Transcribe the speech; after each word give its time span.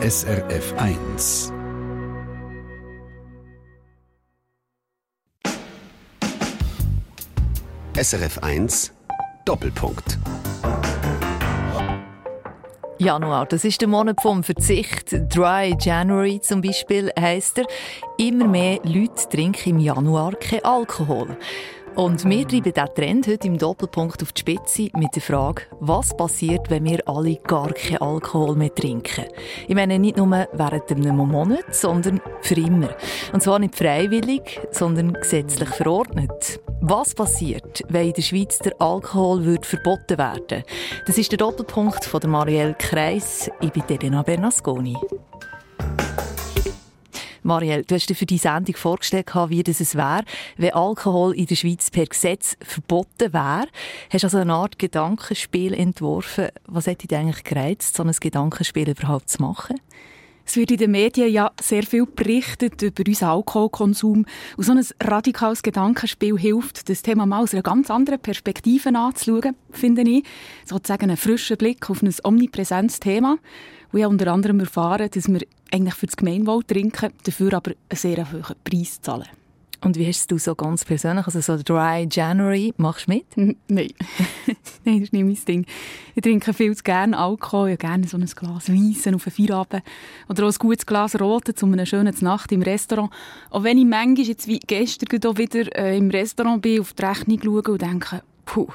SRF 0.00 0.74
1. 0.76 1.52
SRF 7.96 8.38
1 8.38 8.92
Doppelpunkt. 9.44 10.18
Januar, 12.98 13.46
das 13.46 13.64
ist 13.64 13.80
der 13.80 13.88
Monat 13.88 14.22
vom 14.22 14.44
Verzicht. 14.44 15.10
Dry 15.34 15.76
January 15.80 16.40
zum 16.40 16.60
Beispiel 16.60 17.10
heisst 17.18 17.58
er. 17.58 17.66
Immer 18.18 18.46
mehr 18.46 18.78
Leute 18.84 19.28
trinken 19.28 19.70
im 19.70 19.78
Januar 19.80 20.36
kein 20.36 20.64
Alkohol. 20.64 21.36
Und 21.98 22.24
wir 22.26 22.46
treiben 22.46 22.72
diesen 22.72 22.94
Trend 22.94 23.26
heute 23.26 23.48
im 23.48 23.58
Doppelpunkt 23.58 24.22
auf 24.22 24.30
die 24.30 24.42
Spitze 24.42 24.88
mit 24.96 25.16
der 25.16 25.20
Frage, 25.20 25.62
was 25.80 26.16
passiert, 26.16 26.70
wenn 26.70 26.84
wir 26.84 27.00
alle 27.08 27.34
gar 27.38 27.72
keinen 27.72 28.00
Alkohol 28.00 28.54
mehr 28.54 28.72
trinken? 28.72 29.24
Ich 29.66 29.74
meine 29.74 29.98
nicht 29.98 30.16
nur 30.16 30.30
während 30.30 30.92
einem 30.92 31.16
Monat, 31.16 31.74
sondern 31.74 32.20
für 32.40 32.54
immer. 32.54 32.90
Und 33.32 33.42
zwar 33.42 33.58
nicht 33.58 33.74
freiwillig, 33.74 34.60
sondern 34.70 35.12
gesetzlich 35.12 35.70
verordnet. 35.70 36.60
Was 36.82 37.16
passiert, 37.16 37.82
wenn 37.88 38.06
in 38.06 38.12
der 38.12 38.22
Schweiz 38.22 38.60
der 38.60 38.80
Alkohol 38.80 39.44
wird 39.44 39.66
verboten 39.66 40.18
werden? 40.18 40.62
Das 41.04 41.18
ist 41.18 41.32
der 41.32 41.38
Doppelpunkt 41.38 42.04
von 42.04 42.20
Marielle 42.30 42.76
Kreis. 42.78 43.50
Ich 43.60 43.72
bin 43.72 43.82
Elena 43.88 44.22
Bernasconi. 44.22 44.96
Marielle, 47.48 47.82
du 47.82 47.94
hast 47.94 48.08
dir 48.08 48.14
für 48.14 48.26
die 48.26 48.38
Sendung 48.38 48.76
vorgestellt, 48.76 49.32
wie 49.48 49.62
das 49.62 49.80
es 49.80 49.94
wäre, 49.94 50.22
wenn 50.58 50.74
Alkohol 50.74 51.34
in 51.34 51.46
der 51.46 51.56
Schweiz 51.56 51.90
per 51.90 52.04
Gesetz 52.04 52.56
verboten 52.60 53.32
wäre. 53.32 53.66
Hast 54.10 54.24
also 54.24 54.36
eine 54.36 54.52
Art 54.52 54.78
Gedankenspiel 54.78 55.72
entworfen. 55.72 56.48
Was 56.66 56.86
hätte 56.86 57.08
dich 57.08 57.18
eigentlich 57.18 57.42
gereizt, 57.44 57.96
so 57.96 58.04
ein 58.04 58.12
Gedankenspiel 58.12 58.90
überhaupt 58.90 59.30
zu 59.30 59.40
machen? 59.40 59.80
Es 60.44 60.56
wird 60.56 60.70
in 60.70 60.76
den 60.76 60.90
Medien 60.90 61.30
ja 61.30 61.50
sehr 61.60 61.82
viel 61.82 62.06
berichtet 62.06 62.80
über 62.80 63.02
unseren 63.06 63.28
Alkoholkonsum. 63.28 64.24
Und 64.56 64.64
so 64.64 64.72
ein 64.72 64.86
radikales 65.02 65.62
Gedankenspiel 65.62 66.38
hilft, 66.38 66.88
das 66.88 67.02
Thema 67.02 67.26
mal 67.26 67.42
aus 67.42 67.52
einer 67.52 67.62
ganz 67.62 67.90
anderen 67.90 68.20
Perspektive 68.20 68.90
anzuschauen, 68.94 69.56
finde 69.70 70.02
ich. 70.02 70.24
Sozusagen 70.64 71.04
einen 71.04 71.16
frischen 71.16 71.56
Blick 71.56 71.88
auf 71.90 72.02
ein 72.02 72.14
omnipräsentes 72.24 73.00
Thema. 73.00 73.36
Und 73.92 73.98
ich 73.98 74.04
habe 74.04 74.12
unter 74.12 74.32
anderem 74.32 74.60
erfahren, 74.60 75.08
dass 75.10 75.28
wir 75.28 75.40
eigentlich 75.72 75.94
für 75.94 76.06
das 76.06 76.16
Gemeinwohl 76.16 76.62
trinken, 76.64 77.12
dafür 77.24 77.54
aber 77.54 77.72
einen 77.88 77.96
sehr 77.96 78.30
hohen 78.30 78.56
Preis 78.64 79.00
zahlen. 79.00 79.28
Und 79.80 79.96
wie 79.96 80.06
hast 80.08 80.28
du 80.30 80.38
so 80.38 80.56
ganz 80.56 80.84
persönlich, 80.84 81.24
also 81.24 81.40
so 81.40 81.56
Dry 81.62 82.08
January, 82.10 82.74
machst 82.78 83.06
du 83.06 83.12
mit? 83.12 83.26
Nein. 83.36 83.56
Nein, 84.84 85.00
das 85.00 85.02
ist 85.04 85.12
nicht 85.12 85.24
mein 85.24 85.44
Ding. 85.46 85.66
Ich 86.16 86.22
trinke 86.22 86.52
viel 86.52 86.74
zu 86.74 86.82
gerne 86.82 87.16
Alkohol, 87.16 87.70
ich 87.70 87.78
gerne 87.78 88.08
so 88.08 88.16
ein 88.16 88.26
Glas 88.26 88.68
Weissen 88.68 89.14
auf 89.14 89.26
einen 89.26 89.36
Feierabend 89.36 89.84
oder 90.28 90.46
auch 90.46 90.52
ein 90.52 90.58
gutes 90.58 90.84
Glas 90.84 91.20
Rote 91.20 91.54
zu 91.54 91.66
einer 91.66 91.86
schönen 91.86 92.14
Nacht 92.22 92.50
im 92.50 92.62
Restaurant. 92.62 93.12
Auch 93.50 93.62
wenn 93.62 93.78
ich 93.78 93.86
manchmal, 93.86 94.26
jetzt 94.26 94.48
wie 94.48 94.58
gestern 94.58 95.24
auch 95.24 95.38
wieder 95.38 95.72
äh, 95.76 95.96
im 95.96 96.10
Restaurant 96.10 96.60
bin, 96.60 96.80
auf 96.80 96.92
die 96.94 97.04
Rechnung 97.04 97.40
schaue 97.40 97.72
und 97.72 97.82
denke, 97.82 98.22
puh, 98.46 98.66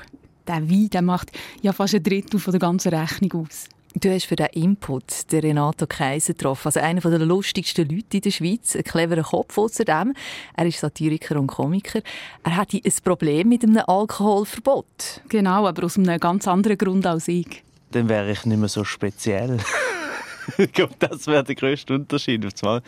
der 0.47 0.69
Wein 0.69 0.89
der 0.89 1.01
macht 1.01 1.31
ja 1.61 1.73
fast 1.73 1.95
ein 1.95 2.03
Drittel 2.03 2.39
von 2.39 2.51
der 2.51 2.61
ganzen 2.61 2.93
Rechnung 2.93 3.45
aus. 3.45 3.67
Du 3.95 4.11
hast 4.11 4.25
für 4.25 4.35
diesen 4.35 4.53
Input 4.53 5.31
den 5.31 5.41
Renato 5.41 5.85
Kaiser 5.85 6.33
getroffen, 6.33 6.69
also 6.69 6.79
einer 6.79 6.99
der 6.99 7.19
lustigsten 7.19 7.87
Leute 7.87 8.17
in 8.17 8.21
der 8.21 8.31
Schweiz, 8.31 8.75
ein 8.75 8.83
cleverer 8.83 9.21
Kopf 9.21 9.55
außerdem. 9.55 10.13
Er 10.55 10.65
ist 10.65 10.79
Satiriker 10.79 11.39
und 11.39 11.47
Komiker. 11.47 12.01
Er 12.43 12.55
hatte 12.55 12.81
ein 12.83 12.93
Problem 13.03 13.49
mit 13.49 13.63
einem 13.63 13.83
Alkoholverbot. 13.85 15.21
Genau, 15.29 15.67
aber 15.67 15.83
aus 15.85 15.97
einem 15.97 16.19
ganz 16.19 16.47
anderen 16.47 16.77
Grund 16.77 17.05
als 17.05 17.27
ich. 17.27 17.63
Dann 17.91 18.09
wäre 18.09 18.31
ich 18.31 18.45
nicht 18.45 18.57
mehr 18.57 18.67
so 18.67 18.83
speziell. 18.83 19.59
ich 20.57 20.71
glaube, 20.71 20.95
das 20.97 21.27
wäre 21.27 21.43
der 21.43 21.55
grösste 21.55 21.93
Unterschied. 21.93 22.43
Auf 22.47 22.53
einmal 22.63 22.81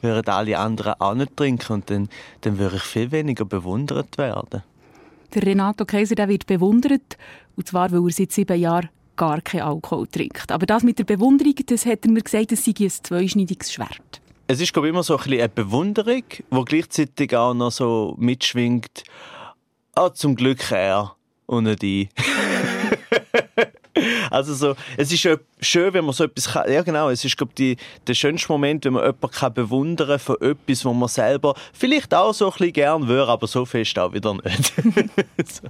würden 0.00 0.30
alle 0.30 0.58
anderen 0.58 0.94
auch 0.98 1.14
nicht 1.14 1.36
trinken 1.36 1.74
und 1.74 1.90
dann, 1.90 2.08
dann 2.40 2.58
würde 2.58 2.76
ich 2.76 2.82
viel 2.82 3.12
weniger 3.12 3.44
bewundert 3.44 4.16
werden. 4.16 4.62
Der 5.34 5.42
Renato 5.42 5.84
Kaiser 5.84 6.14
der 6.14 6.28
wird 6.28 6.46
bewundert, 6.46 7.18
und 7.56 7.68
zwar, 7.68 7.92
weil 7.92 8.06
er 8.06 8.10
seit 8.10 8.32
sieben 8.32 8.58
Jahren 8.58 8.88
gar 9.16 9.40
keinen 9.40 9.62
Alkohol 9.62 10.06
trinkt. 10.06 10.52
Aber 10.52 10.66
das 10.66 10.82
mit 10.82 10.98
der 10.98 11.04
Bewunderung, 11.04 11.54
das 11.66 11.86
hat 11.86 12.04
er 12.04 12.10
mir 12.10 12.22
gesagt, 12.22 12.52
das 12.52 12.64
sei 12.64 12.74
ein 12.78 12.90
zweischneidiges 12.90 13.72
Schwert. 13.72 14.20
Es 14.46 14.60
ist 14.60 14.72
glaube 14.72 14.88
ich, 14.88 14.92
immer 14.92 15.02
so 15.02 15.16
ein 15.18 15.32
eine 15.32 15.48
Bewunderung, 15.48 16.22
die 16.30 16.64
gleichzeitig 16.64 17.34
auch 17.36 17.54
noch 17.54 17.72
so 17.72 18.14
mitschwingt. 18.18 19.04
Ah, 19.94 20.12
zum 20.12 20.36
Glück 20.36 20.70
er 20.70 21.16
und 21.46 21.64
nicht 21.64 21.82
ich. 21.82 22.08
Also 24.30 24.54
so, 24.54 24.74
es 24.96 25.12
ist 25.12 25.28
schön, 25.60 25.94
wenn 25.94 26.04
man 26.04 26.12
so 26.12 26.24
etwas 26.24 26.52
kann. 26.52 26.70
Ja 26.70 26.82
genau, 26.82 27.10
es 27.10 27.24
ist 27.24 27.36
glaube 27.36 27.52
ich 27.58 27.78
der 28.06 28.14
schönste 28.14 28.50
Moment, 28.52 28.84
wenn 28.84 28.94
man 28.94 29.04
jemanden 29.04 29.30
kann 29.30 29.54
bewundern 29.54 30.18
von 30.18 30.36
etwas, 30.40 30.84
wo 30.84 30.92
man 30.92 31.08
selber 31.08 31.54
vielleicht 31.72 32.14
auch 32.14 32.34
so 32.34 32.46
ein 32.46 32.52
bisschen 32.52 32.72
gern 32.72 33.08
würde, 33.08 33.30
aber 33.30 33.46
so 33.46 33.64
fest 33.64 33.98
auch 33.98 34.12
wieder 34.12 34.34
nicht. 34.34 34.72
so. 35.46 35.68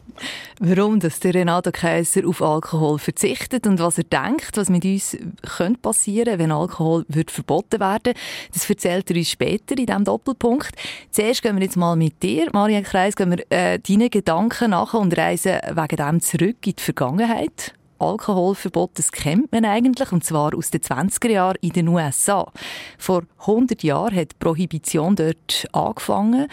Warum 0.61 1.01
dass 1.01 1.21
der 1.21 1.35
Renato 1.35 1.71
Kaiser 1.71 2.27
auf 2.27 2.43
Alkohol 2.43 2.99
verzichtet 2.99 3.67
und 3.67 3.79
was 3.79 3.99
er 3.99 4.05
denkt, 4.05 4.57
was 4.57 4.69
mit 4.69 4.85
uns 4.85 5.17
könnte 5.57 5.79
passieren, 5.81 6.39
wenn 6.39 6.53
Alkohol 6.53 7.05
wird 7.09 7.31
verboten 7.31 7.81
werden, 7.81 8.15
das 8.53 8.69
erzählt 8.69 9.11
er 9.11 9.17
uns 9.17 9.31
später 9.31 9.77
in 9.79 9.87
diesem 9.87 10.05
Doppelpunkt. 10.05 10.75
Zuerst 11.11 11.43
gehen 11.43 11.57
wir 11.57 11.63
jetzt 11.63 11.77
mal 11.77 11.97
mit 11.97 12.23
dir, 12.23 12.49
Marianne 12.53 12.85
Kreis, 12.85 13.17
gehen 13.17 13.31
wir 13.31 13.45
äh, 13.51 13.79
deinen 13.79 14.11
Gedanken 14.11 14.71
nach 14.71 14.95
und 14.95 15.17
reisen 15.17 15.59
wegen 15.75 15.97
dem 15.97 16.21
zurück 16.21 16.67
in 16.67 16.75
die 16.77 16.83
Vergangenheit. 16.83 17.75
Alkoholverbot, 17.99 18.93
das 18.95 19.13
kennt 19.13 19.53
man 19.53 19.65
eigentlich, 19.65 20.13
und 20.13 20.25
zwar 20.25 20.55
aus 20.55 20.71
den 20.71 20.81
20er 20.81 21.31
Jahren 21.31 21.57
in 21.61 21.71
den 21.71 21.89
USA. 21.89 22.51
Vor 22.99 23.23
100 23.41 23.83
Jahren 23.83 24.15
hat 24.15 24.33
die 24.33 24.37
Prohibition 24.39 25.17
dort 25.17 25.67
angefangen. 25.73 26.49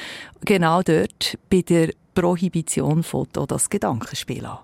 Genau 0.45 0.81
dort 0.81 1.37
bei 1.49 1.61
der 1.61 1.89
Prohibition 2.15 3.03
auch 3.13 3.47
das 3.47 3.69
Gedankenspiel 3.69 4.45
an. 4.45 4.59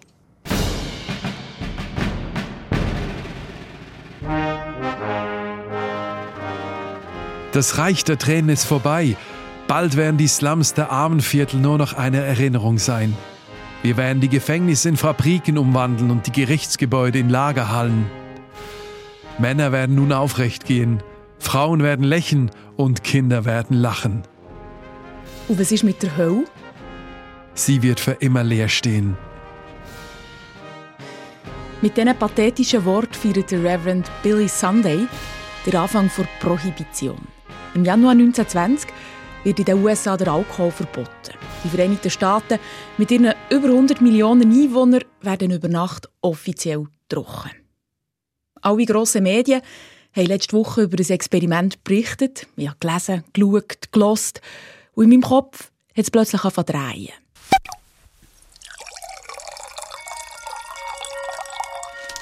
Das 7.51 7.79
Reich 7.79 8.03
der 8.03 8.19
Tränen 8.19 8.49
ist 8.49 8.65
vorbei. 8.65 9.17
Bald 9.67 9.97
werden 9.97 10.17
die 10.17 10.27
Slums 10.27 10.73
der 10.73 10.91
Armenviertel 10.91 11.59
nur 11.59 11.77
noch 11.77 11.93
eine 11.93 12.23
Erinnerung 12.23 12.77
sein. 12.77 13.15
Wir 13.81 13.95
werden 13.95 14.19
die 14.19 14.29
Gefängnisse 14.29 14.89
in 14.89 14.97
Fabriken 14.97 15.57
umwandeln 15.57 16.11
und 16.11 16.27
die 16.27 16.31
Gerichtsgebäude 16.31 17.19
in 17.19 17.29
Lagerhallen. 17.29 18.05
Männer 19.37 19.71
werden 19.71 19.95
nun 19.95 20.11
aufrecht 20.11 20.65
gehen, 20.65 21.01
Frauen 21.39 21.81
werden 21.81 22.03
lächeln 22.03 22.51
und 22.75 23.03
Kinder 23.03 23.45
werden 23.45 23.77
lachen. 23.77 24.23
Und 25.47 25.59
was 25.59 25.71
ist 25.71 25.83
mit 25.83 26.03
der 26.03 26.17
Hölle? 26.17 26.43
Sie 27.53 27.81
wird 27.81 27.99
für 27.99 28.11
immer 28.11 28.43
leer 28.43 28.67
stehen. 28.67 29.17
Mit 31.81 31.95
diesen 31.95 32.15
pathetischen 32.17 32.83
Worten 32.83 33.13
feiert 33.13 33.51
der 33.51 33.63
Reverend 33.63 34.11
Billy 34.21 34.49
Sunday 34.49 35.07
den 35.65 35.75
Anfang 35.77 36.11
der 36.17 36.27
Prohibition. 36.41 37.19
Im 37.73 37.85
Januar 37.85 38.11
1920 38.11 38.89
wird 39.43 39.59
in 39.59 39.65
den 39.65 39.83
USA 39.83 40.17
der 40.17 40.29
Alkohol 40.29 40.71
verboten. 40.71 41.09
Die 41.63 41.69
Vereinigten 41.69 42.09
Staaten 42.09 42.59
mit 42.97 43.11
ihren 43.11 43.33
über 43.49 43.67
100 43.67 44.01
Millionen 44.01 44.51
Einwohnern 44.51 45.03
werden 45.21 45.51
über 45.51 45.67
Nacht 45.67 46.09
offiziell 46.21 46.85
trocken. 47.07 47.51
Alle 48.61 48.85
grossen 48.85 49.23
Medien 49.23 49.61
haben 50.15 50.25
letzte 50.25 50.57
Woche 50.57 50.83
über 50.83 50.97
das 50.97 51.09
Experiment 51.09 51.83
berichtet. 51.83 52.47
Ich 52.55 52.67
habe 52.67 52.77
gelesen, 52.79 53.23
geschaut, 53.33 53.91
gelost. 53.91 54.41
Und 54.93 55.05
in 55.05 55.09
meinem 55.11 55.21
Kopf 55.21 55.71
hat 55.95 56.03
es 56.03 56.11
plötzlich 56.11 56.43
angefangen 56.43 56.67
zu 56.67 56.73
drehen. 56.73 57.13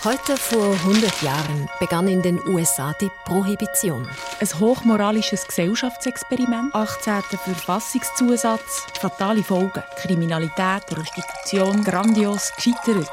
Heute 0.03 0.37
vor 0.37 0.73
100 0.73 1.23
Jahren 1.23 1.67
begann 1.79 2.07
in 2.07 2.21
den 2.21 2.39
USA 2.47 2.93
die 3.01 3.09
Prohibition. 3.25 4.07
Ein 4.39 4.59
hochmoralisches 4.59 5.47
Gesellschaftsexperiment, 5.47 6.73
18. 6.75 7.23
Verfassungszusatz, 7.23 8.85
fatale 8.99 9.43
Folgen, 9.43 9.81
Kriminalität, 9.95 10.85
Prostitution, 10.85 11.83
grandios 11.83 12.51
gescheitert. 12.55 13.09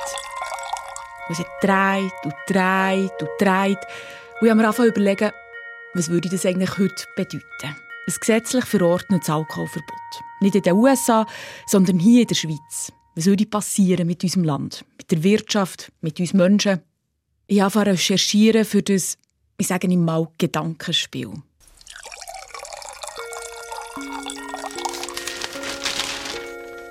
Und 1.27 1.31
es 1.31 1.39
hat 1.39 1.47
dreht 1.63 2.13
und 2.25 2.35
dreht 2.47 3.23
und 3.23 3.31
dreht. 3.39 3.79
Und 4.41 4.47
ich 4.47 4.51
habe 4.51 4.55
mir 4.57 4.65
angefangen 4.65 4.91
überlegen, 4.91 5.31
was 5.95 6.11
würde 6.11 6.29
das 6.29 6.45
eigentlich 6.45 6.77
heute 6.77 7.07
bedeuten? 7.17 7.43
Ein 7.63 8.15
gesetzlich 8.21 8.65
verordnetes 8.67 9.31
Alkoholverbot. 9.31 10.23
Nicht 10.41 10.57
in 10.57 10.63
den 10.63 10.75
USA, 10.75 11.27
sondern 11.67 11.99
hier 11.99 12.21
in 12.23 12.29
der 12.29 12.35
Schweiz. 12.35 12.93
Was 13.17 13.25
würde 13.25 13.47
passieren 13.47 14.07
mit 14.07 14.23
unserem 14.23 14.45
Land, 14.45 14.85
mit 15.05 15.11
der 15.11 15.23
Wirtschaft, 15.23 15.93
mit 16.01 16.19
uns 16.19 16.33
Menschen? 16.33 16.81
Ich 17.47 17.61
habe 17.61 17.87
recherchieren 17.87 18.65
für 18.65 18.83
das, 18.83 19.19
ich 19.59 19.67
sage 19.67 19.89
mal, 19.97 20.29
Gedankenspiel. 20.39 21.31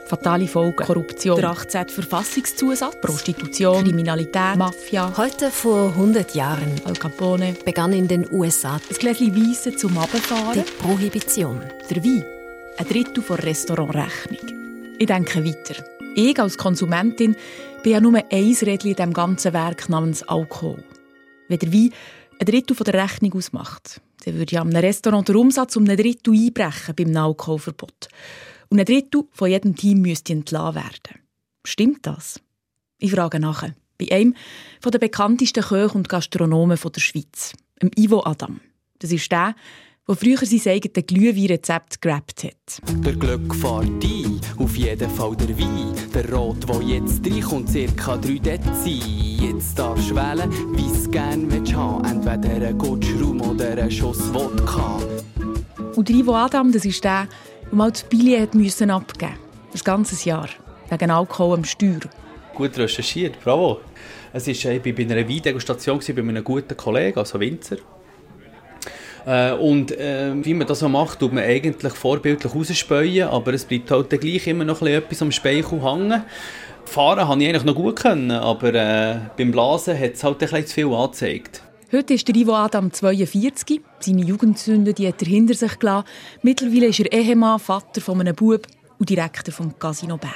Fatale 0.05 0.47
Folgen, 0.47 0.75
Korruption, 0.75 1.37
der 1.37 1.49
18. 1.49 1.89
Verfassungszusatz, 1.89 3.01
Prostitution, 3.01 3.83
Kriminalität, 3.83 4.57
Mafia. 4.57 5.11
Heute 5.17 5.49
vor 5.49 5.89
100 5.89 6.35
Jahren 6.35 6.79
Al 6.85 6.93
Capone 6.93 7.55
begann 7.65 7.93
in 7.93 8.07
den 8.07 8.31
USA 8.31 8.75
ein 8.75 8.95
Gläschen 8.99 9.35
Weisse 9.35 9.75
zum 9.75 9.97
Abfahren. 9.97 10.53
die 10.53 10.71
Prohibition. 10.83 11.61
Der 11.89 12.03
Wein, 12.03 12.23
ein 12.77 12.87
Drittel 12.87 13.23
der 13.27 13.43
Restaurantrechnung. 13.43 14.93
Ich 14.99 15.07
denke 15.07 15.43
weiter. 15.43 15.83
Ich 16.15 16.39
als 16.39 16.59
Konsumentin 16.59 17.35
bin 17.83 17.91
ja 17.91 17.99
nur 17.99 18.15
ein 18.15 18.23
Rädchen 18.29 18.69
in 18.69 18.95
diesem 18.95 19.13
ganzen 19.13 19.51
Werk 19.51 19.89
namens 19.89 20.23
Alkohol. 20.23 20.81
Wenn 21.49 21.59
der 21.59 21.73
Wein 21.73 21.91
ein 22.39 22.45
Drittel 22.45 22.77
der 22.77 23.03
Rechnung 23.03 23.33
ausmacht, 23.33 24.01
dann 24.23 24.35
würde 24.35 24.55
ja 24.55 24.61
einem 24.61 24.75
Restaurant 24.75 25.27
der 25.27 25.35
Umsatz 25.35 25.75
um 25.75 25.83
ein 25.89 25.97
Drittel 25.97 26.33
einbrechen 26.33 26.95
beim 26.95 27.15
Alkoholverbot. 27.17 28.07
Und 28.69 28.79
ein 28.79 28.85
Drittel 28.85 29.25
von 29.33 29.49
jedem 29.49 29.75
Team 29.75 30.01
müsste 30.01 30.31
entlassen 30.31 30.75
werden. 30.75 31.21
Stimmt 31.65 32.07
das? 32.07 32.39
Ich 32.99 33.11
frage 33.11 33.41
nach. 33.41 33.67
Bei 33.97 34.11
einem 34.11 34.33
der 34.83 34.99
bekanntesten 34.99 35.63
Köche 35.63 35.97
und 35.97 36.07
Gastronomen 36.07 36.79
der 36.81 37.01
Schweiz, 37.01 37.51
dem 37.81 37.91
Ivo 37.97 38.23
Adam. 38.25 38.61
Das 38.99 39.11
ist 39.11 39.29
der, 39.29 39.55
der 40.05 40.15
früher 40.15 40.37
sein 40.37 40.73
eigenes 40.73 41.05
Glühwein-Rezept 41.05 42.01
gerappt 42.01 42.43
hat. 42.43 43.05
Der 43.05 43.13
Glück 43.13 43.55
fährt 43.55 43.85
ein, 43.85 44.41
auf 44.57 44.75
jeden 44.75 45.09
Fall 45.09 45.35
der 45.37 45.57
Wein. 45.57 45.93
Der 46.13 46.29
Rot, 46.33 46.67
der 46.67 46.81
jetzt 46.81 47.25
reinkommt, 47.25 47.69
circa 47.69 48.17
3 48.17 48.39
Dezi. 48.39 48.99
Jetzt 49.39 49.79
darfst 49.79 50.09
du 50.09 50.15
wählen, 50.15 50.51
wie 50.75 50.91
es 50.91 51.09
gern 51.09 51.49
willst 51.49 51.73
haben. 51.73 52.03
Entweder 52.03 52.67
ein 52.67 52.77
Gutschraum 52.77 53.39
oder 53.41 53.77
ein 53.81 53.89
Schuss 53.89 54.33
Wodka. 54.33 54.99
Und 55.95 56.09
der 56.09 56.15
Ivo 56.17 56.35
Adam, 56.35 56.71
das 56.73 56.83
ist 56.83 57.03
der, 57.03 57.27
der 57.69 57.75
mal 57.75 57.91
das 57.91 58.05
müssen 58.53 58.91
abgeben 58.91 59.31
musste. 59.71 59.73
Ein 59.73 59.83
ganzes 59.85 60.25
Jahr. 60.25 60.49
Wegen 60.89 61.11
Alkohol 61.11 61.55
am 61.57 61.63
Steuer. 61.63 62.01
Gut 62.55 62.77
recherchiert, 62.77 63.39
bravo. 63.41 63.79
Es 64.33 64.47
ist, 64.47 64.65
ich 64.65 64.85
war 64.85 64.93
bei 64.93 65.03
einer 65.03 65.29
Weindegustation 65.29 65.99
bei 65.99 66.21
einem 66.21 66.43
guten 66.43 66.75
Kollegen, 66.75 67.19
also 67.19 67.39
Winzer. 67.39 67.77
Äh, 69.25 69.53
und 69.53 69.91
äh, 69.91 70.33
wie 70.43 70.53
man 70.53 70.67
das 70.67 70.79
so 70.79 70.89
macht, 70.89 71.19
tut 71.19 71.33
man 71.33 71.43
eigentlich 71.43 71.93
vorbildlich 71.93 72.53
rausspäuen, 72.53 73.27
aber 73.29 73.53
es 73.53 73.65
bleibt 73.65 73.91
halt 73.91 74.09
gleich 74.09 74.47
immer 74.47 74.65
noch 74.65 74.81
etwas 74.81 75.21
am 75.21 75.31
Speichel 75.31 75.81
hängen. 75.81 76.23
Fahren 76.85 77.27
habe 77.27 77.41
ich 77.41 77.49
eigentlich 77.49 77.63
noch 77.63 77.75
gut 77.75 77.95
können, 77.95 78.31
aber 78.31 78.73
äh, 78.73 79.19
beim 79.37 79.51
Blasen 79.51 79.97
hat 79.97 80.13
es 80.13 80.23
halt 80.23 80.39
bisschen 80.39 80.67
zu 80.67 80.73
viel 80.73 80.93
angezeigt. 80.93 81.61
Heute 81.91 82.15
ist 82.15 82.27
der 82.27 82.35
Ivo 82.35 82.55
Adam 82.55 82.91
42. 82.91 83.81
Seine 83.99 84.23
Jugendsünde 84.23 84.93
die 84.93 85.07
hat 85.07 85.21
er 85.21 85.27
hinter 85.27 85.53
sich 85.53 85.77
gelassen. 85.77 86.07
Mittlerweile 86.41 86.87
ist 86.87 86.99
er 86.99 87.11
Ehemann, 87.11 87.59
Vater 87.59 88.01
von 88.01 88.19
einem 88.19 88.35
Bub 88.35 88.67
und 88.97 89.09
Direktor 89.09 89.53
vom 89.53 89.77
Casino 89.77 90.17
Bern. 90.17 90.31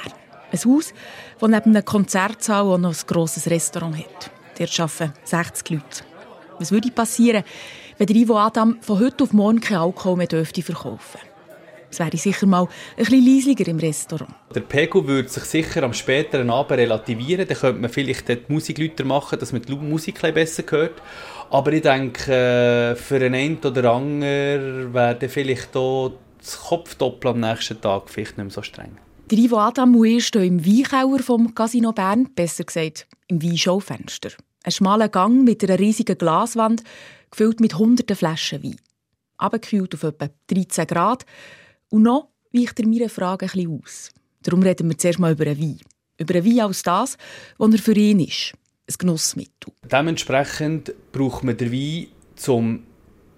Ein 0.50 0.58
Haus, 0.58 0.94
das 1.40 1.50
neben 1.50 1.76
einem 1.76 1.84
Konzertsaal 1.84 2.64
auch 2.64 2.78
noch 2.78 2.94
ein 2.94 3.06
grosses 3.06 3.50
Restaurant 3.50 3.98
hat. 3.98 4.30
Dort 4.58 4.80
arbeiten 4.80 5.12
60 5.24 5.70
Leute. 5.70 6.04
Was 6.58 6.72
würde 6.72 6.90
passieren, 6.90 7.44
wenn 7.98 8.06
der 8.06 8.16
Ivo 8.16 8.38
Adam 8.38 8.78
von 8.80 9.00
heute 9.00 9.24
auf 9.24 9.32
morgen 9.32 9.60
kein 9.60 9.78
Alkohol 9.78 10.16
mehr 10.16 10.26
dürfte 10.26 10.62
verkaufen 10.62 11.18
es 11.90 11.98
wäre 11.98 12.16
sicher 12.16 12.46
mal 12.46 12.68
ein 12.96 13.04
bisschen 13.04 13.56
im 13.56 13.78
Restaurant. 13.78 14.30
Der 14.54 14.60
Pegel 14.60 15.06
würde 15.06 15.28
sich 15.28 15.44
sicher 15.44 15.82
am 15.82 15.94
späteren 15.94 16.50
Abend 16.50 16.72
relativieren. 16.78 17.46
Dann 17.48 17.56
könnte 17.56 17.80
man 17.80 17.90
vielleicht 17.90 18.28
die 18.28 18.38
Musik 18.48 18.78
lauter 18.78 19.04
machen, 19.04 19.38
dass 19.38 19.52
man 19.52 19.62
die 19.62 19.74
Musik 19.74 20.20
besser 20.34 20.64
hört. 20.68 21.00
Aber 21.50 21.72
ich 21.72 21.82
denke, 21.82 22.30
äh, 22.30 22.94
für 22.94 23.24
einen 23.24 23.58
oder 23.58 23.90
anderen 23.90 24.92
wäre 24.92 25.28
vielleicht 25.28 25.74
auch 25.76 26.12
das 26.38 26.58
Kopfdoppel 26.60 27.30
am 27.30 27.40
nächsten 27.40 27.80
Tag 27.80 28.10
vielleicht 28.10 28.36
nicht 28.36 28.44
mehr 28.44 28.52
so 28.52 28.62
streng. 28.62 28.98
Der 29.30 29.38
Ivo 29.38 29.58
Adam 29.58 29.96
und 29.96 30.06
ich 30.06 30.26
stehen 30.26 30.58
im 30.58 30.66
Weinkeller 30.66 31.22
vom 31.22 31.54
Casino 31.54 31.92
Bern, 31.92 32.28
besser 32.34 32.64
gesagt 32.64 33.06
im 33.28 33.42
Weinschaufenster. 33.42 34.30
Ein 34.64 34.72
schmaler 34.72 35.08
Gang 35.08 35.44
mit 35.44 35.62
einer 35.64 35.78
riesigen 35.78 36.18
Glaswand, 36.18 36.82
gefüllt 37.30 37.60
mit 37.60 37.78
hunderten 37.78 38.16
Flaschen 38.16 38.62
Wein. 38.62 38.76
Abgekühlt 39.36 39.94
auf 39.94 40.02
etwa 40.02 40.28
13 40.48 40.86
Grad. 40.86 41.24
Und 41.90 42.02
noch 42.02 42.28
weicht 42.52 42.78
er 42.80 42.86
meine 42.86 43.08
Frage 43.08 43.46
ein 43.46 43.52
bisschen 43.52 43.80
aus. 43.82 44.10
Darum 44.42 44.62
reden 44.62 44.88
wir 44.88 44.98
zuerst 44.98 45.18
mal 45.18 45.32
über 45.32 45.46
einen 45.46 45.60
Wein. 45.60 45.80
Über 46.18 46.34
einen 46.34 46.46
Wein 46.46 46.60
als 46.60 46.82
das, 46.82 47.16
was 47.58 47.72
er 47.72 47.78
für 47.78 47.94
ihn 47.94 48.20
ist. 48.20 48.52
Ein 48.88 48.94
Genussmittel. 48.98 49.72
Dementsprechend 49.90 50.92
braucht 51.12 51.44
man 51.44 51.56
den 51.56 51.72
Wein, 51.72 52.06
um 52.46 52.82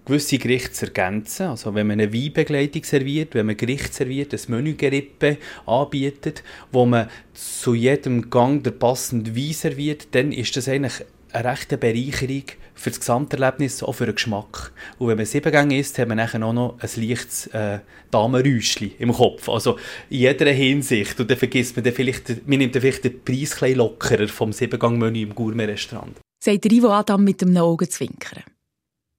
gewisse 0.05 0.37
Gerichte 0.37 0.71
zu 0.71 0.85
ergänzen. 0.85 1.47
Also 1.47 1.73
wenn 1.75 1.87
man 1.87 1.99
eine 1.99 2.13
Weinbegleitung 2.13 2.83
serviert, 2.83 3.35
wenn 3.35 3.45
man 3.45 3.57
Gericht 3.57 3.93
serviert, 3.93 4.33
ein 4.33 4.39
Menügerippe 4.47 5.37
anbietet, 5.65 6.43
wo 6.71 6.85
man 6.85 7.09
zu 7.33 7.75
jedem 7.75 8.29
Gang 8.29 8.63
der 8.63 8.71
passende 8.71 9.35
Wein 9.35 9.53
serviert, 9.53 10.07
dann 10.11 10.31
ist 10.31 10.57
das 10.57 10.67
eigentlich 10.67 11.05
eine 11.31 11.49
rechte 11.49 11.77
Bereicherung 11.77 12.43
für 12.73 12.89
das 12.89 12.99
Gesamterlebnis, 12.99 13.83
auch 13.83 13.93
für 13.93 14.05
den 14.05 14.15
Geschmack. 14.15 14.71
Und 14.97 15.07
wenn 15.07 15.17
man 15.17 15.25
sieben 15.25 15.51
Gänge 15.51 15.79
isst, 15.79 15.97
hat 15.97 16.07
man 16.07 16.17
nachher 16.17 16.43
auch 16.43 16.53
noch 16.53 16.77
ein 16.79 16.89
leichtes 17.07 17.47
äh, 17.47 17.79
Damenräuschchen 18.09 18.91
im 18.99 19.11
Kopf. 19.13 19.47
Also 19.49 19.77
in 20.09 20.19
jeder 20.19 20.51
Hinsicht. 20.51 21.19
Und 21.19 21.29
dann 21.29 21.37
vergisst 21.37 21.75
man 21.75 21.83
dann 21.83 21.93
vielleicht, 21.93 22.47
man 22.47 22.59
nimmt 22.59 22.75
dann 22.75 22.81
vielleicht 22.81 23.03
den 23.03 23.23
Preis 23.23 23.61
ein 23.61 23.75
lockerer 23.75 24.27
vom 24.27 24.53
Siebengang-Menü 24.53 25.21
im 25.23 25.35
Gourmet-Restaurant. 25.35 26.17
Sagt 26.43 26.65
Ivo 26.65 26.89
Adam 26.89 27.23
mit 27.23 27.41
dem 27.41 27.55
Augenzwinkern. 27.55 28.43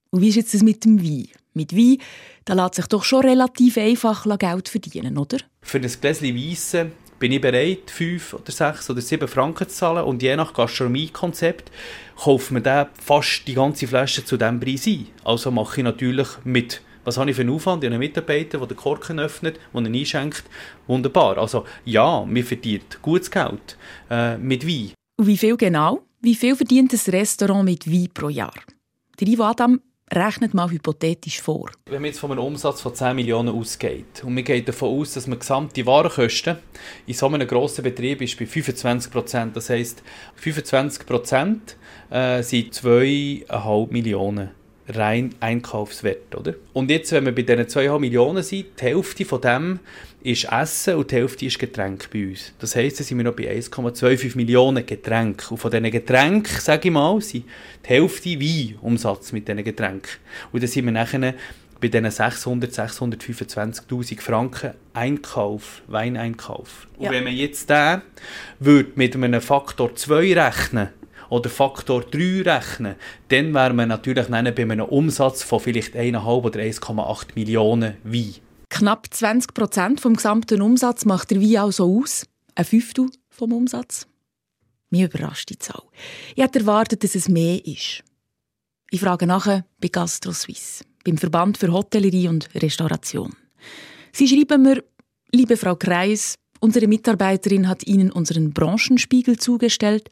Und 0.09 0.21
wie 0.21 0.29
ist 0.29 0.35
jetzt 0.35 0.53
das 0.53 0.61
mit 0.61 0.83
dem 0.85 1.01
Wein? 1.01 1.29
Mit 1.53 1.75
Wein, 1.75 1.97
da 2.45 2.53
lässt 2.53 2.75
sich 2.75 2.87
doch 2.87 3.03
schon 3.03 3.25
relativ 3.25 3.77
einfach 3.77 4.27
Geld 4.37 4.69
verdienen, 4.69 5.17
oder? 5.17 5.37
Für 5.61 5.77
ein 5.77 5.91
Gläschen 6.01 6.35
Weisse 6.35 6.91
bin 7.23 7.31
ich 7.31 7.39
bereit, 7.39 7.89
fünf 7.89 8.33
oder 8.33 8.51
sechs 8.51 8.89
oder 8.89 8.99
sieben 8.99 9.29
Franken 9.29 9.69
zu 9.69 9.73
zahlen 9.73 10.03
und 10.03 10.21
je 10.21 10.35
nach 10.35 10.53
Gastronomiekonzept 10.53 11.71
kauft 12.17 12.51
man 12.51 12.63
dann 12.63 12.87
fast 13.01 13.47
die 13.47 13.53
ganze 13.53 13.87
Flasche 13.87 14.25
zu 14.25 14.35
diesem 14.35 14.59
Preis 14.59 14.85
ein. 14.87 15.07
Also 15.23 15.49
mache 15.49 15.77
ich 15.77 15.85
natürlich 15.85 16.27
mit 16.43 16.81
was 17.05 17.17
habe 17.17 17.29
ich 17.29 17.37
für 17.37 17.43
einen 17.43 17.51
Aufwand? 17.51 17.81
Ich 17.81 17.87
habe 17.87 17.95
einen 17.95 17.99
Mitarbeiter, 17.99 18.57
der 18.57 18.67
den 18.67 18.75
Korken 18.75 19.19
öffnet, 19.21 19.57
der 19.73 19.81
ihn 19.81 19.95
einschenkt. 19.95 20.43
Wunderbar. 20.85 21.37
Also 21.37 21.63
ja, 21.85 22.25
mir 22.25 22.43
verdient 22.43 23.01
gutes 23.01 23.31
Geld 23.31 23.77
äh, 24.09 24.37
mit 24.37 24.67
Wein. 24.67 24.91
Und 25.15 25.27
wie 25.27 25.37
viel 25.37 25.55
genau? 25.55 26.01
Wie 26.19 26.35
viel 26.35 26.57
verdient 26.57 26.91
ein 26.91 27.13
Restaurant 27.13 27.63
mit 27.63 27.89
Wein 27.89 28.09
pro 28.13 28.27
Jahr? 28.27 28.53
Der 29.17 29.27
Ivo 29.29 29.43
Adam 29.43 29.79
Rechnet 30.11 30.53
mal 30.53 30.69
hypothetisch 30.69 31.41
vor. 31.41 31.71
Wenn 31.85 32.01
man 32.01 32.05
jetzt 32.05 32.19
von 32.19 32.31
einem 32.31 32.41
Umsatz 32.41 32.81
von 32.81 32.93
10 32.93 33.15
Millionen 33.15 33.49
ausgeht 33.49 34.23
und 34.23 34.33
man 34.33 34.43
geht 34.43 34.67
davon 34.67 34.99
aus, 34.99 35.13
dass 35.13 35.27
man 35.27 35.39
gesamte 35.39 35.85
Warenkosten 35.85 36.57
in 37.07 37.13
so 37.13 37.27
einem 37.27 37.47
grossen 37.47 37.83
Betrieb 37.83 38.21
ist 38.21 38.37
bei 38.37 38.45
25 38.45 39.11
Prozent, 39.11 39.55
das 39.55 39.69
heisst 39.69 40.03
25 40.35 41.05
Prozent 41.05 41.77
äh, 42.09 42.43
sind 42.43 42.73
2,5 42.73 43.91
Millionen 43.91 44.51
rein 44.89 45.33
Einkaufswert, 45.39 46.35
oder? 46.35 46.55
Und 46.73 46.89
jetzt, 46.91 47.11
wenn 47.11 47.25
wir 47.25 47.33
bei 47.33 47.43
diesen 47.43 47.65
2,5 47.65 47.99
Millionen 47.99 48.43
sind, 48.43 48.65
die 48.79 48.83
Hälfte 48.83 49.25
von 49.25 49.41
dem 49.41 49.79
ist 50.23 50.45
Essen 50.45 50.95
und 50.95 51.11
die 51.11 51.15
Hälfte 51.15 51.45
ist 51.45 51.59
Getränk 51.59 52.09
bei 52.11 52.27
uns. 52.27 52.53
Das 52.57 52.75
heisst, 52.75 52.99
da 52.99 53.03
sind 53.03 53.17
wir 53.17 53.25
noch 53.25 53.35
bei 53.35 53.53
1,25 53.53 54.37
Millionen 54.37 54.85
Getränken. 54.85 55.49
Und 55.49 55.57
von 55.57 55.69
diesen 55.69 55.91
Getränken, 55.91 56.59
sage 56.61 56.87
ich 56.87 56.93
mal, 56.93 57.19
sind 57.19 57.45
die 57.83 57.89
Hälfte 57.89 58.39
Weinumsatz 58.39 59.33
mit 59.33 59.47
diesen 59.47 59.63
Getränken. 59.63 60.11
Und 60.53 60.63
dann 60.63 60.69
sind 60.69 60.85
wir 60.85 60.93
nachher 60.93 61.33
bei 61.81 61.89
diesen 61.89 62.09
600, 62.09 62.71
625'000 62.71 64.21
Franken 64.21 64.71
Einkauf, 64.93 65.81
Weineinkauf. 65.87 66.87
Und 66.97 67.05
ja. 67.05 67.11
wenn 67.11 67.25
man 67.25 67.33
jetzt 67.33 67.69
den 67.69 68.01
mit 68.95 69.15
einem 69.15 69.41
Faktor 69.41 69.93
2 69.93 70.39
rechnen 70.39 70.87
oder 71.27 71.49
Faktor 71.49 72.01
3 72.01 72.43
rechnen, 72.43 72.95
dann 73.27 73.53
wären 73.53 73.75
wir 73.75 73.85
natürlich 73.85 74.27
bei 74.27 74.37
einem 74.37 74.85
Umsatz 74.85 75.43
von 75.43 75.59
vielleicht 75.59 75.95
1,5 75.95 76.25
oder 76.25 76.61
1,8 76.61 77.25
Millionen 77.35 77.95
Wein. 78.05 78.35
Knapp 78.73 79.05
20 79.13 79.53
Prozent 79.53 80.01
vom 80.01 80.15
gesamten 80.15 80.59
Umsatz 80.59 81.05
macht 81.05 81.29
der 81.29 81.39
Wein 81.39 81.57
also 81.57 81.99
aus. 81.99 82.25
Ein 82.55 82.65
Fünftel 82.65 83.11
vom 83.29 83.53
Umsatz. 83.53 84.07
Mir 84.89 85.05
überrascht 85.05 85.51
die 85.51 85.59
Zahl. 85.59 85.83
Ich 86.35 86.41
hätte 86.41 86.61
erwartet, 86.61 87.03
dass 87.03 87.13
es 87.13 87.29
mehr 87.29 87.63
ist. 87.67 88.03
Ich 88.89 88.99
frage 88.99 89.27
nachher 89.27 89.63
bei 89.79 89.89
GastroSuisse, 89.89 90.85
beim 91.05 91.19
Verband 91.19 91.59
für 91.59 91.71
Hotellerie 91.71 92.27
und 92.27 92.49
Restauration. 92.55 93.35
Sie 94.11 94.27
schreiben 94.27 94.63
mir, 94.63 94.83
liebe 95.31 95.55
Frau 95.55 95.75
Kreis, 95.75 96.33
unsere 96.59 96.87
Mitarbeiterin 96.87 97.67
hat 97.67 97.85
Ihnen 97.85 98.11
unseren 98.11 98.53
Branchenspiegel 98.53 99.37
zugestellt. 99.37 100.09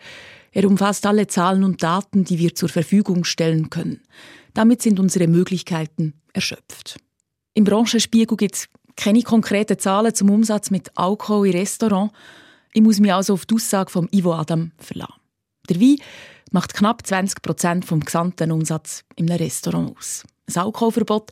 Er 0.51 0.67
umfasst 0.67 1.07
alle 1.07 1.25
Zahlen 1.25 1.63
und 1.63 1.81
Daten, 1.81 2.25
die 2.25 2.37
wir 2.37 2.53
zur 2.53 2.69
Verfügung 2.69 3.23
stellen 3.23 3.71
können. 3.71 4.01
Damit 4.53 4.83
sind 4.83 4.99
unsere 4.99 5.27
Möglichkeiten 5.27 6.13
erschöpft. 6.31 6.99
Im 7.53 7.65
Branchenspiegel 7.65 8.37
gibt 8.37 8.55
es 8.55 8.69
keine 8.95 9.23
konkreten 9.23 9.77
Zahlen 9.77 10.13
zum 10.13 10.29
Umsatz 10.29 10.71
mit 10.71 10.91
Alkohol 10.95 11.47
im 11.47 11.53
Restaurant. 11.53 12.11
Ich 12.73 12.81
muss 12.81 12.99
mich 12.99 13.13
also 13.13 13.33
auf 13.33 13.45
die 13.45 13.55
Aussage 13.55 13.91
von 13.91 14.07
Ivo 14.11 14.33
Adam 14.33 14.71
verlassen. 14.77 15.13
Der 15.69 15.79
Wein 15.79 15.97
macht 16.51 16.73
knapp 16.73 17.05
20 17.05 17.41
Prozent 17.41 17.85
vom 17.85 17.99
gesamten 18.01 18.51
Umsatz 18.51 19.03
im 19.15 19.27
Restaurant 19.27 19.97
aus. 19.97 20.23
Ein 20.47 20.63
Alkoholverbot 20.63 21.31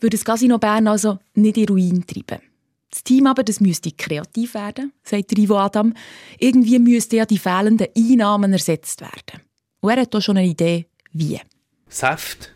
würde 0.00 0.16
das 0.16 0.24
Casino 0.24 0.58
Bern 0.58 0.88
also 0.88 1.18
nicht 1.34 1.56
in 1.56 1.68
Ruin 1.68 2.06
treiben. 2.06 2.42
Das 2.90 3.04
Team 3.04 3.26
aber 3.26 3.42
das 3.42 3.60
müsste 3.60 3.90
kreativ 3.92 4.54
werden, 4.54 4.92
sagt 5.02 5.36
Ivo 5.36 5.58
Adam. 5.58 5.94
Irgendwie 6.38 6.78
müssten 6.78 7.16
ja 7.16 7.26
die 7.26 7.38
fehlenden 7.38 7.88
Einnahmen 7.96 8.52
ersetzt 8.52 9.00
werden. 9.00 9.42
Und 9.80 9.90
er 9.90 10.02
hat 10.02 10.14
auch 10.14 10.20
schon 10.20 10.36
eine 10.36 10.48
Idee, 10.48 10.86
wie. 11.12 11.40
Saft 11.88 12.55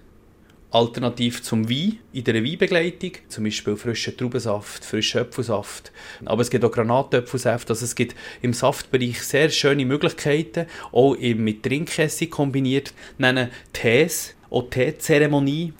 alternativ 0.70 1.42
zum 1.42 1.68
Wein 1.68 1.98
in 2.12 2.24
der 2.24 2.44
Weinbegleitung, 2.44 3.12
zum 3.28 3.44
Beispiel 3.44 3.76
frischen 3.76 4.16
Traubensaft, 4.16 4.84
frischen 4.84 5.22
Apfelsaft. 5.22 5.90
Aber 6.24 6.42
es 6.42 6.50
gibt 6.50 6.64
auch 6.64 6.70
Granatäpfelsaft, 6.70 7.70
also 7.70 7.84
es 7.84 7.94
gibt 7.94 8.14
im 8.42 8.52
Saftbereich 8.52 9.22
sehr 9.22 9.50
schöne 9.50 9.84
Möglichkeiten, 9.84 10.66
auch 10.92 11.16
mit 11.18 11.62
Trinkessig 11.62 12.30
kombiniert, 12.30 12.92
nennen 13.18 13.50
Tees, 13.72 14.34
auch 14.50 14.70
Teezeremonie. 14.70 15.72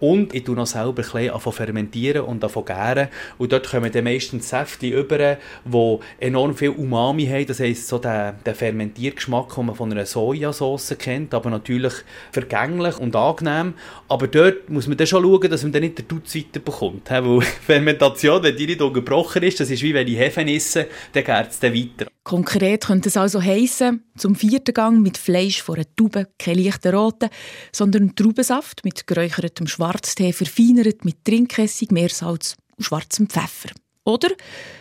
Und 0.00 0.34
ich 0.34 0.44
tue 0.44 0.54
noch 0.54 0.66
selber 0.66 1.02
ein 1.02 1.30
bisschen 1.30 1.52
fermentieren 1.52 2.22
und 2.22 2.44
gären. 2.66 3.08
Und 3.38 3.52
dort 3.52 3.70
kommen 3.70 3.90
dann 3.90 4.04
meistens 4.04 4.48
Säfte 4.48 4.86
über, 4.86 5.36
die 5.64 5.98
enorm 6.20 6.54
viel 6.54 6.70
Umami 6.70 7.26
haben. 7.26 7.46
Das 7.46 7.60
heisst, 7.60 7.88
so 7.88 7.98
der, 7.98 8.32
der 8.32 8.54
Fermentiergeschmack, 8.54 9.54
den 9.54 9.66
man 9.66 9.74
von 9.74 9.90
einer 9.90 10.06
Sojasauce 10.06 10.96
kennt, 10.98 11.34
aber 11.34 11.50
natürlich 11.50 11.94
vergänglich 12.32 12.98
und 12.98 13.16
angenehm. 13.16 13.74
Aber 14.08 14.28
dort 14.28 14.70
muss 14.70 14.86
man 14.86 14.96
dann 14.96 15.06
schon 15.06 15.22
schauen, 15.22 15.50
dass 15.50 15.62
man 15.62 15.72
dann 15.72 15.82
nicht 15.82 15.98
den 15.98 16.08
Dutz 16.08 16.34
weiterbekommt. 16.34 17.10
Weil 17.10 17.40
Fermentation, 17.66 18.42
wenn 18.42 18.56
die 18.56 18.66
nicht 18.66 18.82
unterbrochen 18.82 19.42
ist, 19.42 19.60
das 19.60 19.70
ist 19.70 19.82
wie 19.82 19.94
wenn 19.94 20.06
ich 20.06 20.18
Hefe 20.18 20.42
esse, 20.42 20.86
dann 21.12 21.24
geht 21.24 21.50
es 21.50 21.58
dann 21.58 21.74
weiter. 21.74 22.06
Konkret 22.28 22.84
könnte 22.84 23.08
es 23.08 23.16
also 23.16 23.42
heissen, 23.42 24.04
zum 24.18 24.34
vierten 24.34 24.74
Gang 24.74 25.00
mit 25.00 25.16
Fleisch 25.16 25.62
von 25.62 25.76
einer 25.76 25.86
Taube, 25.96 26.28
kein 26.38 26.58
leichter 26.58 26.92
roten, 26.92 27.30
sondern 27.72 28.14
Traubensaft 28.16 28.84
mit 28.84 29.06
geräuchertem 29.06 29.66
Schwarztee 29.88 30.32
verfeinert 30.32 31.04
mit 31.04 31.24
Trinkessig, 31.24 31.90
Meersalz 31.90 32.56
und 32.76 32.84
schwarzem 32.84 33.26
Pfeffer. 33.26 33.70
Oder 34.04 34.28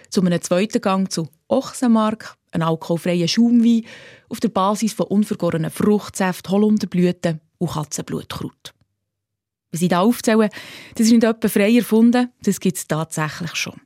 zu 0.09 0.21
einem 0.21 0.41
zweiten 0.41 0.81
Gang 0.81 1.09
zu 1.09 1.29
Ochsenmark, 1.47 2.35
ein 2.51 2.61
alkoholfreier 2.61 3.27
Schaumwein 3.27 3.85
auf 4.27 4.41
der 4.41 4.49
Basis 4.49 4.93
von 4.93 5.07
unvergorenen 5.07 5.71
Fruchtsäften, 5.71 6.51
Holunderblüten 6.51 7.39
und 7.57 7.71
Katzenblutkraut. 7.71 8.73
Was 9.71 9.81
ich 9.81 9.87
hier 9.87 9.99
aufzähle, 9.99 10.49
das 10.95 11.07
ist 11.07 11.13
nicht 11.13 11.23
etwa 11.23 11.47
frei 11.47 11.75
erfunden, 11.75 12.31
das 12.43 12.59
gibt 12.59 12.77
es 12.77 12.87
tatsächlich 12.87 13.55
schon. 13.55 13.79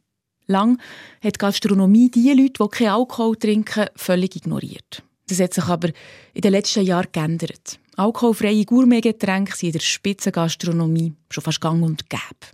Lang 0.48 0.80
hat 1.24 1.36
die 1.36 1.40
Gastronomie 1.40 2.10
die 2.10 2.34
Leute, 2.34 2.64
die 2.64 2.70
keinen 2.70 2.90
Alkohol 2.94 3.36
trinken, 3.36 3.88
völlig 3.96 4.36
ignoriert. 4.36 5.04
Das 5.28 5.40
hat 5.40 5.54
sich 5.54 5.66
aber 5.66 5.90
in 6.34 6.42
den 6.42 6.52
letzten 6.52 6.84
Jahren 6.84 7.12
geändert. 7.12 7.80
Alkoholfreie 8.02 8.66
Gourmetgetränke 8.66 9.56
sind 9.56 9.68
in 9.68 9.74
der 9.74 9.80
Spitzengastronomie 9.82 11.14
schon 11.30 11.44
fast 11.44 11.62
gang 11.62 11.84
und 11.84 12.10
gäbe. 12.10 12.52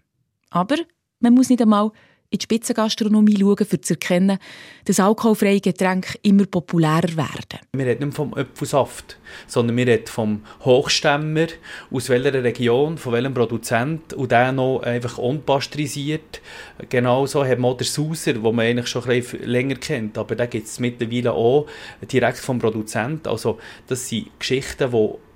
Aber 0.50 0.76
man 1.22 1.36
muss 1.36 1.50
nicht 1.50 1.62
einmal 1.62 1.92
in 2.30 2.40
die 2.40 2.44
Spitzengastronomie 2.44 3.38
schauen, 3.40 3.66
um 3.72 3.82
zu 3.82 3.94
erkennen, 3.94 4.40
dass 4.84 5.00
alkoholfreie 5.00 5.62
Getränke 5.62 6.20
immer 6.22 6.46
populärer 6.46 7.16
werden. 7.16 7.62
Wir 7.72 7.86
reden 7.86 8.08
nicht 8.08 8.16
vom 8.18 8.34
Apfelsaft, 8.34 9.18
sondern 9.48 9.78
wir 9.78 9.88
reden 9.88 10.08
vom 10.08 10.44
Hochstämmer, 10.66 11.48
aus 11.92 12.10
welcher 12.10 12.44
Region, 12.44 12.98
von 12.98 13.14
welchem 13.14 13.34
Produzent 13.34 14.14
und 14.16 14.30
der 14.30 14.52
noch 14.52 14.82
einfach 14.82 15.18
unpasteurisiert. 15.18 16.42
Genauso 16.90 17.46
hat 17.46 17.60
man 17.60 17.72
auch 17.72 17.78
den 17.78 17.88
Sauser, 17.88 18.34
den 18.34 18.42
man 18.42 18.60
eigentlich 18.60 18.88
schon 18.88 19.10
ein 19.10 19.24
länger 19.44 19.76
kennt, 19.76 20.18
aber 20.18 20.36
den 20.36 20.50
gibt 20.50 20.68
es 20.68 20.82
mittlerweile 20.82 21.32
auch 21.32 21.68
direkt 22.12 22.40
vom 22.40 22.60
Produzent. 22.60 23.30
Also 23.30 23.60
das 23.88 24.10
sind 24.10 24.38
Geschichten, 24.40 24.92
die 24.92 25.27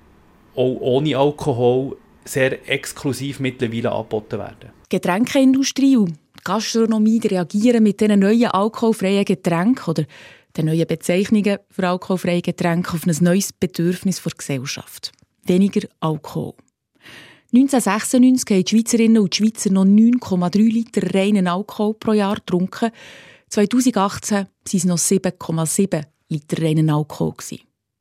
auch 0.54 0.76
ohne 0.80 1.16
Alkohol 1.16 1.96
sehr 2.24 2.68
exklusiv 2.68 3.40
mittlerweile 3.40 3.92
angeboten 3.92 4.38
werden. 4.38 4.70
Die 4.90 4.96
Getränkeindustrie 4.96 5.96
und 5.96 6.18
Gastronomie 6.44 7.20
reagieren 7.24 7.82
mit 7.82 8.00
diesen 8.00 8.20
neuen 8.20 8.46
alkoholfreien 8.46 9.24
Getränken 9.24 9.90
oder 9.90 10.04
den 10.56 10.66
neuen 10.66 10.86
Bezeichnungen 10.86 11.58
für 11.70 11.88
alkoholfreie 11.88 12.42
Getränke 12.42 12.94
auf 12.94 13.06
ein 13.06 13.16
neues 13.20 13.52
Bedürfnis 13.52 14.22
der 14.22 14.32
Gesellschaft. 14.36 15.12
Weniger 15.44 15.88
Alkohol. 16.00 16.54
1996 17.54 18.50
haben 18.50 18.64
die 18.64 18.70
Schweizerinnen 18.70 19.22
und 19.22 19.34
Schweizer 19.34 19.70
noch 19.70 19.84
9,3 19.84 20.58
Liter 20.58 21.14
reinen 21.14 21.46
Alkohol 21.46 21.94
pro 21.94 22.12
Jahr 22.12 22.36
getrunken. 22.36 22.90
2018 23.48 24.36
waren 24.36 24.48
es 24.64 24.84
noch 24.84 24.96
7,7 24.96 26.04
Liter 26.28 26.62
reinen 26.62 26.90
Alkohol. 26.90 27.34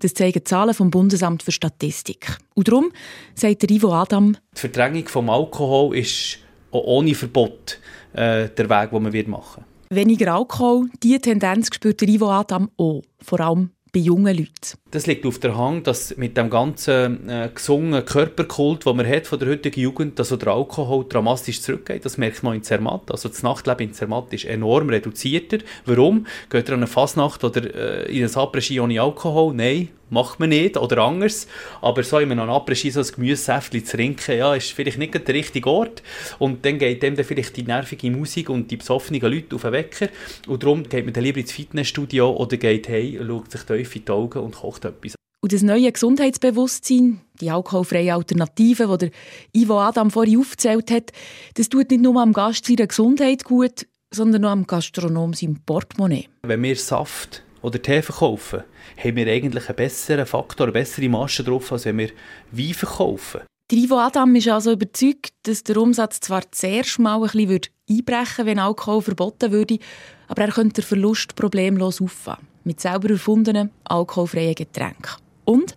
Das 0.01 0.15
zeigen 0.15 0.43
Zahlen 0.43 0.73
vom 0.73 0.89
Bundesamt 0.89 1.43
für 1.43 1.51
Statistik. 1.51 2.37
Und 2.55 2.67
darum 2.67 2.91
sagt 3.35 3.69
Ivo 3.69 3.93
Adam, 3.93 4.35
die 4.55 4.59
Verdrängung 4.59 5.07
vom 5.07 5.29
Alkohol 5.29 5.95
ist 5.95 6.39
auch 6.71 6.83
ohne 6.83 7.13
Verbot 7.13 7.79
äh, 8.13 8.49
der 8.49 8.69
Weg, 8.69 8.89
den 8.91 9.03
man 9.03 9.29
machen 9.29 9.63
wird. 9.89 9.97
Weniger 9.97 10.33
Alkohol, 10.33 10.89
diese 11.03 11.19
Tendenz 11.19 11.69
spürt 11.73 12.01
Ivo 12.01 12.31
Adam 12.31 12.71
auch, 12.77 13.03
vor 13.21 13.39
allem 13.41 13.69
bei 13.91 13.99
jungen 13.99 14.37
Leuten. 14.37 14.77
Das 14.91 15.05
liegt 15.05 15.25
auf 15.25 15.39
der 15.39 15.57
Hand, 15.57 15.87
dass 15.87 16.15
mit 16.17 16.37
dem 16.37 16.49
ganzen 16.49 17.29
äh, 17.29 17.49
gesungenen 17.53 18.05
Körperkult, 18.05 18.85
den 18.85 18.95
man 18.95 19.07
hat 19.07 19.27
von 19.27 19.39
der 19.39 19.49
heutigen 19.49 19.79
Jugend, 19.79 20.17
dass 20.17 20.29
der 20.29 20.47
Alkohol 20.47 21.05
dramatisch 21.07 21.61
zurückgeht. 21.61 22.05
Das 22.05 22.17
merkt 22.17 22.41
man 22.43 22.55
in 22.55 22.63
Zermatt. 22.63 23.11
Also 23.11 23.29
das 23.29 23.43
Nachtleben 23.43 23.87
in 23.87 23.93
Zermatt 23.93 24.31
ist 24.33 24.45
enorm 24.45 24.89
reduzierter. 24.89 25.59
Warum? 25.85 26.25
Geht 26.49 26.69
ihr 26.69 26.73
an 26.73 26.79
eine 26.79 26.87
Fasnacht 26.87 27.43
oder 27.43 28.07
äh, 28.07 28.17
in 28.17 28.23
ein 28.23 28.29
Après-Ski 28.29 28.79
ohne 28.79 29.01
Alkohol? 29.01 29.53
Nein, 29.53 29.89
macht 30.11 30.39
man 30.39 30.49
nicht 30.49 30.77
oder 30.77 30.99
anders. 30.99 31.47
Aber 31.81 32.03
so 32.03 32.19
in 32.19 32.31
einem 32.31 32.49
Après-Ski 32.49 32.91
so 32.91 32.99
ein 32.99 33.07
Gemüsesäftchen 33.07 33.83
zu 33.83 33.97
trinken, 33.97 34.37
ja, 34.37 34.53
ist 34.53 34.71
vielleicht 34.71 34.99
nicht 34.99 35.15
der 35.15 35.33
richtige 35.33 35.69
Ort. 35.69 36.03
Und 36.37 36.63
dann 36.65 36.77
geht 36.77 37.01
dem 37.01 37.15
dann 37.15 37.25
vielleicht 37.25 37.57
die 37.57 37.63
nervige 37.63 38.11
Musik 38.11 38.49
und 38.49 38.69
die 38.69 38.77
besoffenen 38.77 39.21
Leute 39.21 39.55
auf 39.55 39.63
den 39.63 39.71
Wecker. 39.71 40.09
Und 40.47 40.61
darum 40.61 40.83
geht 40.83 41.05
man 41.05 41.13
dann 41.13 41.23
lieber 41.23 41.39
ins 41.39 41.51
Fitnessstudio 41.51 42.29
oder 42.31 42.57
geht 42.57 42.87
hey, 42.87 43.19
schaut 43.25 43.51
sich 43.51 43.61
tief 43.63 43.95
in 43.95 44.05
die 44.05 44.11
Augen 44.11 44.39
und 44.39 44.55
kocht 44.55 44.85
etwas. 44.85 45.15
Und 45.43 45.53
das 45.53 45.63
neue 45.63 45.91
Gesundheitsbewusstsein, 45.91 47.21
die 47.39 47.49
alkoholfreie 47.49 48.13
Alternative, 48.13 48.95
die 48.99 49.63
Ivo 49.63 49.79
Adam 49.79 50.11
vorhin 50.11 50.39
aufgezählt 50.39 50.91
hat, 50.91 51.11
das 51.55 51.67
tut 51.67 51.89
nicht 51.89 52.03
nur 52.03 52.21
am 52.21 52.31
Gast 52.31 52.65
seiner 52.65 52.85
Gesundheit 52.85 53.43
gut, 53.43 53.87
sondern 54.13 54.45
auch 54.45 54.51
am 54.51 54.67
Gastronom 54.67 55.33
seinem 55.33 55.59
Portemonnaie. 55.65 56.27
Wenn 56.43 56.61
wir 56.61 56.75
Saft 56.75 57.43
oder 57.61 57.81
Tee 57.81 58.01
verkaufen, 58.01 58.63
haben 58.97 59.15
wir 59.15 59.27
eigentlich 59.27 59.67
einen 59.67 59.75
besseren 59.75 60.25
Faktor, 60.25 60.67
eine 60.67 60.73
bessere 60.73 61.09
Masche 61.09 61.43
drauf, 61.43 61.71
als 61.71 61.85
wenn 61.85 61.97
wir 61.97 62.09
Wein 62.51 62.73
verkaufen. 62.73 63.41
Der 63.69 63.77
Ivo 63.77 63.97
Adam 63.99 64.35
ist 64.35 64.49
also 64.49 64.73
überzeugt, 64.73 65.33
dass 65.43 65.63
der 65.63 65.77
Umsatz 65.77 66.19
zwar 66.19 66.43
zuerst 66.51 66.99
mal 66.99 67.15
ein 67.15 67.21
bisschen 67.21 67.61
einbrechen 67.89 68.37
würde, 68.39 68.45
wenn 68.45 68.59
Alkohol 68.59 69.01
verboten 69.01 69.51
würde, 69.51 69.79
aber 70.27 70.41
er 70.41 70.51
könnte 70.51 70.81
den 70.81 70.87
Verlust 70.87 71.35
problemlos 71.35 72.01
auffangen. 72.01 72.47
Mit 72.63 72.81
selber 72.81 73.11
erfundenen, 73.11 73.71
alkoholfreien 73.85 74.55
Getränken. 74.55 75.15
Und 75.45 75.75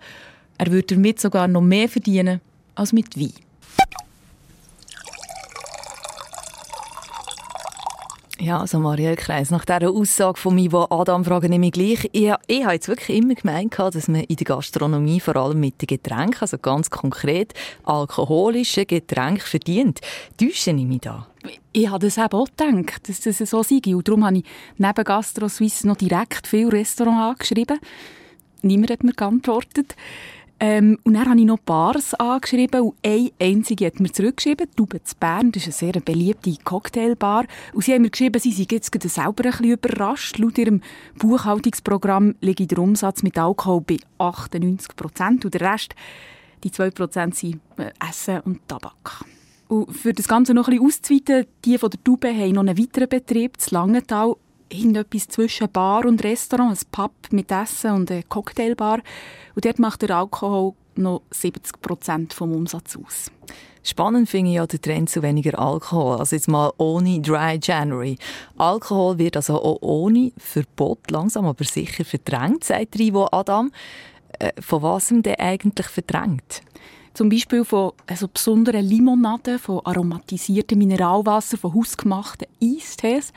er 0.58 0.72
würde 0.72 0.94
damit 0.94 1.20
sogar 1.20 1.48
noch 1.48 1.60
mehr 1.60 1.88
verdienen 1.88 2.40
als 2.74 2.92
mit 2.92 3.18
Wein. 3.18 3.32
Ja, 8.40 8.58
also 8.58 8.80
Maria 8.80 9.14
Kreis, 9.14 9.50
nach 9.50 9.64
dieser 9.64 9.90
Aussage 9.90 10.40
von 10.40 10.56
mir, 10.56 10.72
wo 10.72 10.86
Adam 10.90 11.24
frage 11.24 11.46
ich 11.46 11.58
mich 11.58 11.70
gleich, 11.70 12.10
ich, 12.10 12.32
ich 12.48 12.64
habe 12.64 12.74
jetzt 12.74 12.88
wirklich 12.88 13.18
immer 13.18 13.34
gemeint, 13.34 13.78
dass 13.78 14.08
man 14.08 14.22
in 14.22 14.34
der 14.34 14.44
Gastronomie 14.44 15.20
vor 15.20 15.36
allem 15.36 15.60
mit 15.60 15.80
den 15.80 15.86
Getränken, 15.86 16.40
also 16.40 16.58
ganz 16.58 16.90
konkret 16.90 17.54
alkoholische 17.84 18.86
Getränke 18.86 19.44
verdient. 19.44 20.00
Täusche 20.36 20.72
ich 20.72 20.84
mich 20.84 21.02
da? 21.02 21.28
Ich 21.72 21.88
habe 21.88 22.04
das 22.04 22.18
eben 22.18 22.32
auch 22.32 22.48
gedacht, 22.48 23.08
dass 23.08 23.20
das 23.20 23.38
so 23.38 23.62
sei. 23.62 23.80
Und 23.94 24.08
darum 24.08 24.24
habe 24.24 24.38
ich 24.38 24.44
neben 24.78 25.04
Gastro 25.04 25.48
Suisse 25.48 25.86
noch 25.86 25.96
direkt 25.96 26.48
viele 26.48 26.72
Restaurants 26.72 27.40
angeschrieben. 27.40 27.78
Niemand 28.62 28.90
hat 28.90 29.04
mir 29.04 29.12
geantwortet. 29.12 29.94
Ähm, 30.60 30.98
und 31.02 31.14
dann 31.14 31.28
habe 31.28 31.38
ich 31.38 31.46
noch 31.46 31.58
Bars 31.58 32.14
angeschrieben 32.14 32.80
und 32.80 32.94
eine 33.04 33.30
einzige 33.40 33.86
hat 33.86 33.98
mir 33.98 34.12
zurückgeschrieben, 34.12 34.68
Tube 34.76 35.00
zu 35.02 35.16
Bern, 35.16 35.50
das 35.50 35.66
ist 35.66 35.82
eine 35.82 35.92
sehr 35.92 36.00
beliebte 36.00 36.54
Cocktailbar. 36.62 37.44
Und 37.72 37.84
sie 37.84 37.92
haben 37.92 38.02
mir 38.02 38.10
geschrieben, 38.10 38.40
sie 38.40 38.52
sind 38.52 38.70
jetzt 38.70 38.92
selber 38.92 39.44
ein 39.44 39.50
bisschen 39.50 39.72
überrascht. 39.72 40.38
Laut 40.38 40.56
ihrem 40.58 40.80
Buchhaltungsprogramm 41.18 42.36
liegt 42.40 42.70
der 42.70 42.78
Umsatz 42.78 43.22
mit 43.22 43.36
Alkohol 43.36 43.80
bei 43.80 43.98
98 44.18 44.94
Prozent 44.94 45.44
und 45.44 45.54
der 45.54 45.72
Rest, 45.72 45.94
die 46.62 46.70
2 46.70 46.90
Prozent, 46.90 47.34
sind 47.34 47.60
äh, 47.76 47.90
Essen 48.08 48.40
und 48.40 48.66
Tabak. 48.68 49.24
Und 49.68 49.92
für 49.92 50.12
das 50.12 50.28
Ganze 50.28 50.54
noch 50.54 50.68
ein 50.68 50.78
bisschen 50.78 50.86
auszuweiten, 50.86 51.46
die 51.64 51.78
von 51.78 51.90
der 51.90 52.04
Tube 52.04 52.26
haben 52.26 52.52
noch 52.52 52.60
einen 52.60 52.78
weiteren 52.78 53.08
Betrieb, 53.08 53.56
das 53.58 53.70
Langenthal, 53.70 54.36
irgendetwas 54.68 55.28
zwischen 55.28 55.70
Bar 55.70 56.04
und 56.06 56.22
Restaurant, 56.22 56.78
ein 56.78 56.86
Pub 56.90 57.12
mit 57.30 57.50
Essen 57.50 57.92
und 57.92 58.10
eine 58.10 58.22
Cocktailbar. 58.22 59.00
Und 59.54 59.64
dort 59.64 59.78
macht 59.78 60.02
der 60.02 60.16
Alkohol 60.16 60.74
noch 60.96 61.22
70 61.30 61.80
Prozent 61.80 62.32
vom 62.32 62.52
Umsatz 62.52 62.96
aus. 62.96 63.30
Spannend 63.82 64.30
finde 64.30 64.50
ich 64.50 64.56
ja 64.56 64.66
den 64.66 64.80
Trend 64.80 65.10
zu 65.10 65.22
weniger 65.22 65.58
Alkohol. 65.58 66.16
Also 66.16 66.36
jetzt 66.36 66.48
mal 66.48 66.72
ohne 66.78 67.20
Dry 67.20 67.58
January. 67.62 68.16
Alkohol 68.56 69.18
wird 69.18 69.36
also 69.36 69.60
auch 69.60 69.78
ohne 69.82 70.32
Verbot 70.38 71.10
langsam 71.10 71.44
aber 71.44 71.64
sicher 71.64 72.04
verdrängt, 72.04 72.64
sagt 72.64 72.98
Rivo 72.98 73.28
Adam. 73.30 73.70
Äh, 74.38 74.52
von 74.60 74.82
was 74.82 75.08
denn 75.08 75.22
eigentlich 75.38 75.86
verdrängt? 75.86 76.62
Zum 77.12 77.28
Beispiel 77.28 77.64
von 77.64 77.92
also 78.06 78.26
besonderen 78.26 78.84
Limonaden, 78.84 79.58
von 79.58 79.84
aromatisiertem 79.84 80.78
Mineralwasser, 80.78 81.58
von 81.58 81.74
hausgemachten 81.74 82.48
Eistees. 82.62 83.32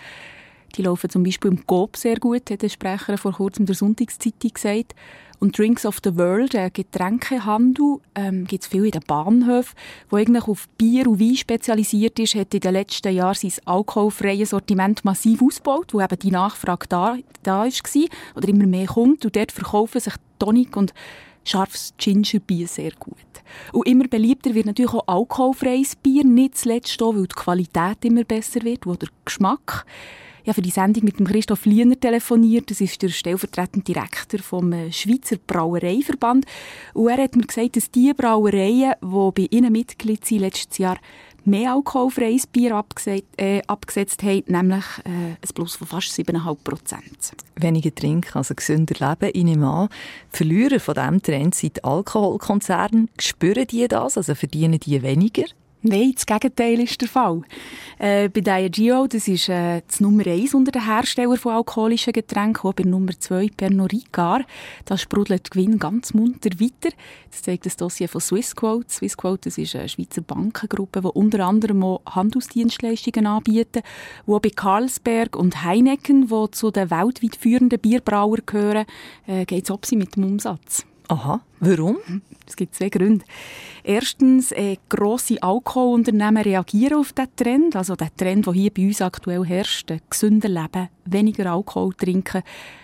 Die 0.75 0.83
laufen 0.83 1.09
zum 1.09 1.24
Beispiel 1.24 1.51
im 1.51 1.65
Coop 1.65 1.97
sehr 1.97 2.17
gut, 2.17 2.51
hat 2.51 2.62
der 2.62 2.69
Sprecher 2.69 3.17
vor 3.17 3.33
kurzem 3.33 3.65
der 3.65 3.75
Sonntagszeitung 3.75 4.51
gesagt. 4.53 4.93
Und 5.39 5.57
Drinks 5.57 5.86
of 5.86 6.00
the 6.03 6.15
World, 6.17 6.55
ein 6.55 6.71
Getränkehandel, 6.74 8.00
ähm, 8.15 8.45
gibt 8.45 8.63
es 8.63 8.69
viel 8.69 8.86
in 8.86 8.91
den 8.91 9.03
Bahnhöfen, 9.05 9.75
wo 10.09 10.17
eigentlich 10.17 10.47
auf 10.47 10.67
Bier 10.77 11.07
und 11.07 11.19
Wein 11.19 11.36
spezialisiert 11.36 12.17
ist, 12.17 12.33
hat 12.33 12.55
in 12.55 12.59
den 12.59 12.74
letzten 12.74 13.13
Jahren 13.13 13.36
sein 13.36 13.53
alkoholfreies 13.65 14.50
Sortiment 14.50 15.05
massiv 15.05 15.43
ausgebaut, 15.43 15.93
wo 15.93 16.01
eben 16.01 16.19
die 16.19 16.31
Nachfrage 16.31 16.88
da, 16.88 17.17
da 17.43 17.65
ist, 17.65 17.83
oder 18.36 18.47
immer 18.47 18.65
mehr 18.65 18.88
kommt. 18.88 19.25
Und 19.25 19.36
dort 19.36 19.51
verkaufen 19.51 20.01
sich 20.01 20.13
Tonic 20.39 20.75
und 20.75 20.93
scharfes 21.43 21.93
Gingerbier 21.97 22.67
sehr 22.67 22.91
gut. 23.00 23.15
Und 23.71 23.88
immer 23.88 24.07
beliebter 24.07 24.55
wird 24.55 24.65
natürlich 24.65 24.93
auch 24.93 25.07
alkoholfreies 25.07 25.95
Bier, 25.97 26.24
nicht 26.24 26.57
zuletzt 26.57 27.01
auch, 27.01 27.15
weil 27.15 27.27
die 27.27 27.36
Qualität 27.36 28.03
immer 28.03 28.24
besser 28.24 28.63
wird, 28.63 28.88
oder 28.88 28.97
der 28.97 29.09
Geschmack 29.24 29.86
ja, 30.48 30.54
für 30.54 30.62
die 30.62 30.72
Sendung 30.72 31.04
mit 31.04 31.20
dem 31.20 31.27
Christoph 31.27 31.66
Liener 31.66 32.00
telefoniert. 32.00 32.72
Das 32.72 32.80
ist 32.80 33.01
der 33.01 33.10
stellvertretende 33.10 33.84
Direktor 33.84 34.39
vom 34.39 34.72
äh, 34.72 34.94
Schweizer 34.94 35.36
Brauereiverband. 35.46 36.46
Und 36.94 37.10
er 37.10 37.22
hat 37.22 37.36
mir 37.36 37.46
gesagt, 37.46 37.75
dass 37.75 37.92
die 37.92 38.13
Brauereien, 38.13 38.94
die 39.01 39.32
bei 39.36 39.48
ihnen 39.51 39.74
Mitglied 39.74 40.24
sind, 40.24 40.39
letztes 40.39 40.77
Jahr 40.77 40.98
mehr 41.44 41.74
alkoholfreies 41.74 42.48
Bier 42.48 42.75
abgesetzt, 42.75 43.27
äh, 43.36 43.62
abgesetzt 43.68 44.24
haben, 44.24 44.44
nämlich 44.48 44.86
äh, 45.04 45.10
ein 45.10 45.54
Plus 45.54 45.75
von 45.75 45.86
fast 45.86 46.18
7,5 46.18 46.58
Prozent. 46.63 47.32
Weniger 47.56 47.94
trinken, 47.94 48.38
also 48.38 48.56
gesünder 48.56 48.96
leben, 49.00 49.32
ich 49.34 49.44
nehme 49.44 49.68
an. 49.68 49.89
Verlierer 50.30 50.80
von 50.80 50.96
diesem 50.96 51.22
Trend 51.22 51.56
sind 51.56 51.84
Alkoholkonzerne. 51.84 53.08
Spüren 53.20 53.68
die 53.68 53.86
das? 53.89 54.18
Also 54.18 54.34
verdienen 54.34 54.80
die 54.80 55.01
weniger? 55.01 55.44
Nein, 55.84 56.12
das 56.15 56.25
Gegenteil 56.25 56.79
ist 56.79 57.00
der 57.00 57.07
Fall. 57.07 57.41
Äh, 58.00 58.29
bei 58.29 58.41
Diageo, 58.41 59.05
das 59.05 59.27
ist 59.27 59.48
äh, 59.48 59.81
das 59.88 60.00
Nummer 60.00 60.25
eins 60.25 60.55
unter 60.55 60.72
den 60.72 60.84
Herstellern 60.84 61.38
von 61.38 61.53
alkoholischen 61.53 62.13
Getränken, 62.13 62.67
auch 62.67 62.74
bei 62.74 62.84
Nummer 62.84 63.12
zwei 63.19 63.48
Pernod 63.55 63.93
Ricard. 63.93 64.48
Da 64.86 64.98
sprudelt 64.98 65.46
der 65.46 65.51
Gewinn 65.51 65.77
ganz 65.77 66.15
munter 66.15 66.50
weiter. 66.60 66.96
Das 67.29 67.43
zeigt 67.43 67.67
das 67.67 67.77
Dossier 67.77 68.10
von 68.10 68.22
Swissquote. 68.22 68.91
Swissquote, 68.91 69.50
das 69.50 69.60
ist 69.60 69.75
eine 69.75 69.88
Schweizer 69.88 70.22
Bankengruppe, 70.22 71.01
die 71.01 71.07
unter 71.07 71.46
anderem 71.46 71.84
auch 71.84 72.01
Handelsdienstleistungen 72.07 73.27
anbietet, 73.27 73.84
auch 74.25 74.39
bei 74.39 74.50
Carlsberg 74.50 75.36
und 75.36 75.63
Heineken, 75.63 76.27
die 76.27 76.51
zu 76.51 76.72
den 76.72 76.89
weltweit 76.89 77.36
führenden 77.36 77.79
Bierbrauern 77.79 78.41
gehören, 78.48 78.86
äh, 79.27 79.46
geht 79.46 79.69
es 79.69 79.91
mit 79.91 80.15
dem 80.15 80.24
Umsatz. 80.24 80.88
Aha, 81.09 81.39
warum? 81.61 81.97
Es 82.45 82.57
gibt 82.57 82.75
zwei 82.75 82.89
Gründe. 82.89 83.23
Erstens, 83.83 84.51
äh, 84.51 84.75
grosse 84.89 85.41
Alkoholunternehmen 85.41 86.43
reagieren 86.43 86.99
auf 86.99 87.13
diesen 87.13 87.33
Trend, 87.37 87.75
also 87.77 87.95
der 87.95 88.13
Trend, 88.15 88.45
der 88.45 88.53
hier 88.53 88.73
bei 88.73 88.87
uns 88.87 89.01
aktuell 89.01 89.45
herrscht, 89.45 89.93
gesünder 90.09 90.49
leben, 90.49 90.89
weniger 91.05 91.51
Alkohol 91.53 91.93
trinken. 91.93 92.43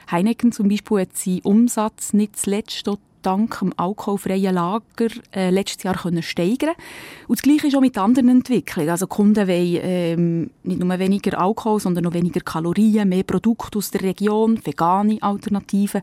Heineken 0.09 0.53
zum 0.53 0.69
Beispiel 0.69 1.01
hat 1.01 1.17
seinen 1.17 1.41
Umsatz 1.41 2.13
nicht 2.13 2.37
zuletzt 2.37 2.87
dank 3.25 3.59
dem 3.59 3.73
alkoholfreien 3.77 4.53
Lager 4.53 5.07
äh, 5.33 5.49
letztes 5.49 5.83
Jahr 5.83 5.95
können 5.95 6.21
steigern 6.21 6.75
Und 7.27 7.39
das 7.39 7.43
Gleiche 7.43 7.67
ist 7.67 7.75
auch 7.75 7.81
mit 7.81 7.97
anderen 7.97 8.29
Entwicklungen. 8.29 8.89
Also 8.89 9.07
Kunden 9.07 9.47
wollen 9.47 9.79
ähm, 9.81 10.49
nicht 10.63 10.79
nur 10.79 10.99
weniger 10.99 11.39
Alkohol, 11.39 11.79
sondern 11.79 12.03
noch 12.03 12.13
weniger 12.13 12.41
Kalorien, 12.41 13.09
mehr 13.09 13.23
Produkte 13.23 13.77
aus 13.77 13.91
der 13.91 14.01
Region, 14.01 14.59
vegane 14.63 15.21
Alternativen. 15.21 16.01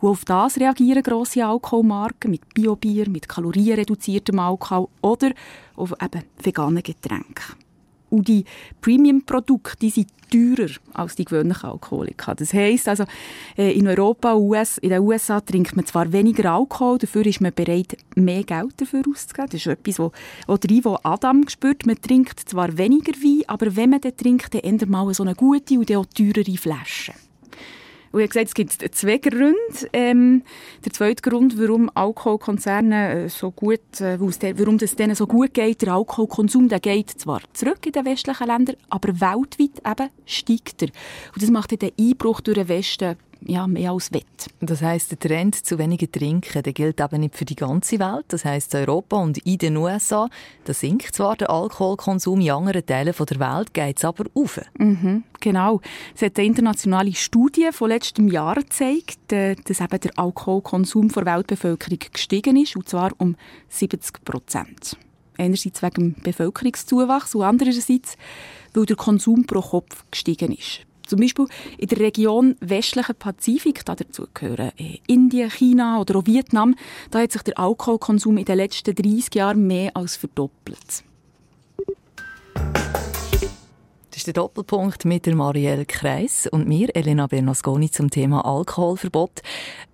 Und 0.00 0.10
auf 0.10 0.24
das 0.24 0.58
reagieren 0.58 1.02
grosse 1.02 1.46
Alkoholmarken 1.46 2.30
mit 2.30 2.52
Biobier, 2.52 3.08
mit 3.08 3.28
kalorienreduziertem 3.28 4.38
Alkohol 4.38 4.88
oder 5.00 5.30
auf 5.76 5.94
eben 6.00 6.24
veganen 6.42 6.82
Getränken. 6.82 7.65
Und 8.10 8.28
die 8.28 8.44
Premium-Produkte, 8.80 9.76
die 9.80 9.90
sind 9.90 10.08
teurer 10.30 10.70
als 10.94 11.14
die 11.14 11.24
gewöhnlichen 11.24 11.70
Alkoholiker. 11.70 12.34
Das 12.34 12.52
heisst 12.52 12.88
also, 12.88 13.04
äh, 13.56 13.72
in 13.72 13.86
Europa 13.86 14.34
US, 14.34 14.78
in 14.78 14.90
den 14.90 15.00
USA 15.00 15.40
trinkt 15.40 15.76
man 15.76 15.86
zwar 15.86 16.12
weniger 16.12 16.52
Alkohol, 16.52 16.98
dafür 16.98 17.26
ist 17.26 17.40
man 17.40 17.52
bereit, 17.54 17.96
mehr 18.14 18.42
Geld 18.42 18.80
dafür 18.80 19.02
auszugeben. 19.08 19.48
Das 19.50 19.60
ist 19.60 19.66
etwas, 19.66 19.98
wo, 19.98 20.12
wo 20.46 20.98
Adam 21.02 21.48
spürt. 21.48 21.86
Man 21.86 22.00
trinkt 22.00 22.40
zwar 22.40 22.76
weniger 22.76 23.12
Wein, 23.12 23.42
aber 23.46 23.76
wenn 23.76 23.90
man 23.90 24.00
den 24.00 24.16
trinkt, 24.16 24.54
dann 24.54 24.62
ändert 24.62 24.88
mal 24.88 25.12
so 25.14 25.22
eine 25.22 25.34
gute 25.34 25.78
und 25.78 25.92
auch 25.92 26.06
teurere 26.06 26.56
Flasche. 26.56 27.12
Und 28.12 28.20
ich 28.20 28.24
habe 28.24 28.44
gesagt, 28.44 28.48
es 28.48 28.78
gibt 28.78 28.94
zwei 28.94 29.18
Gründe. 29.18 29.56
Ähm, 29.92 30.42
der 30.84 30.92
zweite 30.92 31.28
Grund, 31.28 31.58
warum 31.58 31.90
Alkoholkonzerne 31.94 33.24
äh, 33.24 33.28
so 33.28 33.50
gut, 33.50 34.00
äh, 34.00 34.18
warum 34.20 34.76
es 34.76 34.96
denen 34.96 35.14
so 35.14 35.26
gut 35.26 35.54
geht, 35.54 35.82
der 35.82 35.94
Alkoholkonsum, 35.94 36.68
der 36.68 36.80
geht 36.80 37.10
zwar 37.10 37.40
zurück 37.52 37.84
in 37.86 37.92
den 37.92 38.04
westlichen 38.04 38.46
Ländern, 38.46 38.76
aber 38.88 39.20
weltweit 39.20 39.82
eben 39.84 40.10
steigt 40.24 40.82
er. 40.82 40.88
Und 41.34 41.42
das 41.42 41.50
macht 41.50 41.80
den 41.80 41.92
Einbruch 41.98 42.40
durch 42.40 42.56
den 42.56 42.68
Westen 42.68 43.16
ja, 43.40 43.66
mehr 43.66 43.92
als 43.92 44.12
wett. 44.12 44.48
Das 44.60 44.82
heißt, 44.82 45.10
der 45.10 45.18
Trend 45.18 45.54
zu 45.54 45.78
weniger 45.78 46.10
trinken, 46.10 46.62
der 46.62 46.72
gilt 46.72 47.00
aber 47.00 47.18
nicht 47.18 47.36
für 47.36 47.44
die 47.44 47.56
ganze 47.56 47.98
Welt. 47.98 48.24
Das 48.28 48.44
heißt, 48.44 48.74
in 48.74 48.80
Europa 48.80 49.16
und 49.16 49.38
in 49.38 49.58
den 49.58 49.76
USA, 49.76 50.28
da 50.64 50.72
sinkt 50.72 51.14
zwar 51.14 51.36
der 51.36 51.50
Alkoholkonsum, 51.50 52.40
in 52.40 52.50
anderen 52.50 52.84
Teilen 52.84 53.14
der 53.18 53.40
Welt 53.40 53.74
geht 53.74 53.98
es 53.98 54.04
aber 54.04 54.24
auf. 54.34 54.60
Mhm, 54.78 55.24
genau. 55.40 55.80
Es 56.14 56.22
hat 56.22 56.38
eine 56.38 56.46
internationale 56.46 57.14
Studie 57.14 57.68
von 57.72 57.90
letztem 57.90 58.28
Jahr 58.28 58.56
gezeigt, 58.56 59.32
äh, 59.32 59.54
dass 59.56 59.80
eben 59.80 60.00
der 60.00 60.18
Alkoholkonsum 60.18 61.08
der 61.08 61.26
Weltbevölkerung 61.26 61.98
gestiegen 62.12 62.56
ist, 62.56 62.76
und 62.76 62.88
zwar 62.88 63.12
um 63.18 63.36
70 63.68 64.24
Prozent. 64.24 64.96
Einerseits 65.38 65.82
wegen 65.82 66.14
dem 66.14 66.22
Bevölkerungszuwachs 66.22 67.34
und 67.34 67.42
andererseits, 67.42 68.16
weil 68.72 68.86
der 68.86 68.96
Konsum 68.96 69.44
pro 69.44 69.60
Kopf 69.60 70.04
gestiegen 70.10 70.52
ist. 70.52 70.86
Zum 71.06 71.20
Beispiel 71.20 71.46
in 71.78 71.86
der 71.86 72.00
Region 72.00 72.56
westlichen 72.60 73.14
Pazifik, 73.14 73.84
da 73.84 73.94
dazu 73.94 74.26
gehören 74.34 74.72
äh, 74.76 74.98
Indien, 75.06 75.50
China 75.50 76.00
oder 76.00 76.16
auch 76.16 76.26
Vietnam, 76.26 76.74
da 77.12 77.20
hat 77.20 77.30
sich 77.30 77.42
der 77.42 77.58
Alkoholkonsum 77.58 78.36
in 78.36 78.44
den 78.44 78.56
letzten 78.56 78.94
30 78.94 79.34
Jahren 79.36 79.66
mehr 79.66 79.96
als 79.96 80.16
verdoppelt. 80.16 81.04
Das 84.10 84.22
ist 84.22 84.26
der 84.26 84.34
Doppelpunkt 84.34 85.04
mit 85.04 85.26
der 85.26 85.36
Marielle 85.36 85.84
Kreis 85.84 86.48
und 86.50 86.66
mir, 86.66 86.88
Elena 86.96 87.26
Bernasconi, 87.26 87.90
zum 87.90 88.10
Thema 88.10 88.44
Alkoholverbot. 88.44 89.42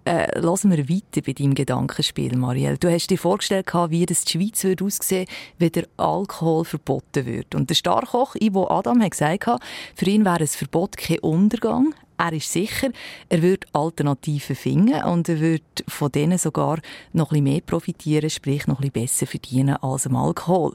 Äh, 0.05 0.41
lassen 0.41 0.73
wir 0.73 0.89
weiter 0.89 1.23
bei 1.25 1.33
deinem 1.33 1.55
Gedankenspiel, 1.55 2.37
Marielle. 2.37 2.77
Du 2.77 2.91
hast 2.91 3.09
dir 3.09 3.19
vorgestellt, 3.19 3.73
wie 3.89 4.05
das 4.05 4.25
die 4.25 4.33
Schweiz 4.33 4.65
würde 4.65 4.85
aussehen 4.85 5.27
wenn 5.59 5.71
der 5.71 5.87
Alkohol 5.97 6.65
verboten 6.65 7.25
wird. 7.25 7.55
Und 7.55 7.71
der 7.71 7.77
Starkoch 7.77 8.35
Ivo 8.35 8.69
Adam 8.69 9.01
hat 9.01 9.13
gesagt, 9.13 9.63
für 9.95 10.07
ihn 10.07 10.25
wäre 10.25 10.41
ein 10.41 10.47
Verbot 10.49 10.97
kein 10.97 11.21
Untergang. 11.21 11.95
Er 12.19 12.33
ist 12.33 12.53
sicher, 12.53 12.91
er 13.29 13.43
wird 13.43 13.67
Alternativen 13.73 14.57
finden 14.57 15.03
und 15.05 15.29
er 15.29 15.41
wird 15.41 15.85
von 15.89 16.11
denen 16.11 16.39
sogar 16.39 16.81
noch 17.13 17.31
ein 17.31 17.43
bisschen 17.43 17.45
mehr 17.45 17.61
profitieren, 17.61 18.31
sprich 18.31 18.67
noch 18.67 18.81
ein 18.81 18.91
bisschen 18.91 19.07
besser 19.07 19.27
verdienen 19.27 19.77
als 19.77 20.07
am 20.07 20.17
Alkohol. 20.17 20.75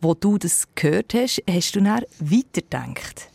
Wo 0.00 0.14
du 0.14 0.36
das 0.36 0.68
gehört 0.74 1.14
hast, 1.14 1.42
hast 1.48 1.76
du 1.76 1.80
dann 1.80 2.02
weitergedacht? 2.18 3.33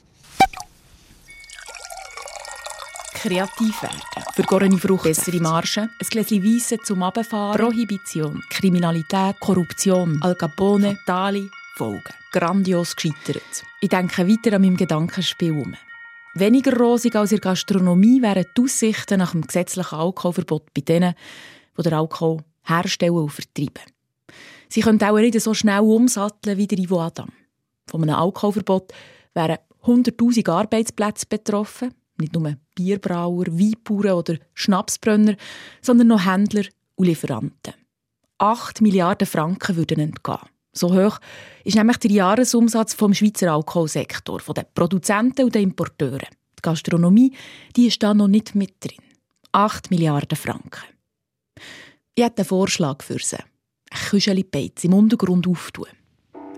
Kreativ 3.19 3.81
werden. 3.81 3.99
Vergorene 4.33 4.77
Frucht, 4.77 5.03
bessere 5.03 5.41
Margen, 5.41 5.89
ein 5.99 6.07
Gläschen 6.09 6.43
Weisse 6.43 6.77
zum 6.77 7.03
Abfahren, 7.03 7.59
Prohibition, 7.59 8.41
Kriminalität, 8.49 9.39
Korruption, 9.39 10.19
Al 10.21 10.35
Capone, 10.35 10.97
Dali, 11.05 11.49
Folgen. 11.75 12.13
Grandios 12.31 12.95
gescheitert. 12.95 13.63
Ich 13.81 13.89
denke 13.89 14.27
weiter 14.27 14.55
an 14.55 14.61
meinem 14.61 14.77
Gedankenspiel 14.77 15.51
um. 15.51 15.75
Weniger 16.35 16.77
rosig 16.77 17.15
als 17.15 17.31
in 17.31 17.37
der 17.37 17.51
Gastronomie 17.51 18.21
wären 18.21 18.45
die 18.55 18.61
Aussichten 18.61 19.19
nach 19.19 19.31
dem 19.31 19.41
gesetzlichen 19.41 19.95
Alkoholverbot 19.95 20.73
bei 20.73 20.81
denen, 20.81 21.15
die 21.77 21.81
den 21.81 21.93
Alkohol 21.93 22.37
herstellen 22.63 23.15
und 23.15 23.29
vertreiben. 23.29 23.83
Sie 24.69 24.81
können 24.81 25.01
auch 25.03 25.17
nicht 25.17 25.41
so 25.41 25.53
schnell 25.53 25.79
umsatteln 25.79 26.57
wie 26.57 26.67
der 26.67 26.77
Ivo 26.77 27.01
Adam. 27.01 27.29
Von 27.87 28.03
einem 28.03 28.15
Alkoholverbot 28.15 28.93
wären 29.33 29.57
100'000 29.83 30.49
Arbeitsplätze 30.49 31.25
betroffen, 31.27 31.93
nicht 32.19 32.33
nur 32.33 32.55
Bierbrauer, 32.75 33.47
Weinbauern 33.47 34.17
oder 34.17 34.35
Schnapsbrenner, 34.53 35.35
sondern 35.81 36.07
noch 36.07 36.25
Händler 36.25 36.65
und 36.95 37.05
Lieferanten. 37.07 37.73
8 38.37 38.81
Milliarden 38.81 39.27
Franken 39.27 39.75
würden 39.75 39.99
entgehen. 39.99 40.39
So 40.71 40.93
hoch 40.93 41.19
ist 41.63 41.75
nämlich 41.75 41.97
der 41.97 42.11
Jahresumsatz 42.11 42.93
vom 42.93 43.13
Schweizer 43.13 43.51
Alkoholsektor, 43.51 44.39
von 44.39 44.53
den 44.53 44.65
Produzenten 44.73 45.45
und 45.45 45.55
den 45.55 45.63
Importeuren. 45.63 46.29
Die 46.57 46.61
Gastronomie 46.61 47.33
die 47.75 47.87
ist 47.87 48.01
da 48.03 48.13
noch 48.13 48.27
nicht 48.27 48.55
mit 48.55 48.75
drin. 48.79 49.03
8 49.51 49.89
Milliarden 49.91 50.37
Franken. 50.37 50.83
Ich 52.15 52.23
hätte 52.23 52.39
einen 52.39 52.47
Vorschlag 52.47 53.01
für 53.03 53.19
sie. 53.19 53.37
Ein 53.37 54.09
Kücheli 54.09 54.43
Beiz 54.43 54.83
im 54.83 54.93
Untergrund 54.93 55.47
auftun. 55.47 55.87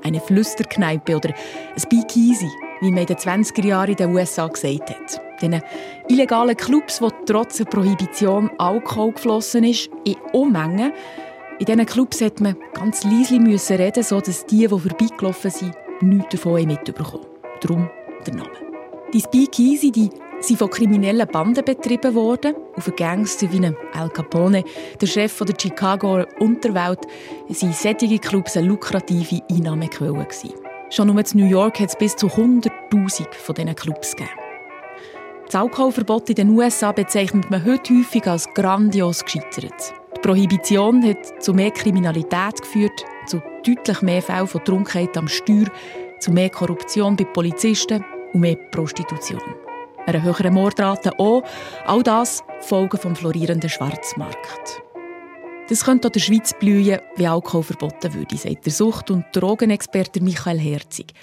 Eine 0.04 0.20
Flüsterkneipe 0.20 1.16
oder 1.16 1.30
ein 1.30 1.80
Speakeasy, 1.80 2.50
wie 2.82 2.92
man 2.92 3.02
in 3.02 3.08
den 3.08 3.18
20er 3.18 3.66
Jahren 3.66 3.92
in 3.92 3.96
den 3.96 4.16
USA 4.16 4.48
gesagt 4.48 4.90
hat. 4.90 5.22
Diesen 5.42 5.62
illegalen 6.08 6.56
Clubs, 6.56 7.02
wo 7.02 7.10
trotz 7.26 7.58
der 7.58 7.66
Prohibition 7.66 8.50
Alkohol 8.58 9.14
geflossen 9.14 9.64
ist, 9.64 9.90
in 10.06 10.16
Unmengen, 10.34 10.94
In 11.60 11.66
diesen 11.66 11.86
Clubs 11.86 12.22
musste 12.22 12.42
man 12.44 12.56
ganz 12.74 13.04
leise 13.04 13.78
reden, 13.78 14.04
sodass 14.04 14.48
die, 14.48 14.68
die 14.68 14.68
vorbeigelaufen 14.68 15.52
sind, 15.52 15.76
nichts 16.02 16.30
davon 16.30 16.66
mitbekommen 16.66 17.26
Darum 17.62 17.90
der 18.26 18.34
Name. 18.34 18.50
Die 19.14 19.20
Speakeasy 19.20 19.92
die 19.92 20.10
sind 20.42 20.58
von 20.58 20.70
kriminellen 20.70 21.28
Banden 21.28 21.64
betrieben 21.64 22.16
worden. 22.16 22.56
Einen 22.76 22.96
Gangster 22.96 23.52
wie 23.52 23.72
Al 23.94 24.10
Capone, 24.10 24.64
der 25.00 25.08
Chef 25.08 25.38
der 25.40 25.56
Chicago 25.60 26.24
Unterwelt, 26.40 27.00
waren 27.48 27.74
solche 27.74 28.20
Clubs 28.20 28.58
eine 28.58 28.68
lukrative 28.68 29.42
Einnahmequelle. 29.50 30.28
Schon 30.90 31.08
nur 31.08 31.20
in 31.20 31.26
New 31.40 31.48
York 31.48 31.80
hat 31.80 31.90
es 31.90 31.96
bis 31.96 32.16
zu 32.16 32.28
100'000 32.28 33.34
von 33.34 33.56
diesen 33.56 33.76
Clubs 33.76 34.16
gegeben. 34.16 34.36
Das 35.46 35.56
Alkoholverbot 35.56 36.30
in 36.30 36.36
den 36.36 36.50
USA 36.50 36.92
bezeichnet 36.92 37.50
man 37.50 37.64
heute 37.66 37.94
häufig 37.94 38.26
als 38.26 38.48
grandios 38.54 39.24
gescheitert. 39.24 39.94
Die 40.16 40.20
Prohibition 40.22 41.04
hat 41.04 41.44
zu 41.44 41.54
mehr 41.54 41.72
Kriminalität 41.72 42.62
geführt, 42.62 43.06
zu 43.26 43.42
deutlich 43.66 44.02
mehr 44.02 44.22
Fällen 44.22 44.48
von 44.48 44.64
Trunkenheit 44.64 45.18
am 45.18 45.28
Steuer, 45.28 45.68
zu 46.20 46.32
mehr 46.32 46.50
Korruption 46.50 47.16
bei 47.16 47.26
Polizisten 47.26 48.04
und 48.34 48.42
mehr 48.42 48.56
Prostitution. 48.56 49.42
Eine 50.06 50.24
höhere 50.24 50.52
Mordrate 50.52 51.12
auch. 51.20 51.44
All 51.86 52.02
das 52.04 52.44
Folgen 52.62 52.98
vom 52.98 53.16
florierenden 53.16 53.70
Schwarzmarkt. 53.70 54.82
Das 55.70 55.86
könnte 55.86 56.08
auch 56.08 56.12
der 56.12 56.20
Schweiz 56.20 56.54
blühen, 56.60 57.00
wie 57.16 57.28
Alkohol 57.28 57.64
verboten 57.64 58.14
würde, 58.14 58.36
sagt 58.36 58.66
der 58.66 58.74
Sucht- 58.74 59.12
und 59.12 59.26
Drogenexperte 59.32 60.22
Michael 60.22 60.60
Herzig. 60.60 61.14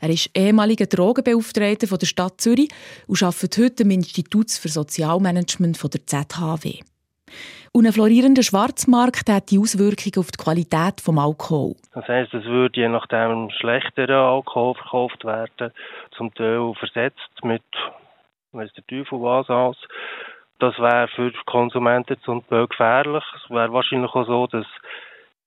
Er 0.00 0.10
ist 0.10 0.30
ehemaliger 0.36 0.86
Drogenbeauftragter 0.86 1.96
der 1.96 2.06
Stadt 2.06 2.40
Zürich 2.40 2.68
und 3.06 3.22
arbeitet 3.22 3.56
heute 3.56 3.84
im 3.84 3.92
Institut 3.92 4.50
für 4.50 4.68
Sozialmanagement 4.68 5.82
der 5.82 6.06
ZHW. 6.06 6.80
Und 7.72 7.86
ein 7.86 7.92
florierender 7.92 8.42
Schwarzmarkt 8.42 9.30
hat 9.30 9.50
die 9.50 9.58
Auswirkungen 9.58 10.18
auf 10.18 10.30
die 10.30 10.42
Qualität 10.42 10.98
des 10.98 11.08
Alkohols. 11.08 11.80
Das 11.92 12.06
heisst, 12.06 12.34
es 12.34 12.44
würde 12.44 12.80
je 12.80 12.88
nachdem 12.88 13.50
schlechterer 13.50 14.32
Alkohol 14.34 14.74
verkauft 14.74 15.24
werden, 15.24 15.72
zum 16.16 16.32
Teil 16.34 16.72
versetzt 16.78 17.42
mit, 17.42 17.62
weiss 18.54 18.72
der 18.74 18.86
Teufel 18.86 19.20
was 19.20 19.48
aus. 19.50 19.76
Das 20.58 20.78
wäre 20.78 21.08
für 21.08 21.32
Konsumenten 21.46 22.20
zum 22.22 22.46
Teil 22.48 22.66
gefährlich. 22.66 23.24
Es 23.36 23.50
wäre 23.50 23.72
wahrscheinlich 23.72 24.12
auch 24.14 24.26
so, 24.26 24.46
dass 24.46 24.66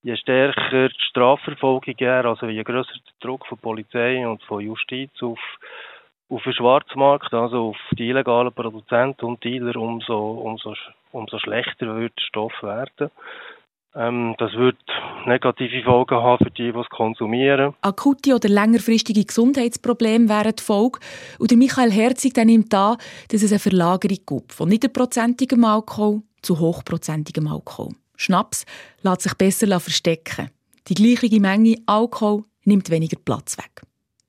je 0.04 0.15
stärker 0.17 0.89
die 0.89 1.06
Strafverfolgung 1.10 1.96
wäre, 1.98 2.28
also 2.28 2.48
je 2.48 2.63
grösser 2.63 2.93
der 2.93 3.13
Druck 3.28 3.46
von 3.48 3.58
Polizei 3.58 4.28
und 4.28 4.43
von 4.43 4.62
Justiz 4.62 5.12
auf 5.22 5.39
auf 6.30 6.43
den 6.43 6.54
Schwarzmarkt, 6.54 7.34
also 7.34 7.70
auf 7.70 7.78
die 7.93 8.10
illegalen 8.10 8.52
Produzenten 8.52 9.26
und 9.26 9.43
Dealer, 9.43 9.76
umso, 9.78 10.32
umso, 10.32 10.74
umso 11.12 11.39
schlechter 11.39 11.96
wird 11.98 12.13
der 12.17 12.24
Stoff 12.24 12.63
werden. 12.63 13.10
Ähm, 13.95 14.36
das 14.38 14.54
wird 14.54 14.78
negative 15.26 15.84
Folgen 15.84 16.15
haben 16.15 16.43
für 16.43 16.52
die, 16.52 16.71
die 16.71 16.80
es 16.80 16.89
konsumieren. 16.89 17.73
Akute 17.82 18.36
oder 18.36 18.50
längerfristige 18.50 19.26
Gesundheitsprobleme 19.26 20.30
wären 20.30 20.56
die 20.56 20.63
Folge. 20.63 21.00
Und 21.39 21.52
der 21.52 21.58
Michael 21.58 21.91
Herzig 21.91 22.34
der 22.34 22.45
nimmt 22.45 22.73
an, 22.73 22.97
dass 23.30 23.43
es 23.43 23.52
eine 23.52 23.60
Verlagerung 23.60 24.19
gibt 24.26 24.54
von 24.54 24.69
niederprozentigem 24.69 25.63
Alkohol 25.65 26.21
zu 26.41 26.60
hochprozentigem 26.60 27.47
Alkohol. 27.47 27.89
Schnaps 28.15 28.65
lässt 29.02 29.21
sich 29.21 29.34
besser 29.36 29.80
verstecken. 29.80 30.50
Die 30.88 30.93
gleiche 30.93 31.39
Menge 31.39 31.76
Alkohol 31.86 32.43
nimmt 32.65 32.89
weniger 32.89 33.17
Platz 33.23 33.58
weg. 33.58 33.82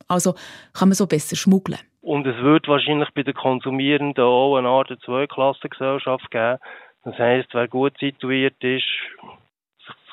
Also 0.08 0.34
kann 0.72 0.88
man 0.88 0.94
so 0.94 1.06
besser 1.06 1.36
schmuggeln. 1.36 1.78
Und 2.00 2.26
es 2.26 2.36
wird 2.42 2.68
wahrscheinlich 2.68 3.10
bei 3.14 3.22
den 3.22 3.34
Konsumierenden 3.34 4.24
auch 4.24 4.56
eine 4.56 4.68
Art 4.68 4.90
Zweiklassengesellschaft 5.04 6.30
geben. 6.30 6.58
Das 7.04 7.18
heisst, 7.18 7.48
wer 7.52 7.68
gut 7.68 7.98
situiert 7.98 8.62
ist, 8.62 8.86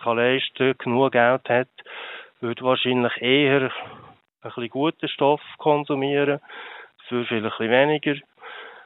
kann 0.06 0.18
leisten, 0.18 0.78
genug 0.78 1.12
Geld 1.14 1.50
hat, 1.50 1.68
wird 2.40 2.62
wahrscheinlich 2.62 3.22
eher 3.22 3.64
ein 3.64 3.72
bisschen 4.42 4.70
guten 4.70 5.08
Stoff 5.08 5.42
konsumieren, 5.58 6.40
für 7.08 7.26
vielleicht 7.26 7.60
ein 7.60 7.70
weniger. 7.70 8.16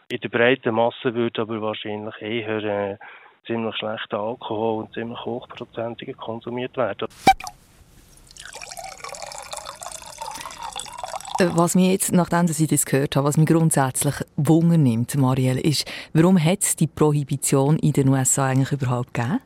In 0.09 0.19
der 0.21 0.29
breiten 0.29 0.73
Masse 0.73 1.13
wird 1.13 1.37
aber 1.37 1.61
wahrscheinlich 1.61 2.15
eher 2.21 2.63
äh, 2.63 2.97
ziemlich 3.45 3.75
schlechter 3.75 4.19
Alkohol 4.19 4.83
und 4.83 4.93
ziemlich 4.93 5.19
hochprozentiger 5.25 6.13
konsumiert 6.13 6.75
werden. 6.77 7.07
Äh, 11.39 11.49
was 11.53 11.75
mir 11.75 11.91
jetzt, 11.91 12.13
nachdem 12.13 12.45
ich 12.45 12.67
das 12.67 12.85
gehört 12.85 13.15
habe, 13.15 13.27
was 13.27 13.37
mich 13.37 13.47
grundsätzlich 13.47 14.15
Wunder 14.37 14.77
nimmt, 14.77 15.15
Marielle, 15.15 15.59
ist, 15.59 15.89
warum 16.13 16.43
hat 16.43 16.61
es 16.61 16.75
die 16.75 16.87
Prohibition 16.87 17.77
in 17.79 17.93
den 17.93 18.09
USA 18.09 18.47
eigentlich 18.47 18.71
überhaupt 18.71 19.13
gegeben? 19.13 19.39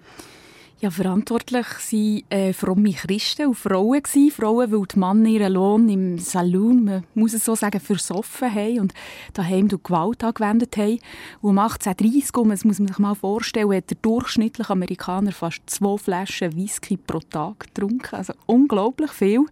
Ja, 0.84 0.92
verantwortlich 0.92 1.66
waren 1.66 2.24
äh, 2.30 2.52
fromme 2.52 2.92
Christen 2.92 3.48
und 3.48 3.56
Frauen. 3.56 4.04
Gewesen. 4.04 4.32
Frauen, 4.32 4.70
weil 4.70 4.86
die 4.86 5.00
Männer 5.00 5.30
ihren 5.30 5.54
Lohn 5.54 5.88
im 5.88 6.20
Saloon, 6.20 6.84
man 6.84 7.06
muss 7.14 7.34
es 7.34 7.46
so 7.46 7.56
sagen, 7.56 7.80
versoffen 7.80 8.54
haben 8.54 8.80
und 8.82 8.94
daheim 9.32 9.70
durch 9.70 9.82
Gewalt 9.82 10.26
angewendet 10.26 10.76
haben. 10.76 11.00
Und 11.40 11.52
um 11.52 11.60
1830, 11.60 12.36
um, 12.36 12.50
das 12.50 12.66
muss 12.66 12.80
man 12.80 12.90
sich 12.90 13.00
mal 13.00 13.16
vorstellen, 13.16 13.74
hat 13.74 13.92
der 13.92 13.98
durchschnittliche 14.02 14.72
Amerikaner 14.72 15.32
fast 15.32 15.62
zwei 15.68 15.98
Flaschen 15.98 16.54
Whisky 16.54 16.98
pro 16.98 17.20
Tag 17.20 17.62
getrunken. 17.62 18.18
Also 18.18 18.34
unglaublich 18.46 19.12
viel. 19.12 19.46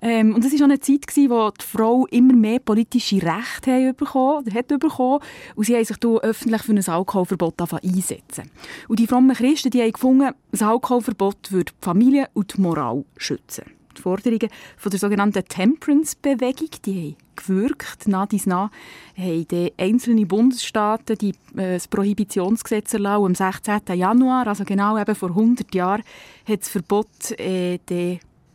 Ähm, 0.00 0.34
und 0.34 0.44
es 0.44 0.52
war 0.52 0.60
auch 0.60 0.64
eine 0.64 0.80
Zeit, 0.80 1.16
in 1.16 1.28
der 1.28 1.52
die 1.52 1.64
Frau 1.64 2.06
immer 2.06 2.34
mehr 2.34 2.58
politische 2.58 3.22
Rechte 3.22 3.94
bekommen, 3.94 4.52
hat 4.52 4.66
bekommen 4.66 5.20
und 5.54 5.64
sie 5.64 5.76
haben 5.76 5.84
sich 5.84 5.96
öffentlich 6.02 6.62
für 6.62 6.72
ein 6.72 6.84
Alkoholverbot 6.84 7.60
einsetzen. 7.60 8.50
Und 8.88 8.98
die 8.98 9.06
frommen 9.06 9.36
Christen 9.36 9.70
die 9.70 9.80
haben 9.80 9.92
gefunden, 9.92 10.34
das 10.62 10.70
Alkoholverbot 10.70 11.50
würde 11.50 11.72
die 11.72 11.84
Familie 11.84 12.28
und 12.34 12.56
die 12.56 12.60
Moral 12.60 13.04
schützen. 13.16 13.64
Die 13.96 14.00
Forderungen 14.00 14.48
von 14.76 14.90
der 14.90 15.00
sogenannten 15.00 15.44
Temperance-Bewegung, 15.44 16.68
haben 16.86 17.16
gewirkt. 17.34 18.06
Nach 18.06 18.26
dies 18.26 18.46
nach 18.46 18.70
haben 19.16 19.70
einzelne 19.76 20.24
Bundesstaaten 20.24 21.18
die, 21.18 21.30
äh, 21.56 21.74
das 21.74 21.88
Prohibitionsgesetz 21.88 22.94
erlaubt. 22.94 23.26
Am 23.26 23.34
16. 23.34 23.80
Januar, 23.94 24.46
also 24.46 24.64
genau 24.64 24.96
eben 24.96 25.14
vor 25.14 25.30
100 25.30 25.74
Jahren, 25.74 26.04
hat 26.46 26.60
das 26.60 26.68
Verbot 26.68 27.08
äh, 27.38 27.78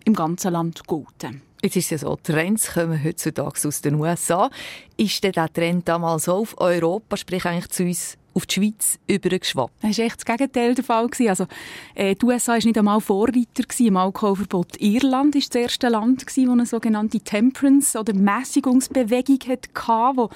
im 0.06 0.14
ganzen 0.14 0.54
Land 0.54 0.88
gelten. 0.88 1.42
Jetzt 1.62 1.76
ist 1.76 1.86
es 1.86 1.90
ja 1.90 1.98
so, 1.98 2.16
Trends 2.16 2.74
kommen 2.74 3.04
heutzutage 3.04 3.68
aus 3.68 3.82
den 3.82 3.96
USA. 3.96 4.50
Ist 4.96 5.24
denn 5.24 5.34
der 5.34 5.52
Trend 5.52 5.88
damals 5.88 6.30
auf 6.30 6.60
Europa, 6.60 7.18
sprich 7.18 7.46
eigentlich 7.46 7.70
zu 7.70 7.84
uns 7.84 8.18
auf 8.38 8.46
die 8.46 8.56
Schweiz 8.56 9.00
übergeschwappt. 9.08 9.74
Das 9.82 9.98
war 9.98 10.06
echt 10.06 10.18
das 10.18 10.26
Gegenteil 10.26 10.76
der 10.76 10.84
Fall. 10.84 11.10
Also, 11.28 11.48
äh, 11.96 12.14
die 12.16 12.26
USA 12.26 12.54
war 12.54 12.58
nicht 12.64 12.78
einmal 12.78 13.02
Vorreiter 13.02 13.64
im 13.80 13.98
Alkoholverbot. 13.98 14.80
Irland 14.80 15.34
war 15.34 15.42
das 15.42 15.56
erste 15.56 15.90
Land, 15.90 16.24
das 16.26 16.38
eine 16.38 16.66
sogenannte 16.68 17.20
Temperance- 17.20 18.00
oder 18.00 18.14
Mäßigungsbewegung 18.14 19.40
hatte, 19.48 19.70
wo, 20.16 20.30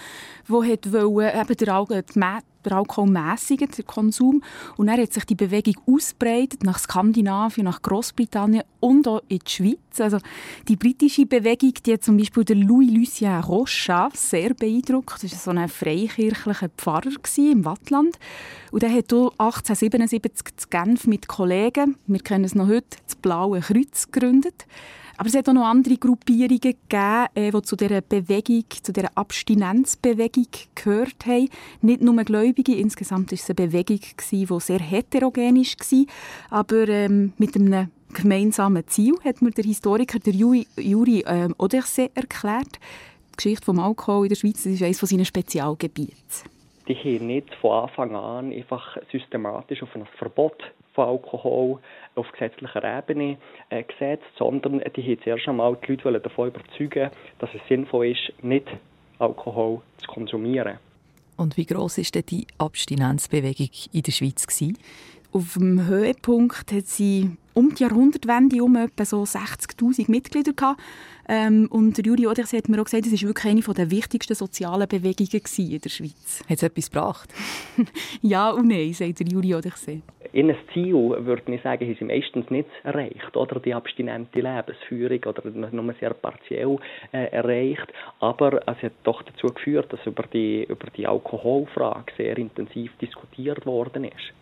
wo 0.48 0.64
hat 0.64 0.92
wollen, 0.92 1.40
eben 1.40 1.58
der, 1.58 2.02
die 2.02 2.51
der 2.66 2.74
Alkohol 2.74 3.10
mäßigen, 3.10 3.70
der 3.76 3.86
Konsum. 3.86 4.44
Und 4.78 4.88
dann 4.88 5.00
hat 5.00 5.14
sich 5.14 5.26
die 5.26 5.36
Bewegung 5.36 5.76
ausbreitet 5.88 6.64
nach 6.64 6.80
Skandinavien, 6.80 7.66
nach 7.66 7.82
Großbritannien 7.82 8.64
und 8.80 9.08
auch 9.08 9.22
in 9.28 9.40
die 9.40 9.52
Schweiz. 9.52 10.00
Also 10.00 10.20
die 10.68 10.76
britische 10.76 11.26
Bewegung, 11.26 11.74
die 11.86 11.94
hat 11.94 12.04
zum 12.04 12.18
Beispiel 12.18 12.44
der 12.44 12.56
Louis-Lucien 12.56 13.42
Rocha 13.42 14.10
sehr 14.14 14.54
beeindruckt. 14.54 15.24
Das 15.24 15.32
war 15.32 15.40
so 15.40 15.52
ein 15.52 15.70
freikirchlicher 15.70 16.70
Pfarrer 16.70 17.12
im 17.38 17.66
Wattland. 17.66 18.18
Und 18.72 18.84
er 18.84 18.90
hat 18.90 19.12
1877 19.12 20.48
in 20.48 20.70
Genf 20.70 21.08
mit 21.08 21.28
Kollegen, 21.28 21.98
wir 22.08 22.20
kennen 22.20 22.46
es 22.46 22.56
noch 22.56 22.68
heute, 22.68 22.98
das 23.06 23.16
Blaue 23.16 23.60
Kreuz 23.60 24.12
gegründet. 24.12 24.66
Aber 25.22 25.30
es 25.30 25.36
hat 25.36 25.48
auch 25.50 25.54
noch 25.54 25.68
andere 25.68 25.98
Gruppierungen 25.98 26.60
gegeben, 26.60 27.28
äh, 27.36 27.52
die 27.52 27.62
zu 27.62 27.76
dieser 27.76 28.02
Bewegung, 28.02 28.64
zu 28.82 28.92
dieser 28.92 29.12
Abstinenzbewegung 29.14 30.48
gehört 30.74 31.28
haben. 31.28 31.48
Nicht 31.84 32.02
nur 32.02 32.24
Gläubige, 32.24 32.74
insgesamt 32.74 33.30
war 33.30 33.36
es 33.36 33.48
eine 33.48 33.54
Bewegung, 33.54 34.00
die 34.32 34.48
sehr 34.60 34.80
heterogen 34.80 35.58
war, 35.58 36.06
aber 36.50 36.90
ähm, 36.90 37.34
mit 37.38 37.56
einem 37.56 37.90
gemeinsamen 38.12 38.88
Ziel, 38.88 39.14
hat 39.24 39.44
mir 39.44 39.52
der 39.52 39.66
Historiker 39.66 40.18
der 40.18 40.34
Juri, 40.34 40.66
Juri 40.76 41.24
ähm, 41.28 41.54
Oderse 41.60 42.10
erklärt. 42.16 42.80
Die 43.34 43.38
Geschichte 43.38 43.72
des 43.72 43.80
Alkohol 43.80 44.26
in 44.26 44.30
der 44.30 44.36
Schweiz 44.38 44.66
ist 44.66 44.82
eines 44.82 44.98
seiner 44.98 45.26
Spezialgebiete. 45.26 46.16
Die 46.92 46.98
haben 46.98 47.28
nicht 47.28 47.56
von 47.56 47.84
Anfang 47.84 48.16
an 48.18 48.52
einfach 48.52 48.98
systematisch 49.14 49.82
auf 49.82 49.96
ein 49.96 50.06
Verbot 50.18 50.62
von 50.94 51.08
Alkohol 51.08 51.80
auf 52.16 52.30
gesetzlicher 52.34 52.84
Ebene 52.84 53.38
äh, 53.70 53.84
gesetzt, 53.84 54.26
sondern 54.38 54.82
die 54.94 55.02
haben 55.02 55.24
zuerst 55.24 55.48
einmal 55.48 55.78
die 55.88 55.94
Leute 55.94 56.20
davon 56.20 56.50
überzeugen, 56.50 57.10
dass 57.40 57.50
es 57.54 57.62
sinnvoll 57.70 58.08
ist, 58.08 58.34
nicht 58.44 58.68
Alkohol 59.20 59.80
zu 60.00 60.08
konsumieren. 60.08 60.80
Und 61.38 61.56
wie 61.56 61.66
groß 61.66 62.00
ist 62.00 62.30
die 62.30 62.46
Abstinenzbewegung 62.58 63.70
in 63.94 64.02
der 64.02 64.12
Schweiz 64.12 64.46
gewesen? 64.46 64.78
Auf 65.32 65.54
dem 65.54 65.88
Höhepunkt 65.88 66.74
hat 66.74 66.88
sie 66.88 67.38
um 67.54 67.74
die 67.74 67.84
Jahrhundertwende 67.84 68.64
um 68.64 68.76
etwa 68.76 69.06
so 69.06 69.24
60'000 69.24 70.10
Mitglieder 70.10 70.54
gehabt. 70.54 70.82
Ähm, 71.30 71.68
und 71.72 72.06
Juri 72.06 72.28
Oderse 72.28 72.58
hat 72.58 72.68
mir 72.68 72.80
auch 72.82 72.86
gesagt, 72.86 73.06
es 73.06 73.14
war 73.22 73.30
wirklich 73.30 73.52
eine 73.52 73.62
der 73.62 73.92
wichtigsten 73.92 74.36
sozialen 74.36 74.88
Bewegungen 74.88 75.30
in 75.58 75.80
der 75.80 75.90
Schweiz. 75.90 76.44
Hat 76.50 76.58
es 76.58 76.64
etwas 76.64 76.92
gebracht? 76.92 77.34
ja 78.22 78.50
und 78.52 78.68
nein, 78.68 78.94
sagt 78.94 79.20
der 79.20 79.28
Juri 79.28 79.56
Oderse. 79.56 80.02
In 80.34 80.50
ein 80.50 80.58
Ziel, 80.74 80.94
würde 80.94 81.54
ich 81.54 81.62
sagen, 81.62 81.96
sie 81.98 82.06
meistens 82.06 82.50
nicht 82.50 82.70
erreicht. 82.84 83.36
Oder 83.36 83.60
die 83.60 83.74
abstinente 83.74 84.40
Lebensführung 84.40 85.20
oder 85.26 85.72
nur 85.72 85.94
sehr 86.00 86.14
partiell 86.14 86.78
äh, 87.12 87.26
erreicht. 87.32 87.88
Aber 88.20 88.62
es 88.68 88.82
hat 88.82 88.94
doch 89.04 89.22
dazu 89.24 89.48
geführt, 89.48 89.92
dass 89.92 90.06
über 90.06 90.24
die, 90.34 90.64
über 90.64 90.88
die 90.96 91.06
Alkoholfrage 91.06 92.14
sehr 92.16 92.38
intensiv 92.38 92.92
diskutiert 93.02 93.66
worden 93.66 94.06
ist. 94.06 94.34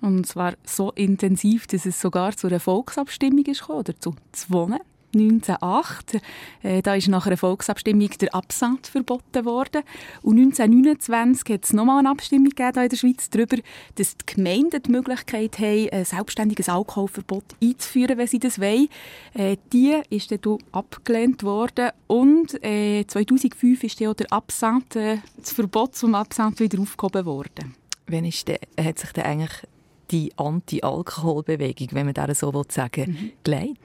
Und 0.00 0.26
zwar 0.26 0.54
so 0.64 0.92
intensiv, 0.92 1.66
dass 1.66 1.86
es 1.86 2.00
sogar 2.00 2.36
zu 2.36 2.46
einer 2.46 2.60
Volksabstimmung 2.60 3.44
ist 3.46 3.60
gekommen, 3.60 3.80
oder 3.80 3.98
zu 3.98 4.14
zwei. 4.32 4.78
1908. 5.14 6.20
Äh, 6.62 6.82
da 6.82 6.94
ist 6.94 7.08
nach 7.08 7.26
einer 7.26 7.36
Volksabstimmung 7.36 8.10
der 8.20 8.34
Absatz 8.34 8.88
verboten 8.88 9.44
worden. 9.44 9.82
Und 10.22 10.38
1929 10.38 11.54
hat 11.54 11.64
es 11.64 11.72
nochmal 11.72 12.00
eine 12.00 12.10
Abstimmung 12.10 12.50
gegeben 12.50 12.82
in 12.82 12.88
der 12.88 12.96
Schweiz 12.96 13.30
darüber, 13.30 13.56
dass 13.96 14.16
die 14.16 14.34
Gemeinden 14.34 14.82
die 14.82 14.90
Möglichkeit 14.90 15.58
haben, 15.58 15.88
ein 15.90 16.04
selbstständiges 16.04 16.68
Alkoholverbot 16.68 17.44
einzuführen, 17.62 18.18
wenn 18.18 18.26
sie 18.26 18.38
das 18.38 18.60
wollen. 18.60 18.88
Äh, 19.34 19.56
die 19.72 20.00
ist 20.10 20.30
dann 20.30 20.58
abgelehnt 20.72 21.42
worden. 21.42 21.90
Und 22.06 22.62
äh, 22.64 23.04
2005 23.06 23.84
ist 23.84 24.00
dann 24.00 24.14
der 24.14 24.32
Absatz, 24.32 24.96
äh, 24.96 25.18
das 25.36 25.52
Verbot 25.52 25.96
zum 25.96 26.14
Absatz 26.14 26.60
wieder 26.60 26.80
aufgehoben 26.80 27.26
worden. 27.26 27.74
Wann 28.06 28.24
ist 28.24 28.48
der, 28.48 28.58
hat 28.78 28.98
sich 28.98 29.12
denn 29.12 29.24
eigentlich 29.24 29.66
die 30.10 30.32
Anti-Alkohol-Bewegung, 30.36 31.88
wenn 31.92 32.06
man 32.06 32.14
das 32.14 32.40
so 32.40 32.64
sagen 32.68 33.06
will, 33.06 33.14
mhm. 33.14 33.32
geleitet? 33.44 33.78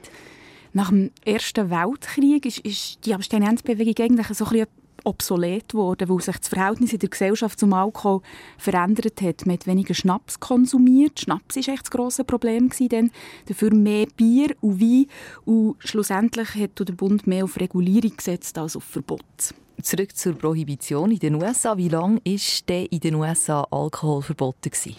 Nach 0.73 0.89
dem 0.89 1.11
Ersten 1.23 1.69
Weltkrieg 1.69 2.45
ist, 2.45 2.59
ist 2.59 3.05
die 3.05 3.13
Abstinenzbewegung 3.13 3.95
eigentlich 3.97 4.27
so 4.27 4.45
ein 4.45 4.51
bisschen 4.51 4.67
obsolet 5.05 5.69
geworden, 5.69 6.09
weil 6.09 6.21
sich 6.21 6.37
das 6.37 6.47
Verhältnis 6.47 6.93
in 6.93 6.99
der 6.99 7.09
Gesellschaft 7.09 7.59
zum 7.59 7.73
Alkohol 7.73 8.21
verändert 8.57 9.21
hat. 9.21 9.45
Man 9.45 9.55
hat 9.55 9.67
weniger 9.67 9.93
Schnaps 9.93 10.39
konsumiert. 10.39 11.19
Schnaps 11.19 11.55
war 11.55 11.73
echt 11.73 11.83
das 11.83 11.91
grosse 11.91 12.23
Problem 12.23 12.69
dann. 12.89 13.11
Dafür 13.45 13.73
mehr 13.73 14.07
Bier 14.17 14.55
und 14.61 14.81
Wein. 14.81 15.05
Und 15.45 15.75
schlussendlich 15.79 16.55
hat 16.55 16.79
der 16.79 16.93
Bund 16.93 17.27
mehr 17.27 17.43
auf 17.43 17.59
Regulierung 17.59 18.17
gesetzt 18.17 18.57
als 18.57 18.75
auf 18.75 18.83
Verbot. 18.83 19.23
Zurück 19.81 20.15
zur 20.15 20.33
Prohibition 20.33 21.11
in 21.11 21.19
den 21.19 21.35
USA. 21.35 21.77
Wie 21.77 21.89
lange 21.89 22.19
war 22.23 22.39
denn 22.67 22.85
in 22.87 22.99
den 22.99 23.15
USA 23.15 23.67
Alkohol 23.69 24.21
verboten? 24.21 24.71
Gewesen? 24.71 24.95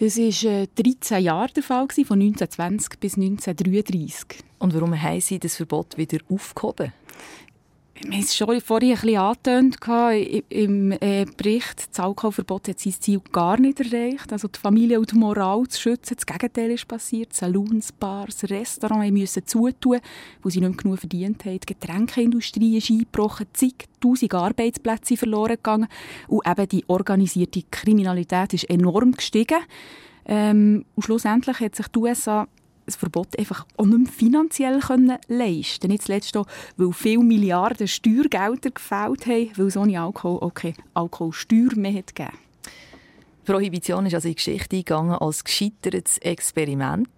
Das 0.00 0.16
war 0.16 0.50
äh, 0.50 0.66
13 0.76 1.22
Jahre 1.22 1.52
der 1.52 1.62
Fall, 1.62 1.86
von 1.90 2.22
1920 2.22 2.98
bis 2.98 3.18
1933. 3.18 4.42
Und 4.58 4.72
warum 4.72 5.00
haben 5.00 5.20
Sie 5.20 5.38
das 5.38 5.56
Verbot 5.56 5.98
wieder 5.98 6.20
aufgehoben? 6.30 6.94
Wir 8.02 8.12
haben 8.12 8.20
es 8.20 8.34
schon 8.34 8.60
vorhin 8.62 8.92
ein 8.92 9.00
bisschen 9.00 9.18
angetönt 9.18 9.76
im 10.48 10.92
äh, 10.92 11.26
Bericht. 11.36 11.90
Das 11.90 12.00
Alkoholverbot 12.00 12.68
hat 12.68 12.80
sein 12.80 12.94
Ziel 12.98 13.20
gar 13.30 13.60
nicht 13.60 13.78
erreicht. 13.78 14.32
Also 14.32 14.48
die 14.48 14.58
Familie 14.58 14.98
und 14.98 15.12
die 15.12 15.16
Moral 15.16 15.68
zu 15.68 15.78
schützen. 15.78 16.16
Das 16.16 16.24
Gegenteil 16.24 16.70
ist 16.70 16.88
passiert. 16.88 17.34
Saloons, 17.34 17.92
Bars, 17.92 18.44
Restaurants 18.44 19.12
mussten 19.12 19.46
zutun, 19.46 20.00
wo 20.42 20.48
sie 20.48 20.60
nicht 20.60 20.70
mehr 20.70 20.76
genug 20.78 20.98
verdient 20.98 21.44
haben. 21.44 21.60
Die 21.60 21.74
Getränkeindustrie 21.74 22.78
ist 22.78 22.90
eingebrochen. 22.90 23.48
Zigtausend 23.52 24.32
Arbeitsplätze 24.32 25.18
verloren 25.18 25.56
gegangen. 25.56 25.88
Und 26.26 26.48
eben 26.48 26.68
die 26.68 26.84
organisierte 26.86 27.64
Kriminalität 27.70 28.54
ist 28.54 28.70
enorm 28.70 29.12
gestiegen. 29.12 29.58
Ähm, 30.24 30.86
und 30.94 31.02
schlussendlich 31.02 31.60
hat 31.60 31.76
sich 31.76 31.88
die 31.88 31.98
USA 31.98 32.48
das 32.90 32.96
Verbot 32.96 33.38
einfach 33.38 33.66
auch 33.76 33.86
nicht 33.86 33.98
mehr 33.98 34.12
finanziell 34.12 34.80
können 34.80 35.18
leisten 35.28 35.88
Nicht 35.88 36.02
zuletzt 36.02 36.36
auch, 36.36 36.46
weil 36.76 36.92
viele 36.92 37.22
Milliarden 37.22 37.88
Steuergelder 37.88 38.70
gefällt 38.70 39.26
haben, 39.26 39.50
weil 39.56 39.66
es 39.66 39.76
ohne 39.76 40.00
Alkohol 40.00 40.38
okay, 40.40 40.74
Alkoholsteuer 40.94 41.74
mehr 41.76 41.94
hat 41.94 42.14
gegeben 42.14 42.36
Prohibition 43.44 44.06
ist 44.06 44.14
also 44.14 44.28
in 44.28 44.32
die 44.32 44.36
Geschichte 44.36 44.76
eingegangen 44.76 45.14
als 45.14 45.42
gescheitertes 45.42 46.18
Experiment. 46.18 47.08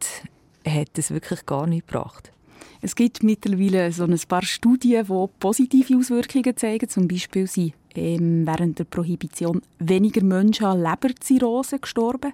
Hat 0.66 0.96
es 0.96 1.10
wirklich 1.10 1.44
gar 1.44 1.66
nichts 1.66 1.86
gebracht? 1.88 2.32
Es 2.80 2.94
gibt 2.94 3.22
mittlerweile 3.22 3.92
so 3.92 4.04
ein 4.04 4.18
paar 4.28 4.42
Studien, 4.42 5.06
die 5.06 5.26
positive 5.38 5.96
Auswirkungen 5.96 6.56
zeigen. 6.56 6.88
Zum 6.88 7.06
Beispiel 7.06 7.46
sind 7.46 7.74
ähm, 7.94 8.46
während 8.46 8.78
der 8.78 8.84
Prohibition 8.84 9.60
weniger 9.78 10.22
Menschen 10.24 10.66
an 10.66 10.82
Leberzirrhose 10.82 11.80
gestorben 11.80 12.32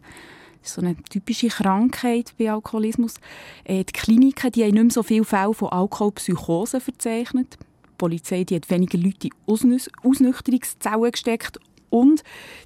so 0.63 0.81
eine 0.81 0.97
typische 0.97 1.49
Krankheit 1.49 2.35
bei 2.39 2.51
Alkoholismus. 2.51 3.15
Äh, 3.65 3.85
die 3.85 3.93
Kliniken 3.93 4.53
die 4.53 4.65
haben 4.65 4.75
nicht 4.75 4.83
mehr 4.83 4.91
so 4.91 5.03
viele 5.03 5.25
Fälle 5.25 5.55
von 5.55 5.69
Alkoholpsychose 5.69 6.81
verzeichnet. 6.81 7.59
Die 7.61 7.95
Polizei 7.97 8.45
die 8.45 8.57
hat 8.57 8.71
weniger 8.71 8.99
Leute 8.99 9.29
in 9.29 9.33
Ausnü 9.47 9.79
Ausnüchterungszellen 10.03 11.11
gesteckt 11.13 11.59
und 11.91 12.23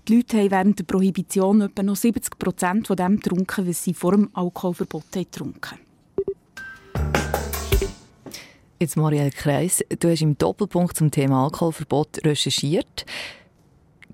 die 0.09 0.17
Leute 0.17 0.39
haben 0.39 0.51
während 0.51 0.79
der 0.79 0.85
Prohibition 0.85 1.61
etwa 1.61 1.83
noch 1.83 1.97
70 1.97 2.39
Prozent 2.39 2.87
von 2.87 2.97
dem 2.97 3.21
getrunken, 3.21 3.69
was 3.69 3.85
sie 3.85 3.95
vor 3.95 4.13
dem 4.13 4.31
Alkoholverbot 4.33 5.13
getrunken 5.13 5.79
Jetzt 8.79 8.97
Marielle 8.97 9.31
Kreis, 9.31 9.85
du 10.01 10.11
hast 10.11 10.23
im 10.23 10.37
Doppelpunkt 10.37 10.97
zum 10.97 11.13
Thema 11.13 11.45
Alkoholverbot 11.45 12.25
recherchiert. 12.25 13.07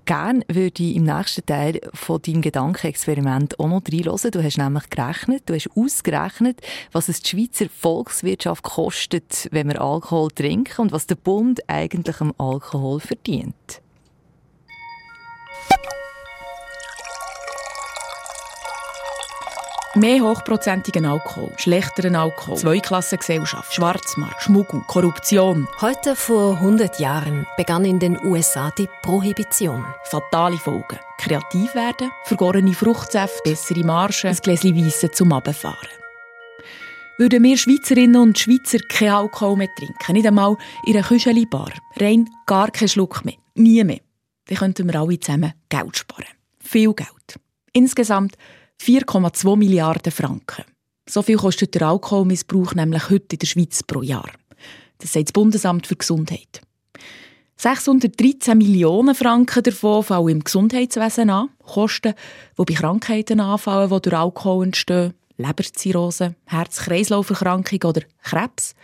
Gerne 0.09 0.43
würde 0.47 0.81
ich 0.81 0.95
im 0.95 1.03
nächsten 1.03 1.45
Teil 1.45 1.79
von 1.93 2.19
deinem 2.19 2.41
Gedankenexperiment 2.41 3.59
auch 3.59 3.67
noch 3.67 3.83
reinhören. 3.87 4.31
Du 4.31 4.43
hast 4.43 4.57
nämlich 4.57 4.89
gerechnet, 4.89 5.43
du 5.45 5.53
hast 5.53 5.69
ausgerechnet, 5.75 6.61
was 6.91 7.09
es 7.09 7.21
die 7.21 7.29
Schweizer 7.29 7.67
Volkswirtschaft 7.69 8.63
kostet, 8.63 9.47
wenn 9.51 9.67
wir 9.67 9.79
Alkohol 9.79 10.31
trinken 10.31 10.81
und 10.81 10.91
was 10.91 11.05
der 11.05 11.13
Bund 11.13 11.61
eigentlich 11.69 12.21
am 12.21 12.33
Alkohol 12.39 12.99
verdient. 12.99 13.83
Mehr 19.95 20.21
hochprozentigen 20.21 21.03
Alkohol, 21.03 21.51
schlechteren 21.57 22.15
Alkohol, 22.15 22.57
Zweiklassengesellschaft, 22.57 23.73
Schwarzmarkt, 23.73 24.43
Schmuggel, 24.43 24.81
Korruption. 24.85 25.67
Heute 25.81 26.15
vor 26.15 26.57
100 26.57 26.99
Jahren 26.99 27.47
begann 27.57 27.85
in 27.85 27.97
den 27.97 28.23
USA 28.23 28.69
die 28.77 28.87
Prohibition. 29.01 29.83
Fatale 30.03 30.57
Folgen. 30.57 30.99
Kreativ 31.17 31.73
werden, 31.73 32.11
vergorene 32.25 32.73
Fruchtsäfte, 32.73 33.41
bessere 33.43 33.83
Margen, 33.83 34.27
ein 34.27 34.35
Gläschen 34.35 34.75
Weisse 34.75 35.09
zum 35.09 35.33
Abfahren. 35.33 35.89
Würden 37.17 37.43
wir 37.43 37.57
Schweizerinnen 37.57 38.21
und 38.21 38.37
Schweizer 38.37 38.77
kein 38.87 39.09
Alkohol 39.09 39.57
mehr 39.57 39.73
trinken, 39.75 40.13
nicht 40.13 40.27
einmal 40.27 40.55
in 40.85 40.97
einer 40.97 41.05
Kücheli-Bar, 41.05 41.71
rein 41.99 42.29
gar 42.45 42.69
keinen 42.69 42.89
Schluck 42.89 43.25
mehr, 43.25 43.37
nie 43.55 43.83
mehr, 43.83 44.01
dann 44.45 44.57
könnten 44.59 44.87
wir 44.87 44.99
alle 44.99 45.19
zusammen 45.19 45.53
Geld 45.67 45.97
sparen. 45.97 46.25
Viel 46.59 46.93
Geld. 46.93 47.39
Insgesamt 47.73 48.35
4,2 48.81 49.55
Milliarden 49.55 50.11
Franken. 50.11 50.65
So 51.07 51.21
viel 51.21 51.37
kostet 51.37 51.75
der 51.75 51.87
Alkoholmissbrauch 51.87 52.75
nämlich 52.75 53.09
heute 53.09 53.35
in 53.35 53.39
der 53.39 53.47
Schweiz 53.47 53.83
pro 53.83 54.01
Jahr. 54.01 54.29
Das 54.99 55.13
sagt 55.13 55.29
das 55.29 55.33
Bundesamt 55.33 55.87
für 55.87 55.95
Gesundheit. 55.95 56.61
613 57.57 58.57
Millionen 58.57 59.15
Franken 59.15 59.63
davon 59.63 60.03
fallen 60.03 60.29
im 60.29 60.43
Gesundheitswesen 60.43 61.29
an. 61.29 61.49
Kosten, 61.59 62.13
die 62.57 62.63
bei 62.63 62.73
Krankheiten 62.73 63.41
anfallen, 63.41 63.89
die 63.89 64.01
durch 64.01 64.15
Alkohol 64.15 64.67
entstehen. 64.67 65.13
Leberzirrhose, 65.35 66.35
Herz-Kreislauf-Erkrankung 66.45 67.83
oder 67.83 68.01
Krebs. 68.23 68.75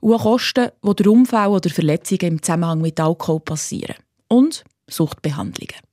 Und 0.00 0.14
auch 0.14 0.22
Kosten, 0.22 0.70
die 0.82 0.94
durch 0.94 1.08
Unfälle 1.08 1.50
oder 1.50 1.70
Verletzungen 1.70 2.32
im 2.32 2.42
Zusammenhang 2.42 2.80
mit 2.80 2.98
Alkohol 2.98 3.40
passieren. 3.40 3.96
Und 4.28 4.64
Suchtbehandlungen. 4.88 5.85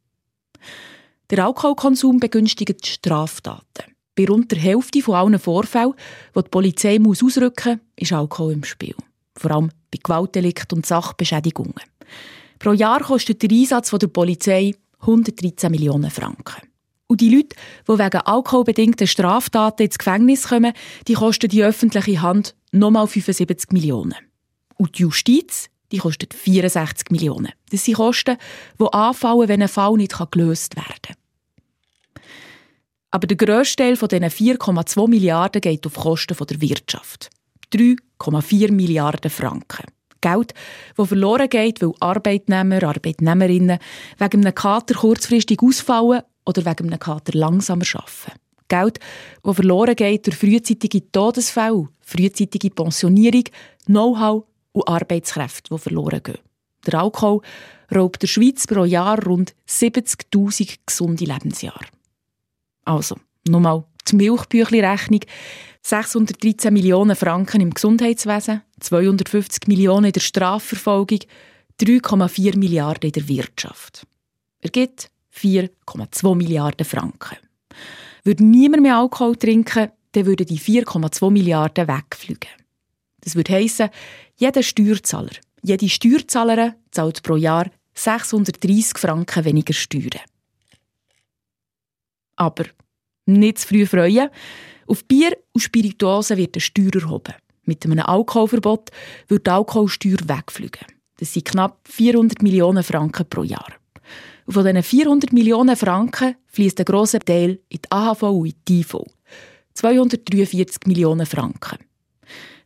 Der 1.30 1.46
Alkoholkonsum 1.46 2.20
begünstigt 2.20 2.86
Straftaten. 2.86 3.94
Bei 4.16 4.26
rund 4.26 4.52
der 4.52 4.60
Hälfte 4.60 5.02
von 5.02 5.16
allen 5.16 5.40
Vorfällen, 5.40 5.94
wo 6.34 6.42
die 6.42 6.50
Polizei 6.50 7.00
ausrücken 7.00 7.72
muss, 7.74 7.94
ist 7.96 8.14
Alkohol 8.14 8.54
im 8.54 8.64
Spiel. 8.64 8.96
Vor 9.36 9.52
allem 9.52 9.72
bei 9.92 10.00
Gewaltdelikten 10.04 10.78
und 10.78 10.86
Sachbeschädigungen. 10.86 11.74
Pro 12.60 12.74
Jahr 12.74 13.00
kostet 13.00 13.42
der 13.42 13.50
Einsatz 13.50 13.90
der 13.90 14.08
Polizei 14.08 14.76
113 15.00 15.72
Millionen 15.72 16.12
Franken. 16.12 16.68
Und 17.08 17.22
die 17.22 17.30
Leute, 17.30 17.56
die 17.88 18.00
wegen 18.00 18.22
alkoholbedingter 18.22 19.08
Straftaten 19.08 19.86
ins 19.86 19.98
Gefängnis 19.98 20.48
kommen, 20.48 20.74
die 21.08 21.14
kosten 21.14 21.50
die 21.50 21.64
öffentliche 21.64 22.22
Hand 22.22 22.56
nochmal 22.72 23.08
75 23.08 23.72
Millionen. 23.72 24.16
Und 24.76 24.98
die 24.98 25.04
Justiz, 25.04 25.70
die 25.94 26.00
kostet 26.00 26.34
64 26.34 27.12
Millionen. 27.12 27.52
Das 27.70 27.86
sind 27.86 27.96
Kosten, 27.96 28.38
die 28.80 28.94
anfallen, 28.94 29.48
wenn 29.48 29.62
ein 29.62 29.68
Fall 29.68 29.94
nicht 29.94 30.18
gelöst 30.32 30.76
werden 30.76 30.96
kann. 31.04 31.16
Aber 33.12 33.28
der 33.28 33.38
grösste 33.38 33.84
Teil 33.84 33.96
von 33.96 34.10
diesen 34.10 34.26
4,2 34.26 35.08
Milliarden 35.08 35.62
geht 35.62 35.86
auf 35.86 35.94
Kosten 35.94 36.36
der 36.36 36.62
Wirtschaft. 36.62 37.30
3,4 37.72 38.72
Milliarden 38.72 39.30
Franken. 39.30 39.86
Geld, 40.20 40.54
das 40.96 41.08
verloren 41.08 41.50
geht, 41.50 41.82
weil 41.82 41.94
Arbeitnehmer, 42.00 42.82
Arbeitnehmerinnen 42.82 43.78
wegen 44.18 44.42
einem 44.42 44.56
Kater 44.56 44.96
kurzfristig 44.96 45.62
ausfallen 45.62 46.24
oder 46.46 46.66
wegen 46.66 46.88
einem 46.88 47.00
Kater 47.00 47.38
langsamer 47.38 47.86
arbeiten. 47.94 48.40
Geld, 48.68 49.00
das 49.44 49.56
verloren 49.56 49.96
geht 49.96 50.26
durch 50.26 50.38
frühzeitige 50.38 51.12
Todesfälle, 51.12 51.90
frühzeitige 52.02 52.72
Pensionierung, 52.72 53.44
Know-how 53.86 54.46
und 54.74 54.88
Arbeitskräfte, 54.88 55.74
die 55.74 55.80
verloren 55.80 56.22
gehen. 56.22 56.40
Der 56.86 57.00
Alkohol 57.00 57.42
raubt 57.94 58.22
der 58.22 58.28
Schweiz 58.28 58.68
pro 58.68 58.84
Jahr 58.84 59.24
rund 59.24 59.56
70.000 59.68 60.80
gesunde 60.86 61.26
Lebensjahre. 61.26 61.86
Also, 62.84 63.16
nochmal 63.48 63.86
die 64.10 64.18
Milchbüchli-Rechnung. 64.18 65.22
613 65.86 66.74
Millionen 66.74 67.16
Franken 67.16 67.60
im 67.60 67.74
Gesundheitswesen, 67.74 68.62
250 68.80 69.68
Millionen 69.68 70.06
in 70.06 70.12
der 70.14 70.22
Strafverfolgung, 70.22 71.20
3,4 71.82 72.58
Milliarden 72.58 73.10
in 73.10 73.12
der 73.12 73.28
Wirtschaft. 73.28 74.08
Er 74.62 74.70
gibt 74.70 75.10
4,2 75.36 76.36
Milliarden 76.36 76.86
Franken. 76.86 77.38
Würde 78.24 78.46
niemand 78.46 78.84
mehr 78.84 78.98
Alkohol 78.98 79.36
trinken, 79.36 79.90
dann 80.14 80.26
würden 80.26 80.46
die 80.46 80.60
4,2 80.60 81.30
Milliarden 81.32 81.88
wegfliegen. 81.88 82.50
Das 83.24 83.36
würde 83.36 83.54
heissen, 83.54 83.90
jeder 84.36 84.64
Steuerzahler, 84.64 85.32
jede 85.62 85.90
Steuerzahlerin 85.90 86.74
zahlt 86.92 87.24
pro 87.24 87.36
Jahr 87.36 87.70
630 87.94 88.98
Franken 88.98 89.46
weniger 89.46 89.74
Steuern. 89.74 90.22
Aber 92.36 92.66
nicht 93.26 93.60
zu 93.60 93.68
früh 93.68 93.86
freuen. 93.86 94.30
Auf 94.88 95.06
Bier 95.06 95.38
und 95.54 95.62
Spirituosen 95.62 96.38
wird 96.38 96.56
eine 96.56 96.62
Steuer 96.62 96.96
erhoben. 96.96 97.36
Mit 97.66 97.86
einem 97.86 98.00
Alkoholverbot 98.00 98.90
würde 99.28 99.44
die 99.44 99.50
Alkoholsteuer 99.52 100.18
wegfliegen. 100.26 100.86
Das 101.18 101.34
sind 101.34 101.46
knapp 101.46 101.88
400 101.88 102.42
Millionen 102.42 102.84
Franken 102.84 103.26
pro 103.30 103.44
Jahr. 103.44 103.72
Und 104.46 104.54
von 104.54 104.66
diesen 104.66 104.84
400 104.84 105.32
Millionen 105.32 105.78
Franken 105.78 106.36
fließt 106.48 106.80
ein 106.80 106.86
grosser 106.86 107.20
Teil 107.20 107.62
in 107.70 107.80
die 107.82 107.92
AHV 107.92 108.24
und 108.24 108.48
in 108.48 108.56
die 108.68 108.80
IV. 108.82 108.98
243 109.74 110.86
Millionen 110.86 111.26
Franken. 111.26 111.80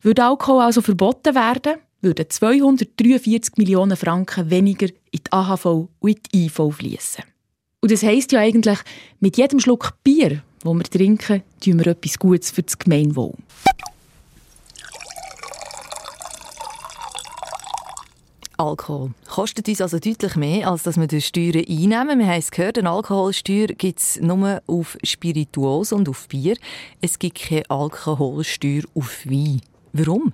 Würde 0.01 0.23
Alkohol 0.23 0.61
also 0.61 0.81
verboten 0.81 1.35
werden, 1.35 1.77
würden 2.01 2.29
243 2.29 3.57
Millionen 3.57 3.97
Franken 3.97 4.49
weniger 4.49 4.87
in 5.11 5.21
die 5.25 5.31
AHV 5.31 5.65
und 5.65 5.89
in 6.09 6.17
die 6.33 6.45
IV 6.45 6.71
fließen. 6.71 7.23
Und 7.81 7.91
das 7.91 8.03
heisst 8.03 8.31
ja 8.31 8.39
eigentlich, 8.39 8.79
mit 9.19 9.37
jedem 9.37 9.59
Schluck 9.59 9.93
Bier, 10.03 10.43
wo 10.63 10.73
wir 10.73 10.83
trinken, 10.83 11.43
tun 11.63 11.79
wir 11.79 11.87
etwas 11.87 12.17
Gutes 12.19 12.51
für 12.51 12.63
das 12.63 12.77
Gemeinwohl. 12.77 13.33
Alkohol 18.57 19.11
kostet 19.29 19.67
uns 19.69 19.81
also 19.81 19.99
deutlich 19.99 20.35
mehr, 20.35 20.69
als 20.69 20.81
dass 20.81 20.97
wir 20.97 21.05
durch 21.05 21.27
Steuern 21.27 21.63
einnehmen. 21.67 22.19
Wir 22.19 22.27
haben 22.27 22.39
es 22.39 22.49
gehört, 22.49 22.79
eine 22.79 22.89
Alkoholsteuer 22.89 23.67
gibt 23.67 23.99
es 23.99 24.19
nur 24.19 24.63
auf 24.65 24.97
Spirituosen 25.03 25.99
und 25.99 26.09
auf 26.09 26.27
Bier. 26.27 26.57
Es 26.99 27.19
gibt 27.19 27.39
keine 27.39 27.69
Alkoholsteuer 27.69 28.81
auf 28.95 29.25
Wein. 29.25 29.61
Warum? 29.97 30.33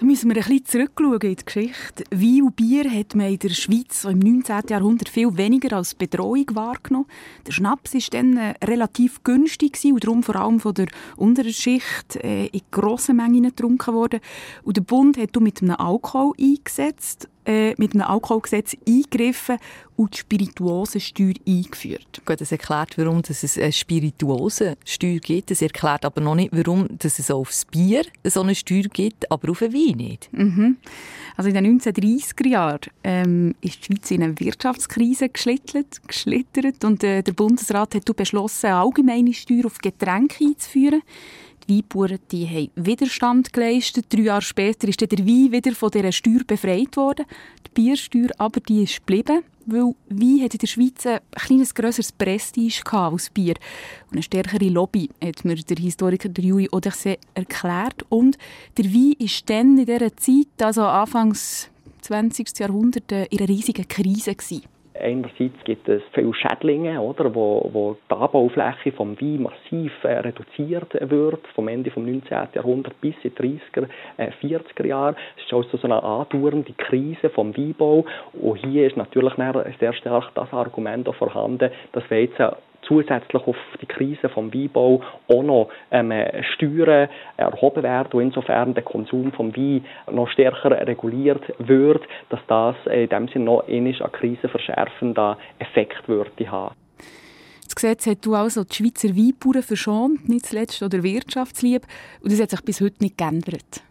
Da 0.00 0.06
müssen 0.06 0.30
wir 0.30 0.36
ein 0.36 0.42
bisschen 0.42 0.64
zurückschauen 0.64 1.20
in 1.20 1.36
die 1.36 1.44
Geschichte. 1.44 2.04
Wein 2.10 2.42
und 2.42 2.56
Bier 2.56 2.90
hat 2.90 3.14
man 3.14 3.26
in 3.26 3.38
der 3.38 3.50
Schweiz 3.50 4.04
im 4.04 4.18
19. 4.18 4.62
Jahrhundert 4.70 5.10
viel 5.10 5.36
weniger 5.36 5.76
als 5.76 5.94
Bedrohung 5.94 6.46
wahrgenommen. 6.54 7.06
Der 7.46 7.52
Schnaps 7.52 7.92
war 7.92 8.00
dann 8.12 8.36
äh, 8.38 8.54
relativ 8.64 9.22
günstig 9.24 9.78
und 9.84 10.04
darum 10.04 10.22
vor 10.22 10.36
allem 10.36 10.60
von 10.60 10.72
der 10.72 10.86
unteren 11.16 11.52
Schicht 11.52 12.16
äh, 12.16 12.46
in 12.46 12.62
grossen 12.70 13.16
Mengen 13.16 13.42
getrunken 13.42 13.92
worden. 13.92 14.20
Und 14.62 14.78
der 14.78 14.82
Bund 14.82 15.18
hat 15.18 15.38
mit 15.38 15.60
einem 15.60 15.76
Alkohol 15.76 16.32
eingesetzt 16.40 17.28
äh, 17.48 17.74
mit 17.78 17.94
einem 17.94 18.02
Alkoholgesetz 18.02 18.76
eingegriffen 18.86 19.56
und 19.96 20.14
die 20.14 20.18
Spirituosensteuer 20.18 21.32
eingeführt. 21.46 22.20
Gut, 22.26 22.42
das 22.42 22.52
erklärt, 22.52 22.98
warum 22.98 23.22
es 23.26 23.58
eine 23.58 23.72
Spirituosensteuer 23.72 25.18
gibt. 25.18 25.50
Das 25.50 25.62
erklärt 25.62 26.04
aber 26.04 26.20
noch 26.20 26.34
nicht, 26.34 26.50
warum 26.52 26.86
es 27.02 27.30
aufs 27.30 27.64
Bier 27.64 28.02
so 28.22 28.42
eine 28.42 28.54
Steuer 28.54 28.82
gibt, 28.82 29.32
aber 29.32 29.50
auf 29.50 29.60
den 29.60 29.72
Wein 29.72 29.96
nicht. 29.96 30.28
Mhm. 30.32 30.76
Also 31.36 31.48
in 31.48 31.54
den 31.54 31.80
1930er 31.80 32.48
Jahren 32.48 32.80
ähm, 33.02 33.54
ist 33.62 33.88
die 33.88 33.94
Schweiz 33.94 34.10
in 34.10 34.22
eine 34.22 34.38
Wirtschaftskrise 34.38 35.30
geschlittert, 35.30 36.06
geschlittert 36.06 36.84
und 36.84 37.02
äh, 37.02 37.22
der 37.22 37.32
Bundesrat 37.32 37.94
hat 37.94 38.14
beschlossen, 38.14 38.66
eine 38.66 38.76
allgemeine 38.76 39.32
Steuer 39.32 39.64
auf 39.64 39.78
Getränke 39.78 40.44
einzuführen. 40.44 41.02
Weinbauern 41.68 42.18
die 42.30 42.46
haben 42.46 42.70
Widerstand 42.74 43.52
geleistet. 43.52 44.06
Drei 44.08 44.22
Jahre 44.22 44.42
später 44.42 44.88
ist 44.88 45.00
der 45.00 45.18
Wein 45.18 45.52
wieder 45.52 45.72
von 45.72 45.90
dieser 45.90 46.12
Steuer 46.12 46.40
befreit 46.46 46.96
worden. 46.96 47.26
Die 47.66 47.70
Biersteuer 47.82 48.30
aber 48.38 48.60
die 48.60 48.84
ist 48.84 48.98
geblieben, 48.98 49.42
weil 49.66 49.94
Wein 50.08 50.42
hat 50.42 50.54
in 50.54 50.58
der 50.58 50.66
Schweiz 50.66 51.06
ein 51.06 51.20
kleines 51.32 51.74
grösseres 51.74 52.12
Prestige 52.12 52.82
als 52.90 53.30
Bier. 53.30 53.54
Und 54.06 54.14
eine 54.14 54.22
stärkere 54.22 54.68
Lobby, 54.68 55.10
hat 55.22 55.44
mir 55.44 55.56
der 55.56 55.76
Historiker 55.76 56.30
Juri 56.38 56.68
Oderse 56.72 57.18
erklärt. 57.34 58.04
Und 58.08 58.38
der 58.76 58.86
Wein 58.86 59.14
ist 59.18 59.48
dann 59.50 59.76
in 59.78 59.86
dieser 59.86 60.16
Zeit, 60.16 60.62
also 60.62 60.84
Anfangs 60.84 61.68
20. 62.00 62.58
Jahrhundert, 62.58 63.12
in 63.12 63.38
einer 63.38 63.48
riesigen 63.48 63.86
Krise 63.86 64.34
gewesen. 64.34 64.77
Einerseits 65.00 65.62
gibt 65.64 65.88
es 65.88 66.02
viele 66.12 66.34
Schädlinge, 66.34 67.00
oder, 67.00 67.34
wo, 67.34 67.68
wo 67.72 67.96
die 68.10 68.14
Anbaufläche 68.14 68.92
vom 68.92 69.20
Wein 69.20 69.42
massiv 69.42 69.92
äh, 70.04 70.18
reduziert 70.18 70.94
wird, 71.00 71.46
vom 71.54 71.68
Ende 71.68 71.90
des 71.90 71.96
19. 71.96 72.48
Jahrhunderts 72.54 72.96
bis 73.00 73.14
in 73.22 73.32
die 73.34 73.58
30er, 73.74 73.88
äh, 74.16 74.30
40er 74.42 74.86
Jahre. 74.86 75.16
Es 75.36 75.44
ist 75.44 75.52
also 75.52 75.76
so 75.76 75.86
eine 75.86 76.02
andauernde 76.02 76.72
Krise 76.76 77.30
vom 77.30 77.56
Weinbau. 77.56 78.04
Und 78.32 78.56
hier 78.58 78.86
ist 78.86 78.96
natürlich 78.96 79.34
sehr 79.80 79.92
stark 79.92 80.34
das 80.34 80.52
Argument 80.52 81.08
vorhanden, 81.16 81.70
dass 81.92 82.10
wir 82.10 82.22
jetzt 82.22 82.40
zusätzlich 82.88 83.46
auf 83.46 83.56
die 83.80 83.86
Krise 83.86 84.28
vom 84.28 84.52
Weinbau 84.52 85.02
auch 85.28 85.42
noch 85.42 85.68
ähm, 85.90 86.12
Steuern 86.54 87.08
erhoben 87.36 87.82
werden 87.82 88.12
und 88.12 88.22
insofern 88.22 88.74
der 88.74 88.82
Konsum 88.82 89.30
vom 89.32 89.54
Wein 89.54 89.84
noch 90.10 90.28
stärker 90.30 90.70
reguliert 90.86 91.42
wird, 91.58 92.02
dass 92.30 92.40
das 92.48 92.74
in 92.86 93.08
dem 93.08 93.28
Sinne 93.28 93.44
noch 93.44 93.68
eine 93.68 93.92
Krise 93.92 94.48
verschärfender 94.48 95.36
Effekt 95.58 96.08
würde 96.08 96.50
haben. 96.50 96.74
Das 97.64 97.74
Gesetz 97.74 98.06
hat 98.06 98.24
du 98.24 98.34
also 98.34 98.64
die 98.64 98.74
Schweizer 98.74 99.10
Weinbauern 99.10 99.62
verschont, 99.62 100.28
nicht 100.28 100.46
zuletzt 100.46 100.82
oder 100.82 101.02
Wirtschaftsliebe, 101.02 101.86
und 102.22 102.32
das 102.32 102.40
hat 102.40 102.50
sich 102.50 102.64
bis 102.64 102.80
heute 102.80 102.96
nicht 103.02 103.18
geändert. 103.18 103.82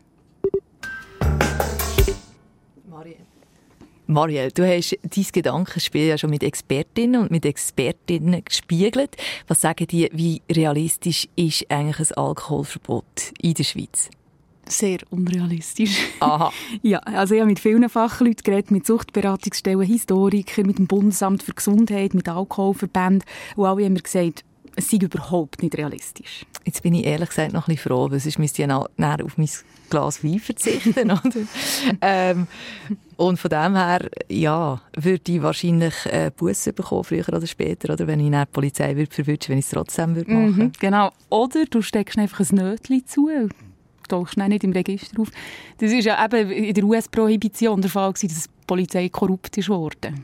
Marielle, 4.08 4.52
du 4.52 4.66
hast 4.66 4.98
dein 5.04 5.26
Gedankenspiel 5.32 6.08
ja 6.08 6.18
schon 6.18 6.30
mit 6.30 6.42
Expertinnen 6.42 7.22
und 7.22 7.32
mit 7.32 7.46
Expertinnen 7.46 8.44
gespiegelt. 8.44 9.18
Was 9.48 9.62
sagen 9.62 9.86
die, 9.88 10.10
wie 10.14 10.42
realistisch 10.50 11.28
ist 11.36 11.70
eigentlich 11.70 12.12
ein 12.12 12.24
Alkoholverbot 12.24 13.34
in 13.42 13.54
der 13.54 13.64
Schweiz? 13.64 14.10
Sehr 14.70 15.00
unrealistisch. 15.10 15.98
Aha. 16.20 16.52
ja, 16.82 17.00
also 17.00 17.36
ich 17.36 17.42
habe 17.42 17.50
mit 17.50 17.60
vielen 17.60 17.88
Fachleuten 17.90 18.44
geredet, 18.44 18.72
mit 18.72 18.86
Suchtberatungsstellen, 18.86 19.82
Historikern, 19.82 20.68
mit 20.68 20.78
dem 20.78 20.88
Bundesamt 20.88 21.44
für 21.44 21.54
Gesundheit, 21.54 22.14
mit 22.14 22.28
Alkoholverbänden 22.30 23.24
und 23.56 23.66
alle 23.66 23.86
haben 23.86 23.94
mir 23.94 24.02
gesagt, 24.02 24.44
es 24.78 24.92
sei 24.92 24.98
überhaupt 24.98 25.64
nicht 25.64 25.76
realistisch. 25.76 26.46
Jetzt 26.64 26.84
bin 26.84 26.94
ich 26.94 27.06
ehrlich 27.06 27.30
gesagt 27.30 27.52
noch 27.52 27.68
ein 27.68 27.76
bisschen 27.76 27.92
froh, 27.92 28.12
weil 28.12 28.20
sonst 28.20 28.38
müsste 28.38 28.62
ich 28.62 28.68
näher 28.68 29.26
auf 29.26 29.38
mein 29.38 29.50
Glas 29.90 30.24
Wein 30.24 30.40
verzichten. 30.40 31.12
oder? 31.12 31.32
ähm, 32.02 32.48
und 33.16 33.40
von 33.40 33.50
dem 33.50 33.76
her, 33.76 34.08
ja, 34.30 34.80
würde 34.96 35.32
ich 35.32 35.42
wahrscheinlich 35.42 35.96
äh, 36.06 36.32
Busse 36.36 36.74
bekommen, 36.74 37.04
früher 37.04 37.28
oder 37.30 37.48
später, 37.48 37.92
oder 37.94 38.06
wenn 38.06 38.20
ich 38.20 38.30
die 38.30 38.46
Polizei 38.52 38.96
würde 38.96 39.14
verwünschen, 39.14 39.50
wenn 39.50 39.58
ich 39.58 39.66
es 39.66 39.72
trotzdem 39.72 40.16
würde 40.16 40.32
machen 40.32 40.58
mhm, 40.58 40.72
Genau. 40.80 41.12
Oder 41.30 41.66
du 41.66 41.82
steckst 41.82 42.18
einfach 42.20 42.40
ein 42.40 42.56
Nötchen 42.56 43.06
zu 43.08 43.30
tauchst 44.08 44.38
nicht 44.38 44.64
im 44.64 44.72
Register 44.72 45.20
auf. 45.20 45.30
Das 45.80 45.92
war 45.92 46.00
ja 46.00 46.24
eben 46.24 46.50
in 46.50 46.74
der 46.74 46.84
US-Prohibition 46.86 47.82
der 47.82 47.92
Fall, 47.92 48.14
dass 48.14 48.22
die 48.22 48.50
Polizei 48.66 49.10
korrupt 49.10 49.58
ist 49.58 49.68
worden. 49.68 50.24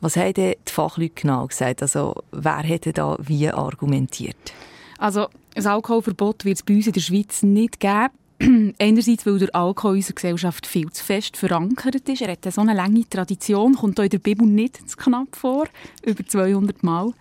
Was 0.00 0.16
haben 0.16 0.34
die 0.34 0.56
Fachleute 0.66 1.14
genau 1.14 1.46
gesagt? 1.46 1.82
Also, 1.82 2.14
wer 2.32 2.58
hätte 2.58 2.92
da 2.92 3.16
wie 3.20 3.48
argumentiert? 3.48 4.52
Also, 4.98 5.28
ein 5.54 5.66
Alkoholverbot 5.66 6.44
wird 6.44 6.56
es 6.56 6.62
bei 6.62 6.74
uns 6.74 6.86
in 6.86 6.92
der 6.92 7.00
Schweiz 7.00 7.42
nicht 7.42 7.80
geben. 7.80 8.10
Einerseits, 8.78 9.26
weil 9.26 9.38
der 9.38 9.54
Alkohol 9.54 9.92
in 9.92 9.96
unserer 9.98 10.14
Gesellschaft 10.14 10.66
viel 10.66 10.90
zu 10.90 11.04
fest 11.04 11.36
verankert 11.36 12.08
ist. 12.08 12.22
Er 12.22 12.32
hat 12.32 12.50
so 12.50 12.60
eine 12.62 12.74
lange 12.74 13.08
Tradition, 13.08 13.74
kommt 13.74 14.00
auch 14.00 14.04
in 14.04 14.10
der 14.10 14.18
Bibel 14.18 14.46
nicht 14.46 14.88
zu 14.88 14.96
knapp 14.96 15.36
vor, 15.36 15.66
über 16.04 16.24
200 16.24 16.82
Mal. 16.82 17.12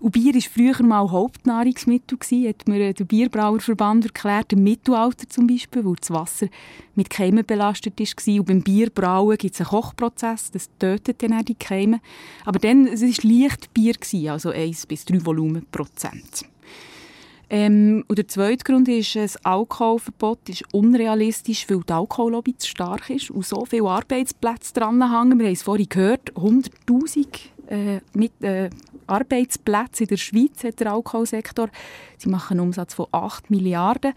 Und 0.00 0.12
Bier 0.12 0.32
war 0.32 0.40
früher 0.42 0.82
mal 0.84 1.10
Hauptnahrungsmittel, 1.10 2.18
hat 2.48 2.68
mir 2.68 2.92
der 2.92 3.04
Bierbrauerverband 3.04 4.06
erklärt, 4.06 4.52
im 4.52 4.62
Mittelalter 4.62 5.28
zum 5.28 5.48
Beispiel, 5.48 5.84
wo 5.84 5.94
das 5.96 6.10
Wasser 6.12 6.46
mit 6.94 7.10
Keimen 7.10 7.44
belastet 7.44 7.98
war. 7.98 8.34
Und 8.38 8.46
beim 8.46 8.62
Bierbrauen 8.62 9.36
gibt 9.36 9.54
es 9.54 9.60
einen 9.60 9.70
Kochprozess, 9.70 10.52
das 10.52 10.70
tötet 10.78 11.22
dann 11.22 11.44
die 11.44 11.56
Keime. 11.56 12.00
Aber 12.44 12.60
dann, 12.60 12.86
es 12.86 13.02
war 13.02 13.30
leicht 13.30 13.74
Bier, 13.74 13.96
also 14.32 14.50
1 14.50 14.86
bis 14.86 15.04
3 15.04 15.26
Volumenprozent. 15.26 16.46
Ähm, 17.50 18.04
und 18.06 18.18
der 18.18 18.28
zweite 18.28 18.62
Grund 18.62 18.88
ist, 18.88 19.16
das 19.16 19.42
Alkoholverbot 19.44 20.48
ist 20.48 20.64
unrealistisch, 20.72 21.68
weil 21.68 21.80
die 21.80 21.92
Alkohollobby 21.92 22.56
zu 22.56 22.68
stark 22.68 23.08
ist 23.10 23.30
und 23.30 23.44
so 23.44 23.64
viele 23.64 23.88
Arbeitsplätze 23.88 24.74
dran 24.74 25.00
hängen. 25.00 25.38
Wir 25.38 25.46
haben 25.46 25.54
es 25.54 25.62
vorhin 25.62 25.88
gehört, 25.88 26.32
100'000 26.34 27.26
äh, 27.68 28.00
mit, 28.12 28.32
äh, 28.42 28.68
Arbeitsplätze 29.08 30.04
in 30.04 30.08
der 30.08 30.16
Schweiz, 30.16 30.64
hat 30.64 30.80
der 30.80 30.92
Alkoholsektor. 30.92 31.68
Sie 32.16 32.28
machen 32.28 32.58
einen 32.58 32.68
Umsatz 32.68 32.94
von 32.94 33.06
8 33.12 33.50
Milliarden. 33.50 34.12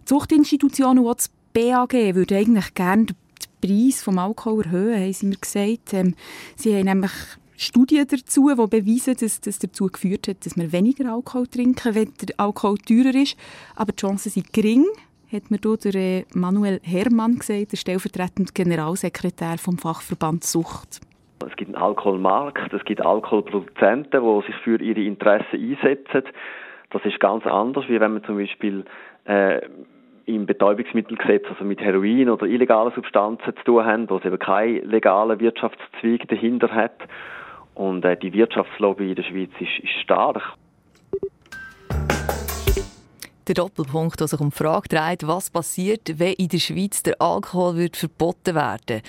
Die 0.00 0.04
Zuchtinstitutionen 0.04 1.04
und 1.04 1.10
auch 1.10 1.14
das 1.14 1.30
BAG 1.52 1.92
würden 1.92 2.36
eigentlich 2.36 2.74
gerne 2.74 3.06
den 3.06 3.16
Preis 3.60 4.04
des 4.04 4.16
Alkohol 4.16 4.64
erhöhen, 4.64 5.00
haben 5.00 5.12
sie 5.12 5.26
mir 5.26 5.36
gesagt. 5.36 5.92
Ähm, 5.92 6.14
sie 6.56 6.76
haben 6.76 6.84
nämlich 6.84 7.12
Studien 7.56 8.06
dazu, 8.06 8.50
die 8.50 8.80
beweisen, 8.80 9.16
dass 9.18 9.40
das 9.40 9.58
dazu 9.58 9.86
geführt 9.86 10.28
hat, 10.28 10.44
dass 10.44 10.56
wir 10.56 10.72
weniger 10.72 11.10
Alkohol 11.12 11.46
trinken, 11.46 11.94
wenn 11.94 12.12
der 12.20 12.38
Alkohol 12.38 12.76
teurer 12.78 13.14
ist. 13.14 13.36
Aber 13.74 13.92
die 13.92 14.00
Chancen 14.00 14.30
sind 14.30 14.52
gering, 14.52 14.84
hat 15.32 15.50
mir 15.50 15.58
der 15.58 15.94
äh, 15.94 16.24
Manuel 16.34 16.80
Hermann 16.82 17.38
gesagt, 17.38 17.72
der 17.72 17.76
stellvertretende 17.76 18.52
Generalsekretär 18.52 19.58
vom 19.58 19.78
Fachverband 19.78 20.44
Sucht. 20.44 21.00
Es 21.44 21.56
gibt 21.56 21.74
einen 21.74 21.82
Alkoholmarkt, 21.82 22.72
es 22.72 22.84
gibt 22.84 23.00
Alkoholproduzenten, 23.00 24.22
die 24.22 24.46
sich 24.46 24.54
für 24.62 24.80
ihre 24.80 25.00
Interessen 25.00 25.60
einsetzen. 25.60 26.22
Das 26.90 27.04
ist 27.04 27.20
ganz 27.20 27.46
anders, 27.46 27.88
wie 27.88 28.00
wenn 28.00 28.14
man 28.14 28.24
zum 28.24 28.38
Beispiel 28.38 28.84
äh, 29.26 29.60
im 30.24 30.46
Betäubungsmittelgesetz, 30.46 31.44
also 31.48 31.64
mit 31.64 31.80
Heroin 31.80 32.30
oder 32.30 32.46
illegalen 32.46 32.92
Substanzen 32.94 33.54
zu 33.56 33.64
tun 33.64 33.84
haben, 33.84 34.10
wo 34.10 34.16
es 34.16 34.24
eben 34.24 34.38
keinen 34.38 34.88
legalen 34.88 35.38
Wirtschaftszweig 35.38 36.26
dahinter 36.28 36.74
hat. 36.74 36.96
Und 37.74 38.04
äh, 38.04 38.16
die 38.16 38.32
Wirtschaftslobby 38.32 39.10
in 39.10 39.14
der 39.16 39.22
Schweiz 39.22 39.50
ist, 39.60 39.84
ist 39.84 40.00
stark. 40.02 40.42
Der 43.46 43.54
Doppelpunkt, 43.54 44.18
der 44.18 44.26
sich 44.26 44.40
um 44.40 44.50
die 44.50 44.56
Frage 44.56 44.88
dreht, 44.88 45.24
was 45.24 45.50
passiert, 45.50 46.18
wenn 46.18 46.32
in 46.32 46.48
der 46.48 46.58
Schweiz 46.58 47.04
der 47.04 47.20
Alkohol 47.20 47.76
wird 47.76 47.96
verboten 47.96 48.56
werden 48.56 49.02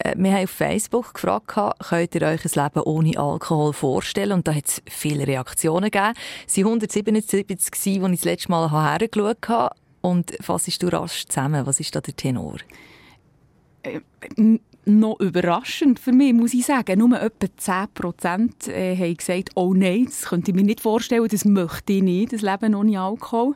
äh, 0.00 0.14
Wir 0.16 0.32
haben 0.32 0.44
auf 0.44 0.50
Facebook 0.50 1.14
gefragt, 1.14 1.54
könnt 1.88 2.14
ihr 2.16 2.22
euch 2.22 2.44
ein 2.44 2.64
Leben 2.64 2.80
ohne 2.80 3.16
Alkohol 3.16 3.72
vorstellen? 3.72 4.32
Und 4.32 4.48
da 4.48 4.54
hat 4.54 4.66
es 4.66 4.82
viele 4.90 5.24
Reaktionen 5.26 5.90
gegeben. 5.90 6.14
Es 6.48 6.56
waren 6.56 6.66
177, 6.66 7.46
als 7.48 7.86
ich 7.86 8.00
das 8.00 8.24
letzte 8.24 8.50
Mal 8.50 8.72
hergeschaut 8.72 9.48
habe. 9.48 9.76
Und 10.00 10.36
fassest 10.40 10.82
du 10.82 10.88
rasch 10.88 11.26
zusammen? 11.26 11.64
Was 11.64 11.78
ist 11.78 11.94
da 11.94 12.00
der 12.00 12.16
Tenor? 12.16 12.56
Noch 14.88 15.18
überraschend 15.18 15.98
für 15.98 16.12
mich, 16.12 16.32
muss 16.32 16.54
ich 16.54 16.64
sagen. 16.64 17.00
Nur 17.00 17.20
etwa 17.20 17.46
10 17.56 17.86
Prozent 17.92 18.68
äh, 18.68 18.96
haben 18.96 19.16
gesagt, 19.16 19.50
oh 19.56 19.74
nein, 19.74 20.04
das 20.04 20.26
könnte 20.26 20.52
ich 20.52 20.54
mir 20.54 20.62
nicht 20.62 20.80
vorstellen, 20.80 21.26
das 21.28 21.44
möchte 21.44 21.92
ich 21.92 22.02
nicht, 22.02 22.32
das 22.32 22.42
Leben 22.42 22.74
ohne 22.74 23.00
Alkohol. 23.00 23.54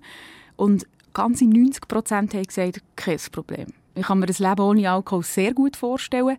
Und 0.57 0.87
ganze 1.14 1.45
90 1.45 1.87
Prozent 1.87 2.35
haben 2.35 2.43
gesagt, 2.43 2.83
kein 2.97 3.18
Problem. 3.31 3.66
Ich 3.95 4.07
kann 4.07 4.18
mir 4.18 4.26
das 4.26 4.41
Leben 4.41 4.61
ohne 4.61 4.91
Alkohol 4.91 5.22
sehr 5.22 5.55
gut 5.55 5.76
vorstellen. 5.76 6.37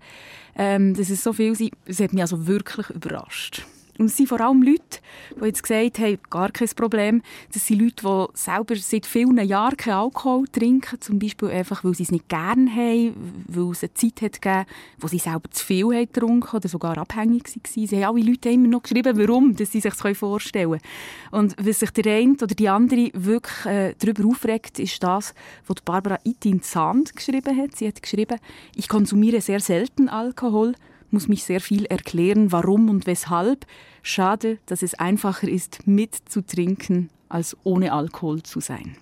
Ähm, 0.58 0.94
dass 0.94 1.10
es 1.10 1.24
so 1.24 1.32
viel 1.32 1.56
das 1.86 2.00
hat 2.00 2.12
mich 2.12 2.22
also 2.22 2.46
wirklich 2.46 2.90
überrascht. 2.90 3.66
Und 4.02 4.08
es 4.08 4.18
sind 4.18 4.30
vor 4.30 4.42
allem 4.42 4.64
Leute, 4.64 5.00
die 5.40 5.46
jetzt 5.46 5.62
gesagt 5.62 6.00
haben, 6.00 6.18
gar 6.32 6.52
kein 6.52 6.68
Problem. 6.70 7.22
Das 7.54 7.68
sind 7.68 7.82
Leute, 7.82 8.02
die 8.02 8.26
selber 8.34 8.76
seit 8.76 9.06
vielen 9.06 9.38
Jahren 9.48 9.78
keinen 9.78 9.94
Alkohol 9.94 10.48
trinken. 10.48 11.00
Zum 11.00 11.20
Beispiel 11.20 11.50
einfach, 11.50 11.84
weil 11.84 11.94
sie 11.94 12.02
es 12.02 12.12
nicht 12.12 12.28
gerne 12.28 12.72
haben, 12.72 13.14
weil 13.48 13.72
es 13.72 13.84
eine 13.84 13.94
Zeit 13.94 14.24
hat 14.24 14.42
gegeben, 14.42 14.66
wo 14.98 15.08
sie 15.08 15.20
selber 15.20 15.52
zu 15.52 15.64
viel 15.64 15.86
haben 15.86 16.12
getrunken 16.12 16.56
oder 16.56 16.68
sogar 16.68 16.98
abhängig 16.98 17.44
waren. 17.46 17.88
Sie 17.88 18.04
haben 18.04 18.16
alle 18.16 18.26
Leute 18.26 18.50
immer 18.50 18.70
noch 18.70 18.82
geschrieben, 18.82 19.16
warum, 19.20 19.56
dass 19.56 19.72
sie 19.72 19.82
sich 19.82 19.94
das 19.94 20.18
vorstellen 20.18 20.72
können. 20.72 20.82
Und 21.30 21.56
was 21.64 21.80
sich 21.82 21.92
der 21.92 22.12
eine 22.12 22.34
oder 22.34 22.48
die 22.48 22.70
andere 22.70 23.12
wirklich 23.14 23.66
äh, 23.68 23.94
darüber 24.00 24.26
aufregt, 24.30 24.80
ist 24.80 25.04
das, 25.04 25.36
was 25.68 25.82
Barbara 25.86 26.18
Itin 26.24 26.64
Zand 26.64 27.16
geschrieben 27.16 27.56
hat. 27.56 27.76
Sie 27.76 27.88
hat 27.88 28.02
geschrieben, 28.02 28.40
ich 28.76 28.90
konsumiere 28.90 29.42
sehr 29.42 29.60
selten 29.60 30.10
Alkohol, 30.10 30.74
muss 31.12 31.28
mich 31.28 31.44
sehr 31.44 31.62
viel 31.62 31.86
erklären, 31.86 32.52
warum 32.52 32.90
und 32.90 33.06
weshalb. 33.06 33.66
Schade, 34.04 34.58
dass 34.66 34.82
es 34.82 34.96
einfacher 34.96 35.48
ist, 35.48 35.88
mitzutrinken, 35.88 37.10
als 37.30 37.56
ohne 37.64 37.94
Alkohol 37.94 38.44
zu 38.44 38.60
sein. 38.60 38.96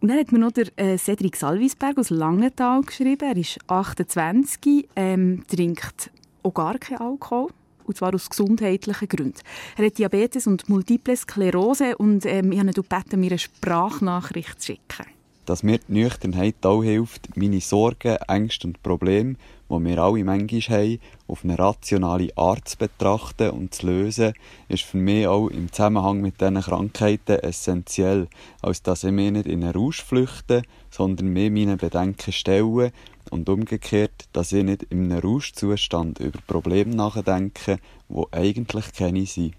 Und 0.00 0.08
dann 0.08 0.18
hat 0.18 0.30
mir 0.30 0.38
noch 0.38 0.52
der 0.52 0.66
äh, 0.76 0.96
Cedric 0.96 1.34
Salvisberg 1.36 1.98
aus 1.98 2.10
Langenthal 2.10 2.82
geschrieben. 2.82 3.28
Er 3.28 3.36
ist 3.36 3.58
28, 3.66 4.88
ähm, 4.94 5.42
trinkt 5.48 6.10
auch 6.44 6.54
gar 6.54 6.78
keinen 6.78 7.00
Alkohol. 7.00 7.50
Und 7.84 7.96
zwar 7.96 8.14
aus 8.14 8.28
gesundheitlichen 8.28 9.08
Gründen. 9.08 9.40
Er 9.76 9.86
hat 9.86 9.98
Diabetes 9.98 10.46
und 10.46 10.68
Multiple 10.68 11.16
Sklerose 11.16 11.96
und 11.96 12.26
ähm, 12.26 12.52
ich 12.52 12.58
habe 12.58 12.68
ihn 12.68 12.74
gebeten, 12.74 13.18
mir 13.18 13.30
eine 13.30 13.38
Sprachnachricht 13.38 14.60
zu 14.60 14.66
schicken. 14.66 15.06
Dass 15.46 15.62
mir 15.62 15.78
die 15.78 15.92
Nüchternheit 15.92 16.66
auch 16.66 16.82
hilft, 16.82 17.34
meine 17.36 17.60
Sorgen, 17.60 18.18
Ängste 18.28 18.68
und 18.68 18.82
Probleme 18.82 19.36
die 19.70 19.84
wir 19.84 19.98
alle 19.98 20.24
manchmal 20.24 20.60
haben, 20.60 20.98
auf 21.26 21.44
eine 21.44 21.58
rationale 21.58 22.36
Art 22.36 22.68
zu 22.68 22.78
betrachten 22.78 23.50
und 23.50 23.74
zu 23.74 23.86
lösen, 23.86 24.32
ist 24.68 24.84
für 24.84 24.96
mich 24.96 25.26
auch 25.26 25.48
im 25.48 25.70
Zusammenhang 25.70 26.20
mit 26.20 26.40
diesen 26.40 26.60
Krankheiten 26.60 27.38
essentiell, 27.40 28.28
als 28.62 28.82
dass 28.82 29.04
ich 29.04 29.12
mich 29.12 29.30
nicht 29.30 29.46
in 29.46 29.62
einen 29.62 29.74
Rausch 29.74 30.02
flüchte, 30.02 30.62
sondern 30.90 31.28
mir 31.28 31.50
meine 31.50 31.76
Bedenken 31.76 32.32
stelle 32.32 32.92
und 33.30 33.48
umgekehrt, 33.48 34.28
dass 34.32 34.52
ich 34.52 34.64
nicht 34.64 34.84
in 34.84 35.12
einem 35.12 35.20
Rauschzustand 35.20 36.18
über 36.20 36.38
Probleme 36.46 36.94
nachdenke, 36.94 37.78
die 38.08 38.24
eigentlich 38.32 38.92
keine 38.92 39.26
sind. 39.26 39.54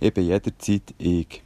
Ich 0.00 0.12
bin 0.12 0.26
jederzeit 0.26 0.94
ich. 0.98 1.45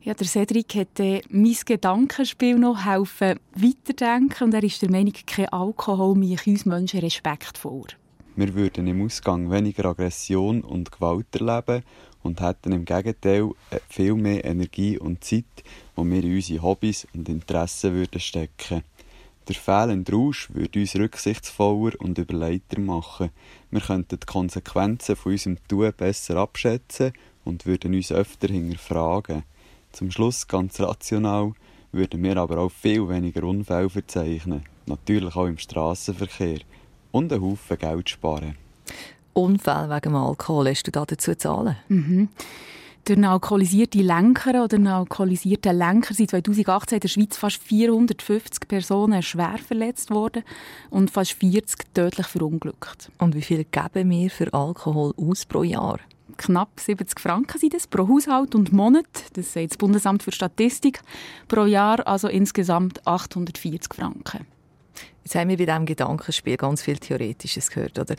Ja, 0.00 0.14
der 0.14 0.26
Cedric 0.28 0.74
hat 0.76 1.00
äh, 1.00 1.22
mein 1.28 1.56
Gedankenspiel 1.66 2.56
noch 2.56 2.84
helfen 2.84 3.40
weiterdenken 3.54 4.44
und 4.44 4.54
er 4.54 4.62
ist 4.62 4.80
der 4.80 4.90
Meinung, 4.90 5.12
kein 5.26 5.48
Alkohol 5.48 6.14
macht 6.14 6.46
uns 6.46 6.64
Menschen 6.64 7.00
respektvoll. 7.00 7.88
Wir 8.36 8.54
würden 8.54 8.86
im 8.86 9.04
Ausgang 9.04 9.50
weniger 9.50 9.86
Aggression 9.86 10.60
und 10.62 10.92
Gewalt 10.92 11.26
erleben 11.34 11.82
und 12.22 12.40
hätten 12.40 12.70
im 12.70 12.84
Gegenteil 12.84 13.50
äh, 13.70 13.80
viel 13.88 14.14
mehr 14.14 14.44
Energie 14.44 14.96
und 14.96 15.24
Zeit, 15.24 15.44
die 15.96 16.04
wir 16.04 16.22
in 16.22 16.36
unsere 16.36 16.62
Hobbys 16.62 17.08
und 17.12 17.28
Interessen 17.28 17.92
würden 17.94 18.20
stecken 18.20 18.84
Der 19.48 19.56
fehlende 19.56 20.12
Rausch 20.12 20.48
würde 20.52 20.78
uns 20.78 20.94
rücksichtsvoller 20.94 22.00
und 22.00 22.18
überleiter 22.18 22.78
machen. 22.78 23.30
Wir 23.72 23.80
könnten 23.80 24.20
die 24.20 24.26
Konsequenzen 24.26 25.16
von 25.16 25.32
unserem 25.32 25.58
Tun 25.66 25.92
besser 25.96 26.36
abschätzen 26.36 27.12
und 27.44 27.66
würden 27.66 27.94
uns 27.94 28.12
öfter 28.12 28.46
hinterfragen. 28.46 29.42
Zum 29.98 30.12
Schluss, 30.12 30.46
ganz 30.46 30.78
rational, 30.78 31.54
würden 31.90 32.22
wir 32.22 32.36
aber 32.36 32.58
auch 32.58 32.70
viel 32.70 33.08
weniger 33.08 33.42
Unfälle 33.42 33.90
verzeichnen. 33.90 34.62
Natürlich 34.86 35.34
auch 35.34 35.46
im 35.46 35.58
Straßenverkehr. 35.58 36.60
Und 37.10 37.32
einen 37.32 37.42
Haufen 37.42 37.76
Geld 37.76 38.08
sparen. 38.08 38.54
Unfälle 39.34 39.90
wegen 39.90 40.14
Alkohol, 40.14 40.68
hast 40.68 40.84
du 40.84 40.92
da 40.92 41.04
dazu 41.04 41.34
Zahlen? 41.34 41.74
Mhm. 41.88 42.28
Durch 43.06 43.16
einen 43.16 43.24
alkoholisierten 43.24 44.02
Lenker 44.02 44.62
oder 44.62 44.76
einen 44.76 44.86
alkoholisierten 44.86 45.76
Lenker 45.76 46.14
sind 46.14 46.30
2018 46.30 46.94
in 46.94 47.00
der 47.00 47.08
Schweiz 47.08 47.36
fast 47.36 47.60
450 47.60 48.68
Personen 48.68 49.20
schwer 49.20 49.58
verletzt 49.58 50.12
worden 50.12 50.44
und 50.90 51.10
fast 51.10 51.32
40 51.32 51.92
tödlich 51.92 52.28
verunglückt. 52.28 53.10
Und 53.18 53.34
wie 53.34 53.42
viel 53.42 53.64
geben 53.64 54.10
wir 54.10 54.30
für 54.30 54.54
Alkohol 54.54 55.12
aus 55.16 55.44
pro 55.44 55.64
Jahr? 55.64 55.98
Knapp 56.36 56.78
70 56.78 57.18
Franken 57.18 57.58
sind 57.58 57.74
das 57.74 57.86
pro 57.86 58.08
Haushalt 58.08 58.54
und 58.54 58.72
Monat. 58.72 59.06
Das 59.34 59.52
sagt 59.52 59.70
das 59.70 59.78
Bundesamt 59.78 60.22
für 60.22 60.32
Statistik. 60.32 61.00
Pro 61.48 61.64
Jahr 61.64 62.06
also 62.06 62.28
insgesamt 62.28 63.06
840 63.06 63.94
Franken. 63.94 64.57
Jetzt 65.28 65.34
haben 65.34 65.50
wir 65.50 65.58
bei 65.58 65.66
diesem 65.66 65.84
Gedankenspiel 65.84 66.56
ganz 66.56 66.80
viel 66.80 66.96
Theoretisches 66.96 67.70
gehört. 67.70 67.98
Oder? 67.98 68.14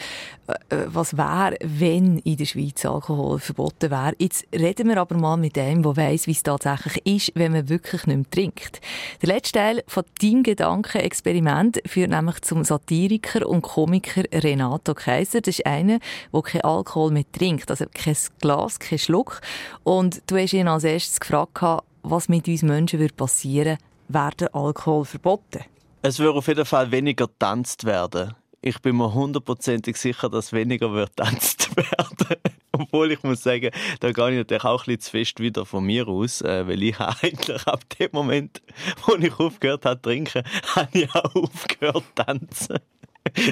Äh, 0.46 0.76
äh, 0.76 0.86
was 0.86 1.18
wäre, 1.18 1.56
wenn 1.64 2.20
in 2.20 2.38
der 2.38 2.46
Schweiz 2.46 2.86
Alkohol 2.86 3.40
verboten 3.40 3.90
wäre? 3.90 4.14
Jetzt 4.20 4.46
reden 4.54 4.90
wir 4.90 4.98
aber 4.98 5.18
mal 5.18 5.36
mit 5.36 5.56
dem, 5.56 5.82
der 5.82 5.98
weiss, 5.98 6.28
wie 6.28 6.34
es 6.34 6.44
tatsächlich 6.44 7.04
ist, 7.08 7.32
wenn 7.34 7.54
man 7.54 7.68
wirklich 7.68 8.06
nicht 8.06 8.16
mehr 8.16 8.30
trinkt. 8.30 8.82
Der 9.24 9.30
letzte 9.30 9.58
Teil 9.58 9.84
von 9.88 10.04
deinem 10.22 10.44
Gedankenexperiment 10.44 11.82
führt 11.88 12.12
nämlich 12.12 12.42
zum 12.42 12.64
Satiriker 12.64 13.50
und 13.50 13.64
Komiker 13.64 14.26
Renato 14.32 14.94
Kaiser. 14.94 15.42
Das 15.42 15.58
ist 15.58 15.66
einer, 15.66 15.98
der 16.32 16.42
keinen 16.44 16.62
Alkohol 16.62 17.10
mehr 17.10 17.26
trinkt. 17.32 17.72
Also 17.72 17.86
kein 17.92 18.18
Glas, 18.40 18.78
kein 18.78 19.00
Schluck. 19.00 19.42
Und 19.84 20.22
du 20.28 20.38
hast 20.38 20.54
ihn 20.54 20.68
als 20.68 20.84
erstes 20.84 21.20
gefragt, 21.20 21.60
was 22.04 22.30
mit 22.30 22.48
uns 22.48 22.62
Menschen 22.62 23.10
passieren 23.18 23.80
würde, 24.10 24.36
wäre 24.38 24.54
Alkohol 24.54 25.06
verboten. 25.06 25.66
Es 26.02 26.18
würde 26.20 26.38
auf 26.38 26.48
jeden 26.48 26.66
Fall 26.66 26.92
weniger 26.92 27.28
getanzt 27.28 27.84
werden. 27.84 28.34
Ich 28.62 28.80
bin 28.80 28.96
mir 28.96 29.14
hundertprozentig 29.14 29.98
sicher, 29.98 30.30
dass 30.30 30.54
weniger 30.54 30.94
wird 30.94 31.16
getanzt 31.18 31.76
werden. 31.76 32.42
Obwohl 32.72 33.12
ich 33.12 33.22
muss 33.24 33.44
sagen, 33.44 33.72
da 34.00 34.12
gehe 34.14 34.32
ich 34.32 34.38
natürlich 34.38 34.64
auch 34.64 34.88
ein 34.88 34.96
bisschen 34.96 35.02
zu 35.02 35.12
fest 35.12 35.40
wieder 35.42 35.66
von 35.66 35.84
mir 35.84 36.08
aus, 36.08 36.42
äh, 36.42 36.66
weil 36.68 36.82
ich 36.84 36.98
eigentlich 37.22 37.68
ab 37.68 37.84
dem 37.98 38.10
Moment, 38.14 38.62
wo 39.06 39.16
ich 39.16 39.38
aufgehört 39.40 39.84
habe 39.84 39.98
zu 39.98 40.04
trinken, 40.04 40.44
habe 40.76 40.88
ich 40.94 41.14
auch 41.14 41.36
aufgehört 41.36 42.04
zu 42.16 42.24
tanzen. 42.24 42.80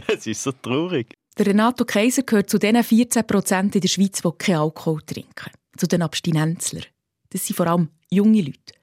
Es 0.08 0.26
ist 0.26 0.44
so 0.44 0.54
traurig. 0.54 1.18
Der 1.38 1.48
Renato 1.48 1.84
Kaiser 1.84 2.24
gehört 2.24 2.50
zu 2.50 2.58
den 2.58 2.82
14 2.82 3.28
Prozent 3.28 3.76
in 3.76 3.82
der 3.82 3.90
Schweiz, 3.90 4.22
die 4.22 4.32
keinen 4.38 4.60
Alkohol 4.60 5.02
trinken. 5.02 5.52
Zu 5.76 5.86
den 5.86 6.02
Abstinenzlern. 6.02 6.86
Das 7.30 7.46
sind 7.46 7.58
vor 7.58 7.68
allem 7.68 7.90
junge 8.10 8.42
Leute. 8.42 8.77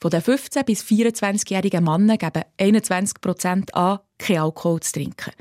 Von 0.00 0.10
den 0.10 0.20
15- 0.20 0.64
bis 0.64 0.82
24-jährigen 0.82 1.82
Männern 1.82 2.18
geben 2.18 2.42
21 2.58 3.20
Prozent 3.20 3.74
an, 3.74 4.00
keinen 4.18 4.40
Alkohol 4.40 4.80
zu 4.80 4.92
trinken. 4.92 5.32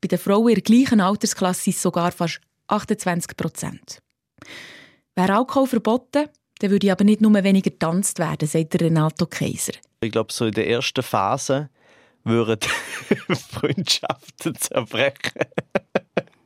Bei 0.00 0.08
den 0.08 0.18
Frauen 0.18 0.48
in 0.48 0.54
der 0.54 0.62
gleichen 0.62 1.00
Altersklasse 1.00 1.62
sind 1.62 1.74
es 1.74 1.82
sogar 1.82 2.12
fast 2.12 2.40
28 2.68 3.36
Prozent. 3.36 3.98
Wäre 5.16 5.34
Alkohol 5.34 5.66
verboten, 5.66 6.28
dann 6.58 6.70
würde 6.70 6.92
aber 6.92 7.04
nicht 7.04 7.20
nur 7.20 7.32
weniger 7.42 7.70
getanzt 7.70 8.18
werden, 8.18 8.46
sagt 8.46 8.80
Renato 8.80 9.26
Kaiser. 9.26 9.72
Ich 10.00 10.12
glaube, 10.12 10.32
so 10.32 10.46
in 10.46 10.52
der 10.52 10.68
ersten 10.68 11.02
Phase 11.02 11.70
würden 12.24 12.60
Freundschaften 13.50 14.54
zerbrechen. 14.54 15.46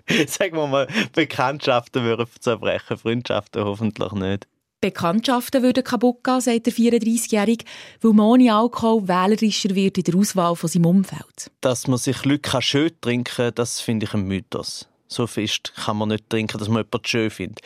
Sagen 0.27 0.57
wir 0.57 0.67
mal, 0.67 0.89
Bekanntschaften 1.13 2.03
würden 2.05 2.27
zerbrechen, 2.41 2.97
Freundschaften 2.97 3.65
hoffentlich 3.65 4.13
nicht. 4.13 4.49
Bekanntschaften 4.81 5.63
würden 5.63 5.85
kaputt 5.85 6.25
gehen, 6.25 6.41
sagt 6.41 6.67
der 6.67 6.73
34-Jährige, 6.73 7.65
weil 8.01 8.13
man 8.13 8.27
ohne 8.27 8.55
Alkohol 8.55 9.07
wählerischer 9.07 9.75
wird 9.75 9.99
in 9.99 10.05
der 10.05 10.15
Auswahl 10.17 10.57
von 10.57 10.69
seinem 10.69 10.87
Umfeld. 10.87 11.51
Dass 11.61 11.87
man 11.87 11.99
sich 11.99 12.25
Leute 12.25 12.63
schön 12.63 12.91
trinken 13.01 13.35
kann, 13.35 13.55
das 13.55 13.81
finde 13.81 14.07
ich 14.07 14.15
ein 14.15 14.23
Mythos. 14.23 14.89
So 15.07 15.27
fest 15.27 15.73
kann 15.75 15.97
man 15.97 16.09
nicht 16.09 16.31
trinken, 16.31 16.59
dass 16.59 16.69
man 16.69 16.85
jemanden 16.85 17.05
schön 17.05 17.31
findet. 17.31 17.61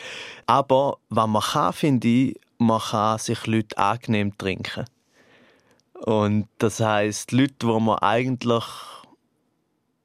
Aber 0.47 0.97
was 1.09 1.27
man 1.27 1.41
kann, 1.41 1.73
finde 1.73 2.07
ich, 2.07 2.39
man 2.57 2.81
kann 2.81 3.19
sich 3.19 3.45
Leute 3.45 3.77
angenehm 3.77 4.37
trinken. 4.37 4.85
Und 5.93 6.47
das 6.57 6.79
heißt 6.79 7.31
Leute, 7.31 7.53
die 7.61 7.79
man 7.79 7.99
eigentlich 7.99 8.63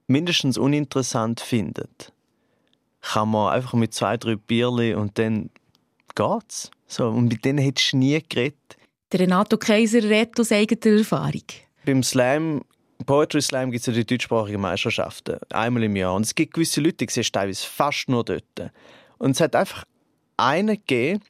mindestens 0.07 0.59
uninteressant 0.59 1.41
findet, 1.41 2.13
kann 3.01 3.31
man 3.31 3.53
einfach 3.53 3.73
mit 3.75 3.95
zwei, 3.95 4.17
drei 4.17 4.37
Bierli 4.37 4.95
und 4.95 5.19
dann 5.19 5.51
geht's. 6.15 6.71
So, 6.91 7.07
und 7.07 7.29
mit 7.29 7.45
denen 7.45 7.59
hättest 7.59 7.93
du 7.93 7.99
nie 7.99 8.21
geredet. 8.29 8.57
Der 9.13 9.21
Renato 9.21 9.57
Kaiser 9.57 10.03
redet 10.03 10.41
aus 10.41 10.51
eigener 10.51 10.99
Erfahrung. 10.99 11.45
Beim 11.87 12.03
Slam, 12.03 12.63
Poetry 13.07 13.41
Slam 13.41 13.71
gibt 13.71 13.83
es 13.83 13.87
ja 13.87 13.93
die 13.93 14.05
deutschsprachigen 14.05 14.61
Meisterschaften, 14.61 15.39
einmal 15.51 15.85
im 15.85 15.95
Jahr. 15.95 16.15
Und 16.15 16.27
es 16.27 16.35
gibt 16.35 16.53
gewisse 16.53 16.81
Leute, 16.81 17.07
die 17.07 17.13
siehst 17.13 17.33
teilweise 17.33 17.65
fast 17.65 18.09
nur 18.09 18.25
dort. 18.25 18.73
Und 19.19 19.31
es 19.31 19.41
hat 19.41 19.55
einfach 19.55 19.85
einen 20.37 20.75
gegeben, 20.75 21.23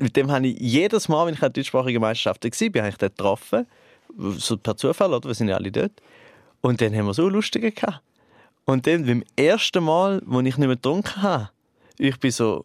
mit 0.00 0.16
dem 0.16 0.32
habe 0.32 0.48
ich 0.48 0.58
jedes 0.58 1.08
Mal, 1.08 1.26
wenn 1.26 1.34
ich 1.34 1.42
an 1.42 1.52
deutschsprachigen 1.52 2.00
Meisterschaften 2.00 2.50
war, 2.50 2.82
habe 2.82 2.88
ich 2.88 2.96
dort 2.96 3.16
getroffen. 3.16 3.66
So 4.36 4.56
per 4.56 4.76
Zufall, 4.76 5.14
oder? 5.14 5.28
Wir 5.28 5.34
sind 5.34 5.48
ja 5.48 5.56
alle 5.56 5.70
dort. 5.70 5.92
Und 6.60 6.80
dann 6.80 6.92
haben 6.96 7.06
wir 7.06 7.14
so 7.14 7.28
lustige 7.28 7.70
gehabt. 7.70 8.02
Und 8.64 8.88
dann 8.88 9.06
beim 9.06 9.22
ersten 9.36 9.84
Mal, 9.84 10.20
wo 10.26 10.40
ich 10.40 10.44
nicht 10.44 10.58
mehr 10.58 10.68
getrunken 10.68 11.22
habe, 11.22 11.50
ich 11.98 12.18
bin 12.18 12.32
so 12.32 12.64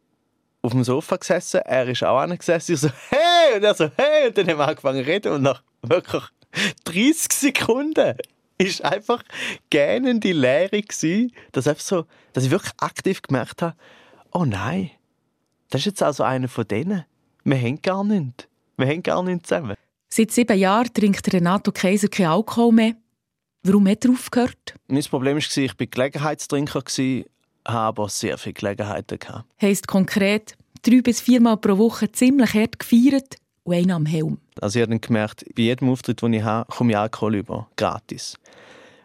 auf 0.65 0.71
dem 0.71 0.83
Sofa 0.83 1.15
gesessen, 1.17 1.61
er 1.61 1.87
ist 1.87 2.03
auch 2.03 2.27
gesessen, 2.27 2.73
ich 2.73 2.79
so, 2.79 2.89
hey! 3.09 3.55
Und 3.55 3.63
er 3.63 3.75
so, 3.75 3.89
hey! 3.95 4.27
Und 4.27 4.37
dann 4.37 4.47
haben 4.47 4.57
wir 4.57 4.67
angefangen 4.67 5.03
zu 5.03 5.09
reden 5.09 5.31
und 5.33 5.43
nach 5.43 5.61
wirklich 5.81 6.23
30 6.85 7.33
Sekunden 7.33 8.17
ist 8.57 8.83
einfach 8.83 9.21
gähnende 9.69 10.31
Leere 10.31 10.81
gewesen, 10.81 11.31
dass, 11.51 11.67
einfach 11.67 11.83
so, 11.83 12.05
dass 12.33 12.45
ich 12.45 12.51
wirklich 12.51 12.73
aktiv 12.77 13.21
gemerkt 13.21 13.61
habe, 13.61 13.75
oh 14.31 14.45
nein, 14.45 14.91
das 15.69 15.81
ist 15.81 15.85
jetzt 15.85 16.03
also 16.03 16.23
einer 16.23 16.47
von 16.47 16.67
denen. 16.67 17.05
Wir 17.43 17.57
haben 17.57 17.81
gar 17.81 18.03
nichts. 18.03 18.47
Wir 18.77 18.87
haben 18.87 19.03
gar 19.03 19.21
nichts 19.23 19.49
zusammen. 19.49 19.75
Seit 20.09 20.31
sieben 20.31 20.57
Jahren 20.57 20.93
trinkt 20.93 21.31
Renato 21.31 21.71
Kaiser 21.71 22.07
kein 22.07 22.27
Alkohol 22.27 22.71
mehr. 22.71 22.93
Warum 23.63 23.87
hat 23.87 24.05
er 24.05 24.11
aufgehört? 24.11 24.75
Mein 24.87 25.03
Problem 25.03 25.35
war, 25.35 25.63
ich 25.63 25.79
war 25.79 25.87
Gelegenheitstrinker, 25.87 26.83
habe 27.65 28.01
aber 28.01 28.09
sehr 28.09 28.37
viele 28.37 28.53
Gelegenheiten. 28.53 29.19
Gehabt. 29.19 29.45
Heisst 29.61 29.87
konkret, 29.87 30.55
drei 30.83 31.01
bis 31.01 31.21
viermal 31.21 31.57
pro 31.57 31.77
Woche 31.77 32.11
ziemlich 32.11 32.53
hart 32.53 32.79
gefeiert 32.79 33.35
und 33.63 33.75
einen 33.75 33.91
am 33.91 34.05
Helm. 34.05 34.37
Also 34.61 34.79
ich 34.79 34.83
habe 34.83 34.91
dann 34.91 35.01
gemerkt, 35.01 35.45
bei 35.55 35.63
jedem 35.63 35.89
Auftritt, 35.89 36.21
den 36.21 36.33
ich 36.33 36.43
habe, 36.43 36.71
komme 36.71 36.91
ich 36.91 36.97
Alkohol 36.97 37.35
über, 37.35 37.67
gratis. 37.75 38.37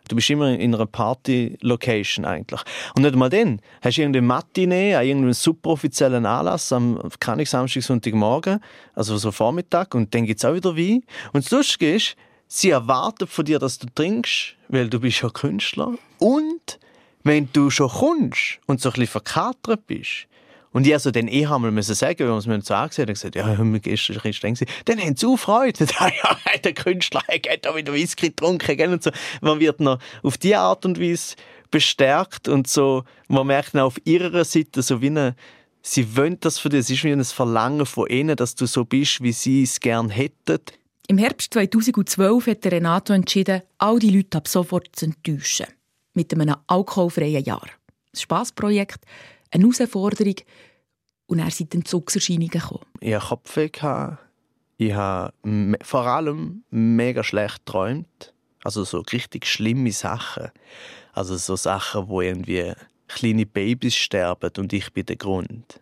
Du 0.09 0.17
bist 0.17 0.29
immer 0.29 0.59
in 0.59 0.75
einer 0.75 0.87
Party-Location 0.87 2.25
eigentlich. 2.25 2.61
Und 2.97 3.03
nicht 3.03 3.15
mal 3.15 3.31
dann. 3.31 3.61
Hast 3.81 3.97
du 3.97 4.03
irgendeine 4.03 4.27
Matinee 4.27 4.97
an 4.97 5.07
irgendeinem 5.07 5.35
super 5.35 5.71
offiziellen 5.71 6.27
Anlass 6.27 6.73
am 6.73 7.01
kann 7.21 7.39
ich 7.39 7.49
Samstag, 7.49 7.85
Sonntagmorgen, 7.85 8.59
also 8.95 9.17
so 9.19 9.31
Vormittag, 9.31 9.95
und 9.95 10.13
dann 10.13 10.27
gibt 10.27 10.41
es 10.41 10.45
auch 10.45 10.55
wieder 10.55 10.77
Wein. 10.77 11.05
Und 11.33 11.45
das 11.45 11.53
Lustige 11.53 11.95
ist, 11.95 12.17
sie 12.49 12.71
erwarten 12.71 13.29
von 13.29 13.45
dir, 13.45 13.61
dass 13.61 13.79
du 13.79 13.87
trinkst, 13.95 14.57
weil 14.69 14.91
du 14.91 14.99
bist 14.99 15.23
ja 15.23 15.31
Künstler. 15.31 15.95
Und 16.19 16.81
wenn 17.23 17.49
du 17.53 17.71
schon 17.71 17.89
kommst 17.89 18.61
und 18.67 18.81
so 18.81 18.89
ein 18.91 18.93
bisschen 18.93 19.09
verkatert 19.09 19.87
bist, 19.87 20.27
und 20.73 20.87
ich 20.87 20.93
also 20.93 21.11
dann 21.11 21.27
eh 21.27 21.47
einmal 21.47 21.73
müssen 21.73 21.95
sagen, 21.95 22.21
wenn 22.21 22.29
wir 22.29 22.37
es 22.37 22.47
mir 22.47 22.61
so 22.61 22.75
angesehen 22.75 23.09
haben, 23.09 23.15
gesagt, 23.15 23.35
ja, 23.35 23.59
wir 23.59 23.81
gestern 23.81 24.21
ein 24.23 24.33
streng 24.33 24.57
Dann 24.85 25.01
haben 25.01 25.17
sie 25.17 25.27
auch 25.27 25.37
Freude. 25.37 25.85
ja, 26.01 26.59
der 26.63 26.75
Künstler 26.75 27.23
hat 27.29 27.65
da 27.65 27.75
wieder 27.75 27.93
Whisky 27.93 28.29
getrunken, 28.29 28.77
gell? 28.77 28.93
Und 28.93 29.03
so. 29.03 29.11
Man 29.41 29.59
wird 29.59 29.81
noch 29.81 29.99
auf 30.23 30.39
diese 30.39 30.59
Art 30.59 30.85
und 30.85 31.01
Weise 31.01 31.35
bestärkt 31.71 32.49
und 32.49 32.69
so, 32.69 33.05
man 33.29 33.47
merkt 33.47 33.77
auch 33.77 33.87
auf 33.87 33.99
ihrer 34.05 34.45
Seite 34.45 34.83
so 34.83 35.01
wie 35.01 35.07
eine, 35.07 35.35
sie 35.83 36.17
wollen 36.17 36.39
das 36.41 36.59
für 36.59 36.69
dich, 36.69 36.81
es 36.81 36.91
ist 36.91 37.05
wie 37.05 37.13
ein 37.13 37.25
Verlangen 37.25 37.87
von 37.87 38.09
ihnen, 38.09 38.37
dass 38.37 38.55
du 38.55 38.67
so 38.67 38.85
bist, 38.85 39.23
wie 39.23 39.33
sie 39.33 39.63
es 39.63 39.81
gerne 39.81 40.13
hätten. 40.13 40.61
Im 41.07 41.19
Herbst 41.19 41.55
2012 41.55 42.47
hat 42.47 42.67
Renato 42.67 43.13
entschieden, 43.13 43.63
all 43.79 43.99
die 43.99 44.11
Leute 44.11 44.39
ab 44.39 44.49
sofort 44.49 44.89
zu 44.93 45.07
enttäuschen. 45.07 45.67
Mit 46.15 46.33
einem 46.33 46.57
alkoholfreien 46.67 47.45
Jahr. 47.45 47.63
Ein 47.65 48.19
Spassprojekt, 48.19 49.05
eine 49.51 49.65
Herausforderung 49.65 50.35
und 51.27 51.39
er 51.39 51.51
sind 51.51 51.75
Entzugserscheinungen 51.75 52.49
gekommen. 52.49 52.85
Ich 53.01 53.15
hatte 53.15 53.27
Kopfweh. 53.27 53.71
Ich 54.79 54.93
habe 54.95 55.33
vor 55.83 56.07
allem 56.07 56.65
mega 56.71 57.23
schlecht 57.23 57.67
geträumt. 57.67 58.35
Also 58.65 58.85
so 58.85 59.01
richtig 59.13 59.47
schlimme 59.47 59.93
Sachen. 59.93 60.51
Also 61.13 61.37
so 61.37 61.57
Sachen, 61.57 62.09
wo 62.09 62.21
irgendwie 62.21 62.73
kleine 63.09 63.47
Babys 63.47 63.95
sterben 63.95 64.51
und 64.59 64.73
ich 64.73 64.93
bin 64.93 65.07
der 65.07 65.17
Grund. 65.17 65.81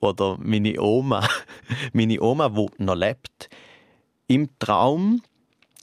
Oder 0.00 0.38
meine 0.40 0.80
Oma, 0.80 1.28
meine 1.92 2.20
Oma, 2.20 2.48
die 2.48 2.82
noch 2.82 2.94
lebt, 2.94 3.50
im 4.26 4.48
Traum 4.58 5.22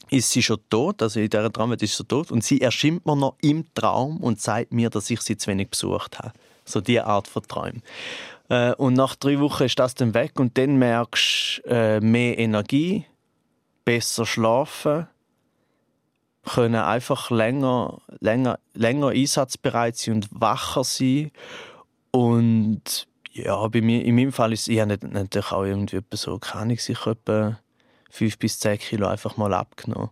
ist 0.10 0.32
sie 0.32 0.44
schon 0.44 0.60
tot, 0.70 1.02
also 1.02 1.20
in 1.20 1.30
dieser 1.30 1.52
Traum 1.52 1.74
ist 1.74 1.98
sie 1.98 2.04
tot 2.06 2.32
und 2.32 2.44
sie 2.44 2.62
erscheint 2.62 3.06
mir 3.06 3.16
noch 3.16 3.36
im 3.42 3.66
Traum 3.74 4.18
und 4.18 4.42
sagt 4.42 4.72
mir, 4.72 4.90
dass 4.90 5.10
ich 5.10 5.22
sie 5.22 5.38
zu 5.38 5.52
wenig 5.52 5.70
besucht 5.70 6.20
habe. 6.20 6.34
So 6.66 6.82
diese 6.82 7.06
Art 7.06 7.28
von 7.28 7.44
Träumen. 7.44 7.82
Äh, 8.50 8.74
und 8.76 8.94
nach 8.94 9.16
drei 9.16 9.40
Wochen 9.40 9.64
ist 9.64 9.80
das 9.80 9.96
dann 9.96 10.14
weg 10.14 10.40
und 10.40 10.58
dann 10.58 10.78
merkst 10.78 11.62
du 11.66 11.70
äh, 11.70 12.00
mehr 12.00 12.38
Energie, 12.38 13.06
besser 13.86 14.26
schlafen, 14.26 15.08
können 16.48 16.76
einfach 16.76 17.30
länger, 17.30 18.02
länger, 18.20 18.60
länger 18.74 19.10
einsatzbereit 19.10 19.98
sein 19.98 20.16
und 20.16 20.30
wacher 20.32 20.84
sein. 20.84 21.32
Und 22.12 23.08
ja, 23.34 23.68
bei 23.68 23.82
mir, 23.82 24.04
in 24.04 24.16
meinem 24.16 24.32
Fall 24.32 24.54
ist 24.54 24.68
es 24.68 24.76
natürlich 25.02 25.52
auch 25.52 25.64
irgendwie 25.64 26.02
so, 26.14 26.40
kann 26.40 26.70
ich 26.70 26.84
sich 26.84 27.06
etwa 27.06 27.60
fünf 28.10 28.38
bis 28.38 28.60
zehn 28.60 28.78
Kilo 28.78 29.08
einfach 29.08 29.38
mal 29.38 29.54
abgenommen. 29.54 30.10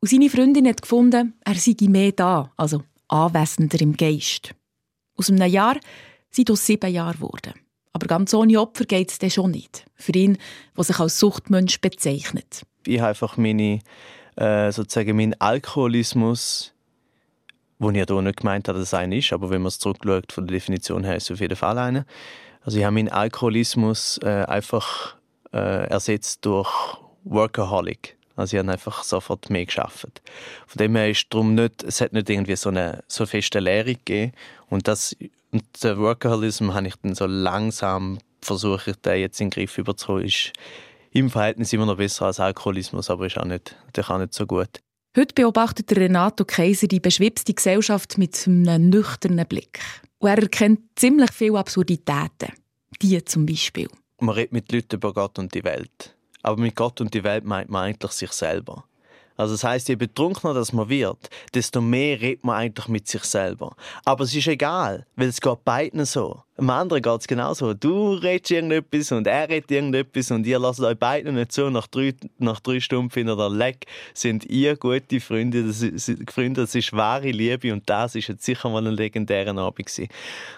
Und 0.00 0.08
seine 0.08 0.30
Freundin 0.30 0.66
hat 0.66 0.82
gefunden, 0.82 1.34
er 1.44 1.54
sei 1.54 1.76
mehr 1.80 2.12
da, 2.12 2.52
also 2.56 2.82
anwesender 3.08 3.80
im 3.80 3.96
Geist. 3.96 4.54
Aus 5.16 5.30
einem 5.30 5.50
Jahr 5.50 5.76
sind 6.30 6.48
es 6.50 6.64
sieben 6.64 6.90
Jahre 6.90 7.14
geworden. 7.14 7.54
Aber 7.92 8.06
ganz 8.06 8.32
ohne 8.32 8.60
Opfer 8.60 8.84
geht 8.84 9.10
es 9.10 9.18
dann 9.18 9.30
schon 9.30 9.50
nicht. 9.50 9.84
Für 9.96 10.12
ihn, 10.12 10.38
der 10.76 10.84
sich 10.84 10.98
als 10.98 11.18
Suchtmensch 11.18 11.80
bezeichnet. 11.80 12.62
Ich 12.86 12.98
habe 13.00 13.10
einfach 13.10 13.36
meine, 13.36 13.80
äh, 14.36 14.72
sozusagen 14.72 15.16
meinen 15.16 15.34
Alkoholismus, 15.38 16.72
wo 17.78 17.90
ich 17.90 17.96
ja 17.96 18.04
hier 18.08 18.22
nicht 18.22 18.38
gemeint 18.38 18.68
habe, 18.68 18.78
dass 18.78 18.88
es 18.88 18.94
ein 18.94 19.12
ist, 19.12 19.32
aber 19.32 19.50
wenn 19.50 19.62
man 19.62 19.68
es 19.68 19.78
zurückschaut, 19.78 20.32
von 20.32 20.46
der 20.46 20.56
Definition 20.56 21.04
her 21.04 21.16
ist 21.16 21.24
es 21.24 21.32
auf 21.32 21.40
jeden 21.40 21.56
Fall 21.56 21.78
einer. 21.78 22.06
Also 22.62 22.78
ich 22.78 22.84
habe 22.84 22.94
meinen 22.94 23.08
Alkoholismus 23.08 24.18
äh, 24.22 24.44
einfach 24.46 25.16
äh, 25.52 25.88
ersetzt 25.88 26.44
durch 26.44 26.96
Workaholic. 27.24 28.16
Also 28.36 28.56
ich 28.56 28.62
habe 28.62 28.72
einfach 28.72 29.02
sofort 29.02 29.50
mehr 29.50 29.66
geschafft. 29.66 30.22
Von 30.66 30.78
dem 30.78 30.96
her 30.96 31.10
ist 31.10 31.26
darum 31.30 31.54
nicht, 31.54 31.82
es 31.82 32.00
hat 32.00 32.12
nicht 32.12 32.30
irgendwie 32.30 32.56
so 32.56 32.70
eine 32.70 33.04
so 33.06 33.26
feste 33.26 33.60
Lehre 33.60 33.94
gegeben. 33.94 34.32
Und 34.68 34.88
das 34.88 35.14
und 35.52 35.64
der 35.82 35.98
Workaholism 35.98 36.72
habe 36.74 36.88
ich 36.88 36.94
dann 37.02 37.14
so 37.14 37.26
langsam 37.26 38.18
versucht, 38.40 39.04
den 39.04 39.20
jetzt 39.20 39.40
in 39.40 39.48
den 39.48 39.50
Griff 39.50 39.78
überzuholen. 39.78 40.26
Ist 40.26 40.52
im 41.12 41.28
Verhältnis 41.28 41.72
immer 41.72 41.86
noch 41.86 41.96
besser 41.96 42.26
als 42.26 42.40
Alkoholismus, 42.40 43.10
aber 43.10 43.26
ist 43.26 43.36
auch 43.36 43.44
nicht, 43.44 43.76
der 43.96 44.04
kann 44.04 44.20
nicht 44.20 44.32
so 44.32 44.46
gut. 44.46 44.80
Heute 45.16 45.34
beobachtet 45.34 45.90
Renato 45.96 46.44
Kaiser 46.44 46.86
die 46.86 47.00
beschwipste 47.00 47.52
Gesellschaft 47.52 48.16
mit 48.16 48.46
einem 48.46 48.90
nüchternen 48.90 49.46
Blick. 49.46 49.80
Und 50.18 50.28
er 50.28 50.38
erkennt 50.38 50.80
ziemlich 50.94 51.32
viele 51.32 51.58
Absurditäten. 51.58 52.52
Die 53.02 53.24
zum 53.24 53.44
Beispiel. 53.44 53.88
Man 54.20 54.34
redet 54.34 54.52
mit 54.52 54.70
Leuten 54.70 54.96
über 54.96 55.12
Gott 55.12 55.38
und 55.38 55.52
die 55.54 55.64
Welt. 55.64 56.14
Aber 56.42 56.60
mit 56.60 56.76
Gott 56.76 57.00
und 57.00 57.12
die 57.14 57.24
Welt 57.24 57.44
meint 57.44 57.70
man 57.70 57.84
eigentlich 57.84 58.12
sich 58.12 58.32
selber. 58.32 58.84
Also 59.40 59.54
das 59.54 59.64
heißt, 59.64 59.88
je 59.88 59.94
betrunkener 59.94 60.52
das 60.52 60.74
man 60.74 60.90
wird, 60.90 61.30
desto 61.54 61.80
mehr 61.80 62.20
redet 62.20 62.44
man 62.44 62.56
eigentlich 62.56 62.88
mit 62.88 63.08
sich 63.08 63.24
selber. 63.24 63.74
Aber 64.04 64.24
es 64.24 64.34
ist 64.34 64.46
egal, 64.48 65.06
weil 65.16 65.28
es 65.28 65.40
geht 65.40 65.64
beiden 65.64 66.04
so. 66.04 66.42
Am 66.58 66.68
anderen 66.68 67.00
geht 67.00 67.20
es 67.20 67.26
genauso. 67.26 67.72
Du 67.72 68.12
redest 68.12 68.50
irgendetwas 68.50 69.12
und 69.12 69.26
er 69.26 69.48
redet 69.48 69.70
irgendetwas 69.70 70.30
und 70.30 70.46
ihr 70.46 70.58
lasst 70.58 70.80
euch 70.80 70.98
beiden 70.98 71.36
nicht 71.36 71.52
so. 71.52 71.70
Nach 71.70 71.86
drei, 71.86 72.12
nach 72.36 72.60
drei 72.60 72.80
Stunden 72.80 73.10
findet 73.10 73.38
ihr 73.38 73.48
Leck. 73.48 73.86
Sind 74.12 74.44
ihr 74.44 74.76
gute 74.76 75.20
Freunde? 75.20 75.66
Das 75.66 75.80
ist, 75.80 76.12
Freunde, 76.30 76.60
das 76.60 76.74
ist 76.74 76.92
wahre 76.92 77.30
Liebe 77.30 77.72
und 77.72 77.88
das 77.88 78.16
ist 78.16 78.28
jetzt 78.28 78.44
sicher 78.44 78.68
mal 78.68 78.86
ein 78.86 78.92
legendärer 78.92 79.56
Abend 79.56 79.86
gewesen. 79.86 80.08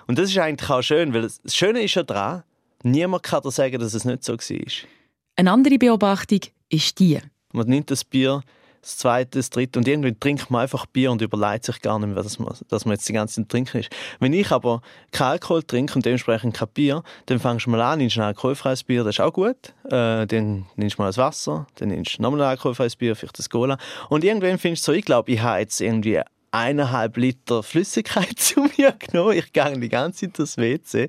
Und 0.09 0.19
das 0.19 0.29
ist 0.29 0.39
eigentlich 0.39 0.69
auch 0.69 0.83
schön, 0.83 1.15
weil 1.15 1.23
das 1.23 1.41
Schöne 1.55 1.85
ist 1.85 1.95
ja 1.95 2.03
daran, 2.03 2.43
niemand 2.83 3.23
kann 3.23 3.43
dir 3.43 3.53
sagen, 3.53 3.79
dass 3.79 3.95
es 3.95 4.05
nicht 4.05 4.25
so 4.25 4.33
war. 4.33 4.89
Eine 5.35 5.51
andere 5.51 5.79
Beobachtung 5.79 6.41
ist 6.69 6.99
die. 6.99 7.19
Man 7.53 7.67
nimmt 7.67 7.91
das 7.91 8.05
Bier, 8.05 8.43
das 8.83 8.99
zweite, 8.99 9.39
das 9.39 9.49
dritte 9.49 9.79
und 9.79 9.89
irgendwie 9.89 10.15
trinkt 10.15 10.51
man 10.51 10.63
einfach 10.63 10.85
Bier 10.85 11.11
und 11.11 11.23
überlegt 11.23 11.65
sich 11.65 11.81
gar 11.81 11.99
nicht 11.99 12.13
mehr, 12.13 12.23
dass 12.23 12.39
man, 12.39 12.55
dass 12.69 12.85
man 12.85 12.95
jetzt 12.95 13.09
die 13.09 13.15
ganze 13.15 13.37
Zeit 13.37 13.49
trinken 13.49 13.79
ist. 13.79 13.91
Wenn 14.21 14.35
ich 14.35 14.51
aber 14.51 14.83
kein 15.11 15.29
Alkohol 15.29 15.63
trinke 15.63 15.95
und 15.95 16.05
dementsprechend 16.05 16.55
kein 16.55 16.69
Bier, 16.69 17.03
dann 17.27 17.39
fängst 17.39 17.65
du 17.65 17.71
mal 17.71 17.81
an, 17.81 17.99
nimmst 18.01 18.19
ein 18.19 18.25
alkoholfreies 18.25 18.85
Bier, 18.85 19.05
das 19.05 19.17
ist 19.17 19.21
auch 19.21 19.33
gut. 19.33 19.75
Äh, 19.85 20.27
dann 20.27 20.67
nimmst 20.77 20.99
du 20.99 21.03
mal 21.03 21.09
das 21.09 21.19
Wasser, 21.19 21.67
dann 21.77 21.89
nimmst 21.89 22.19
du 22.19 22.23
nochmal 22.23 22.43
ein 22.43 22.49
alkoholfreies 22.49 22.97
Bier, 22.97 23.17
vielleicht 23.17 23.39
das 23.39 23.49
Cola. 23.49 23.79
Und 24.11 24.25
irgendwann 24.25 24.59
findest 24.59 24.87
du 24.87 24.93
so, 24.93 24.99
ich 24.99 25.05
glaube, 25.05 25.31
ich 25.33 25.41
habe 25.41 25.61
jetzt 25.61 25.81
irgendwie 25.81 26.21
eineinhalb 26.51 27.17
Liter 27.17 27.63
Flüssigkeit 27.63 28.33
zu 28.39 28.69
mir 28.77 28.93
genommen. 28.93 29.39
Ich 29.39 29.53
gehe 29.55 29.79
die 29.79 29.89
ganze 29.89 30.27
Zeit 30.27 30.39
ins 30.41 30.59
WC 30.59 31.09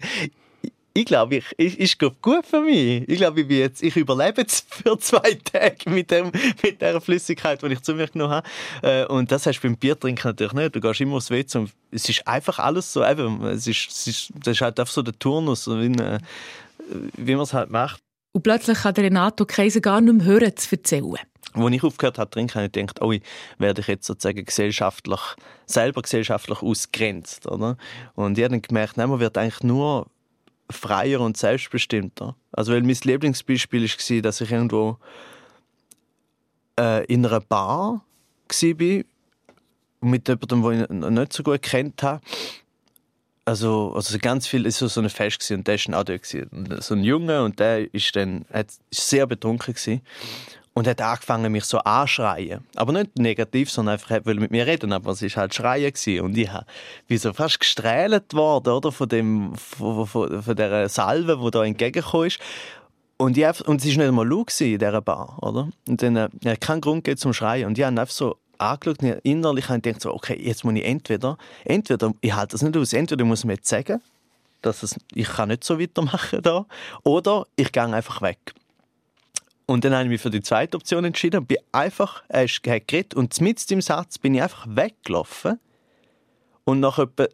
ich 0.95 1.05
glaube, 1.05 1.37
ich, 1.37 1.45
ich, 1.57 1.79
ist 1.79 1.99
gut 1.99 2.45
für 2.45 2.61
mich. 2.61 3.07
Ich 3.09 3.17
glaube, 3.17 3.41
ich, 3.41 3.49
jetzt, 3.49 3.81
ich 3.81 3.95
überlebe 3.95 4.41
jetzt 4.41 4.71
für 4.73 4.97
zwei 4.99 5.33
Tage 5.43 5.89
mit, 5.89 6.11
dem, 6.11 6.31
mit 6.61 6.81
der 6.81 7.01
Flüssigkeit, 7.01 7.61
die 7.61 7.67
ich 7.67 7.81
zu 7.81 7.95
mir 7.95 8.07
genommen 8.07 8.33
habe. 8.33 8.47
Äh, 8.83 9.05
und 9.05 9.31
das 9.31 9.45
hast 9.47 9.59
du 9.59 9.67
beim 9.67 9.75
Biertrinken 9.75 10.29
natürlich 10.29 10.53
nicht. 10.53 10.75
Du 10.75 10.79
gehst 10.79 11.01
immer 11.01 11.15
aufs 11.15 11.31
WC 11.31 11.57
und 11.57 11.71
es 11.91 12.07
ist 12.07 12.27
einfach 12.27 12.59
alles 12.59 12.93
so. 12.93 13.03
Eben, 13.03 13.43
es 13.45 13.65
ist, 13.65 13.89
es 13.89 14.07
ist, 14.07 14.31
das 14.35 14.53
ist 14.55 14.61
halt 14.61 14.79
einfach 14.79 14.93
so 14.93 15.01
der 15.01 15.17
Turnus, 15.17 15.67
wie, 15.67 15.91
äh, 15.99 16.19
wie 17.17 17.33
man 17.33 17.43
es 17.43 17.53
halt 17.53 17.71
macht. 17.71 17.99
Und 18.33 18.43
plötzlich 18.43 18.79
kann 18.79 18.93
der 18.93 19.05
Renato 19.05 19.45
Kaiser 19.45 19.79
gar 19.79 19.99
nicht 19.99 20.13
mehr 20.13 20.25
hören 20.25 20.55
zu 20.55 20.75
erzählen. 20.75 21.17
Als 21.53 21.73
ich 21.73 21.83
aufgehört 21.83 22.17
habe 22.17 22.29
zu 22.29 22.33
trinken, 22.35 22.55
habe 22.55 22.65
ich 22.65 22.71
gedacht, 22.71 23.01
oh, 23.01 23.13
werde 23.59 23.81
ich 23.81 23.87
jetzt 23.87 24.07
sozusagen 24.07 24.43
gesellschaftlich, 24.43 25.19
selber 25.65 26.01
gesellschaftlich 26.01 26.61
ausgrenzt. 26.61 27.47
Oder? 27.47 27.77
Und 28.15 28.37
ich 28.37 28.43
habe 28.43 28.53
dann 28.53 28.61
gemerkt, 28.61 28.97
nein, 28.97 29.09
man 29.09 29.19
wird 29.19 29.37
eigentlich 29.37 29.61
nur 29.61 30.07
freier 30.70 31.22
und 31.22 31.38
selbstbestimmter. 31.38 32.36
Also 32.51 32.74
weil 32.74 32.82
mein 32.82 32.97
Lieblingsbeispiel 33.03 33.84
war, 33.84 34.22
dass 34.22 34.41
ich 34.41 34.51
irgendwo 34.51 34.97
äh, 36.80 37.05
in 37.05 37.26
einer 37.26 37.41
Bar 37.41 38.03
war 38.49 39.03
mit 40.01 40.28
jemandem, 40.28 40.64
den 40.64 41.03
ich 41.03 41.09
nicht 41.09 41.34
so 41.34 41.43
gut 41.43 41.61
kennt 41.61 42.03
habe. 42.03 42.22
Also, 43.45 43.91
also 43.93 44.18
ganz 44.20 44.47
viel 44.47 44.66
ist 44.66 44.78
so 44.78 45.01
ein 45.01 45.09
Fest 45.09 45.51
und 45.51 45.68
der 45.68 45.78
war 45.78 45.99
auch 45.99 46.03
dort. 46.03 46.24
Gewesen. 46.24 46.78
So 46.80 46.95
ein 46.95 47.03
Junge 47.03 47.43
und 47.43 47.59
der 47.59 47.93
ist 47.93 48.16
dann 48.16 48.45
hat, 48.53 48.68
ist 48.89 49.09
sehr 49.09 49.28
betrunken 49.28 49.74
gewesen 49.74 50.01
und 50.74 50.88
hat 50.88 51.01
angefangen, 51.01 51.51
mich 51.51 51.65
so 51.65 51.78
anschreien. 51.80 52.65
Aber 52.76 52.93
nicht 52.93 53.17
negativ, 53.17 53.69
sondern 53.69 53.93
einfach 53.93 54.11
er 54.11 54.21
mit 54.36 54.51
mir 54.51 54.65
reden, 54.65 54.91
aber 54.91 55.11
es 55.11 55.21
war 55.21 55.30
halt 55.41 55.53
Schreien 55.53 55.91
gewesen. 55.93 56.21
und 56.21 56.38
ich 56.38 56.51
habe 56.51 56.65
wie 57.07 57.17
so 57.17 57.32
fast 57.34 57.59
gestrählt 57.59 58.34
worden, 58.34 58.74
oder, 58.74 58.91
von 58.91 59.07
dem, 59.07 59.55
von, 59.55 60.07
von, 60.07 60.41
von 60.41 60.55
der 60.55 60.89
Salve, 60.89 61.39
die 61.43 61.51
da 61.51 61.63
entgegengekommen 61.63 62.28
ist. 62.28 62.39
Und, 63.17 63.38
ich, 63.38 63.67
und 63.67 63.80
es 63.80 63.88
war 63.91 63.97
nicht 63.97 64.01
einmal 64.01 64.28
laut 64.28 64.59
in 64.59 64.80
dieser 64.80 65.01
Bar, 65.01 65.38
oder? 65.41 65.69
Und 65.88 66.01
dann, 66.01 66.15
äh, 66.15 66.30
ja, 66.43 66.55
kein 66.55 66.82
Grund 66.82 67.03
geht 67.03 67.19
zum 67.19 67.34
Schreien. 67.34 67.67
Und 67.67 67.78
ich 67.78 67.86
habe 67.86 67.99
einfach 67.99 68.13
so 68.13 68.38
angeschaut 68.57 69.01
und 69.03 69.19
innerlich 69.24 69.69
habe 69.69 69.78
ich 69.78 69.84
gedacht, 69.84 70.01
so, 70.01 70.13
okay, 70.13 70.39
jetzt 70.41 70.63
muss 70.63 70.74
ich 70.76 70.86
entweder, 70.86 71.38
entweder, 71.65 72.13
ich 72.21 72.34
halte 72.34 72.53
das 72.53 72.61
nicht 72.61 72.76
aus, 72.76 72.93
entweder 72.93 73.24
muss 73.26 73.39
ich 73.39 73.45
mir 73.45 73.53
jetzt 73.53 73.67
sagen, 73.67 74.01
dass 74.61 74.84
es, 74.84 74.95
ich 75.13 75.28
kann 75.28 75.49
nicht 75.49 75.63
so 75.63 75.80
weitermachen 75.80 76.41
da, 76.41 76.65
oder 77.03 77.45
ich 77.55 77.71
gehe 77.71 77.84
einfach 77.84 78.21
weg. 78.21 78.53
Und 79.66 79.86
dann 79.86 79.93
habe 79.93 80.03
ich 80.03 80.09
mich 80.09 80.22
für 80.22 80.30
die 80.30 80.41
zweite 80.41 80.76
Option 80.78 81.05
entschieden 81.05 81.41
und 81.41 81.47
bin 81.47 81.57
einfach, 81.72 82.24
hat 82.30 82.64
geredet 82.64 83.14
und 83.14 83.39
mit 83.39 83.70
dem 83.70 83.82
Satz 83.82 84.18
bin 84.18 84.36
ich 84.36 84.41
einfach 84.41 84.66
weggelaufen. 84.68 85.59
Und 86.66 86.80
nach 86.80 86.99
etwa 86.99 87.28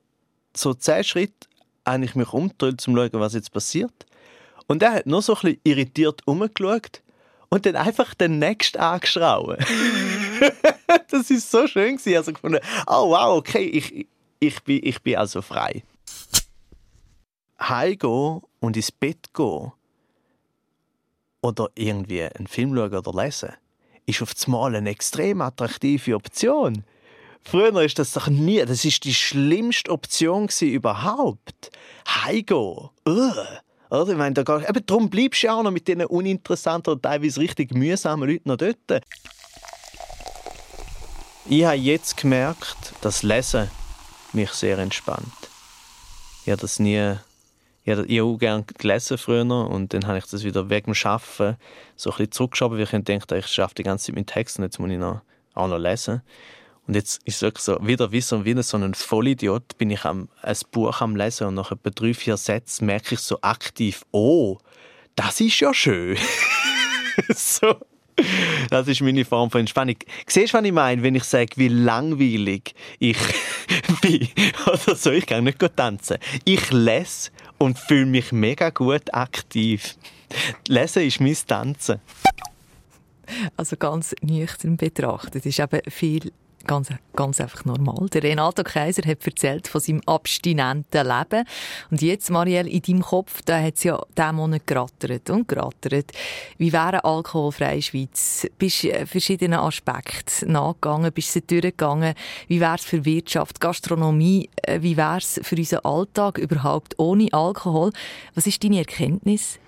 so 0.56 0.74
zehn 0.74 1.04
Schritten 1.04 1.48
habe 1.88 2.06
ich 2.06 2.16
mich 2.16 2.32
umgedreht, 2.32 2.74
um 2.74 2.78
zu 2.78 2.96
schauen, 2.96 3.10
was 3.14 3.34
jetzt 3.34 3.52
passiert. 3.52 4.06
Und 4.68 4.84
er 4.84 4.94
hat 4.94 5.08
nur 5.08 5.22
so 5.22 5.36
ein 5.42 5.58
irritiert 5.64 6.22
umgeschaut 6.28 7.02
und 7.50 7.66
dann 7.66 7.76
einfach 7.76 8.14
den 8.14 8.38
nächsten 8.38 8.78
angeschrauben. 8.78 9.58
das 11.10 11.32
ist 11.32 11.50
so 11.50 11.66
schön 11.68 11.98
gewesen. 11.98 12.16
Also 12.16 12.34
gefunden, 12.34 12.60
oh 12.86 13.10
wow, 13.10 13.38
okay, 13.38 13.64
ich, 13.64 14.08
ich, 14.40 14.64
bin, 14.64 14.80
ich 14.84 15.02
bin 15.02 15.18
also 15.18 15.42
frei. 15.42 15.84
Heimgehen 17.60 18.42
und 18.60 18.78
ins 18.78 18.92
Bett 18.92 19.34
gehen 19.34 19.72
oder 21.42 21.70
irgendwie 21.76 22.24
einen 22.24 22.48
Film 22.48 22.76
schauen 22.76 22.94
oder 22.94 23.24
lesen, 23.24 23.54
ist 24.06 24.22
auf 24.22 24.34
einmal 24.46 24.76
eine 24.76 24.90
extrem 24.90 25.42
attraktive 25.42 26.16
Option. 26.16 26.84
Früher 27.44 27.82
ist 27.82 28.00
das 28.00 28.14
doch 28.14 28.28
nie, 28.28 28.64
das 28.66 28.84
ist 28.86 29.04
die 29.06 29.14
schlimmste 29.14 29.92
Option 29.92 30.50
überhaupt. 30.60 31.72
Heimgehen. 32.08 32.90
Oder? 33.06 33.62
Ich 34.08 34.18
meine, 34.18 34.34
da 34.34 34.44
gehst, 34.44 34.70
eben 34.70 34.86
darum 34.86 35.10
bleibst 35.10 35.42
du 35.42 35.48
ja 35.48 35.56
auch 35.56 35.64
noch 35.64 35.72
mit 35.72 35.88
diesen 35.88 36.06
uninteressanten 36.06 36.94
und 36.94 37.02
teilweise 37.02 37.40
richtig 37.40 37.74
mühsamen 37.74 38.30
Leuten 38.30 38.50
noch 38.50 38.58
dort. 38.58 39.04
Ich 41.48 41.64
habe 41.64 41.78
jetzt 41.78 42.18
gemerkt, 42.18 42.94
dass 43.02 43.24
Lesen 43.24 43.72
mich 44.34 44.52
sehr 44.52 44.78
entspannt. 44.78 45.34
Ich 46.44 46.52
habe 46.52 46.62
das 46.62 46.78
nie 46.78 47.16
ich 47.84 47.98
habe 47.98 48.24
auch 48.24 48.38
gerne 48.38 48.66
gelesen 48.78 49.18
früher 49.18 49.42
und 49.42 49.94
dann 49.94 50.06
habe 50.08 50.18
ich 50.18 50.26
das 50.26 50.44
wieder 50.44 50.70
wegen 50.70 50.94
dem 50.94 51.08
Arbeiten 51.10 51.58
so 51.96 52.12
ein 52.12 52.18
bisschen 52.18 52.32
zurückgeschoben, 52.32 52.78
weil 52.78 52.86
ich 52.86 53.04
dachte, 53.04 53.38
ich 53.38 53.48
schaffe 53.48 53.76
die 53.76 53.84
ganze 53.84 54.08
Zeit 54.08 54.16
mit 54.16 54.28
Text 54.28 54.58
und 54.58 54.66
jetzt 54.66 54.80
muss 54.80 54.92
ich 54.92 54.98
noch, 54.98 55.22
auch 55.54 55.68
noch 55.68 55.78
lesen. 55.78 56.22
Und 56.88 56.96
jetzt 56.96 57.22
ist 57.26 57.36
es 57.36 57.42
wirklich 57.44 57.64
so, 57.64 57.78
wieder 57.86 58.12
wie 58.12 58.22
so, 58.22 58.46
wie 58.46 58.62
so 58.64 58.78
ein 58.78 58.96
Vollidiot 58.96 59.78
bin 59.78 59.92
ich 59.92 60.06
am, 60.06 60.28
ein 60.42 60.58
Buch 60.72 61.02
am 61.02 61.16
Lesen 61.16 61.48
und 61.48 61.54
nach 61.54 61.72
etwa 61.72 61.92
drei, 61.92 62.16
vier 62.16 62.36
Sätzen 62.36 62.88
merke 62.88 63.14
ich 63.14 63.20
so 63.20 63.40
aktiv, 63.42 64.04
oh, 64.12 64.58
das 65.16 65.40
ist 65.40 65.60
ja 65.60 65.74
schön. 65.74 66.18
so. 67.36 67.76
Das 68.70 68.88
ist 68.88 69.02
meine 69.02 69.24
Form 69.24 69.52
von 69.52 69.62
Entspannung. 69.62 69.98
Siehst 70.28 70.54
du, 70.54 70.58
was 70.58 70.66
ich 70.66 70.72
meine, 70.72 71.04
wenn 71.04 71.16
ich 71.16 71.24
sage, 71.26 71.52
wie 71.56 71.68
langweilig 71.68 72.74
ich 72.98 73.18
bin? 74.02 74.28
Oder 74.66 74.96
so, 74.96 75.12
ich 75.12 75.26
kann 75.26 75.44
nicht 75.44 75.60
tanzen. 75.76 76.18
Ich 76.44 76.72
lese 76.72 77.30
und 77.60 77.78
fühle 77.78 78.06
mich 78.06 78.32
mega 78.32 78.72
gut 78.72 79.14
aktiv. 79.14 79.96
Lesen 80.68 81.04
ist 81.04 81.20
mein 81.20 81.38
Tanzen. 81.48 82.00
Also 83.58 83.78
ganz 83.78 84.16
nüchtern 84.22 84.78
betrachtet 84.78 85.46
ist 85.46 85.60
eben 85.60 85.82
viel 85.88 86.32
ganz, 86.66 86.90
ganz 87.16 87.42
einfach 87.42 87.66
normal. 87.66 88.08
Der 88.10 88.24
Renato 88.24 88.64
Kaiser 88.64 89.08
hat 89.08 89.26
erzählt 89.26 89.68
von 89.68 89.82
seinem 89.82 90.02
abstinenten 90.06 91.08
Leben. 91.08 91.46
Und 91.92 92.02
jetzt, 92.02 92.30
Marielle, 92.30 92.70
in 92.70 92.82
deinem 92.82 93.02
Kopf, 93.02 93.42
da 93.44 93.62
hat 93.62 93.76
es 93.76 93.84
ja 93.84 94.02
diesen 94.18 94.36
Monat 94.36 94.68
gerattert 94.68 95.30
und 95.30 95.48
gerattert. 95.48 96.12
Wie 96.58 96.72
wäre 96.74 96.88
eine 96.88 97.06
alkoholfreie 97.06 97.82
Schweiz? 97.82 98.48
Bist 98.58 98.84
du 98.84 99.06
verschiedenen 99.06 99.60
Aspekten 99.60 100.52
nachgegangen? 100.52 101.12
Bist 101.12 101.36
du 101.36 101.42
durchgegangen? 101.42 102.14
Wie 102.48 102.60
wäre 102.60 102.76
es 102.76 102.86
für 102.86 103.06
Wirtschaft, 103.06 103.60
Gastronomie? 103.60 104.50
Äh, 104.64 104.82
wie 104.82 104.98
wäre 104.98 105.18
es 105.18 105.40
für 105.44 105.56
unseren 105.56 105.86
Alltag 105.86 106.38
überhaupt 106.38 106.98
ohne 106.98 107.32
Alkohol? 107.32 107.92
Was 108.36 108.48
ist 108.48 108.64
deine 108.64 108.80
Erkenntnis? 108.80 109.60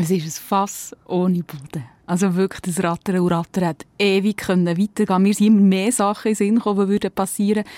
Es 0.00 0.12
ist 0.12 0.24
ein 0.24 0.30
Fass 0.30 0.94
ohne 1.08 1.42
Boden. 1.42 1.84
Also 2.06 2.36
wirklich, 2.36 2.60
das 2.60 2.84
Rattern 2.84 3.18
und 3.18 3.32
Rattern 3.32 3.64
hat 3.64 3.84
ewig 3.98 4.48
weitergehen. 4.48 5.22
Mir 5.22 5.34
sind 5.34 5.48
immer 5.48 5.60
mehr 5.60 5.90
Sachen 5.90 6.28
in 6.28 6.34
Sinn 6.36 6.54
gekommen, 6.54 6.88
die 6.88 7.10
passieren 7.10 7.64
würden, 7.64 7.70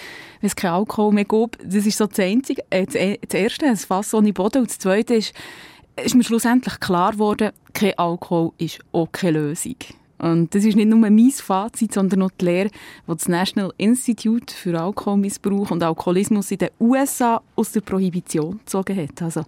wenn 0.43 0.47
es 0.47 0.55
kein 0.55 0.73
Alkohol 0.73 1.15
mehr 1.15 1.25
gab. 1.25 1.57
Das 1.65 1.87
ist 1.87 1.97
so 1.97 2.07
das 2.07 2.19
Einzige. 2.19 2.63
Äh, 2.69 2.83
e-, 2.93 3.19
das 3.27 3.35
Erste, 3.35 3.65
ein 3.65 3.77
Fass 3.79 4.13
ohne 4.13 4.35
Boden. 4.35 4.59
Und 4.59 4.69
das 4.69 4.79
Zweite 4.79 5.15
ist, 5.15 5.33
ist 5.97 6.15
mir 6.15 6.23
schlussendlich 6.23 6.79
klar 6.79 7.13
geworden, 7.13 7.53
kein 7.73 7.99
Alkohol 7.99 8.53
ist 8.59 8.81
auch 8.93 9.11
keine 9.11 9.39
Lösung. 9.39 9.77
Und 10.19 10.55
das 10.55 10.67
ist 10.67 10.77
nicht 10.77 10.89
nur 10.89 10.99
mein 10.99 11.31
Fazit, 11.31 11.95
sondern 11.95 12.23
auch 12.23 12.31
die 12.39 12.45
Lehre, 12.45 12.69
die 12.69 13.13
das 13.15 13.29
National 13.29 13.73
Institute 13.79 14.53
für 14.53 14.79
Alkoholmissbrauch 14.79 15.71
und 15.71 15.83
Alkoholismus 15.83 16.51
in 16.51 16.59
den 16.59 16.69
USA 16.79 17.41
aus 17.57 17.73
der 17.73 17.81
Prohibition 17.81 18.59
gezogen 18.59 18.99
hat. 18.99 19.23
Also, 19.23 19.45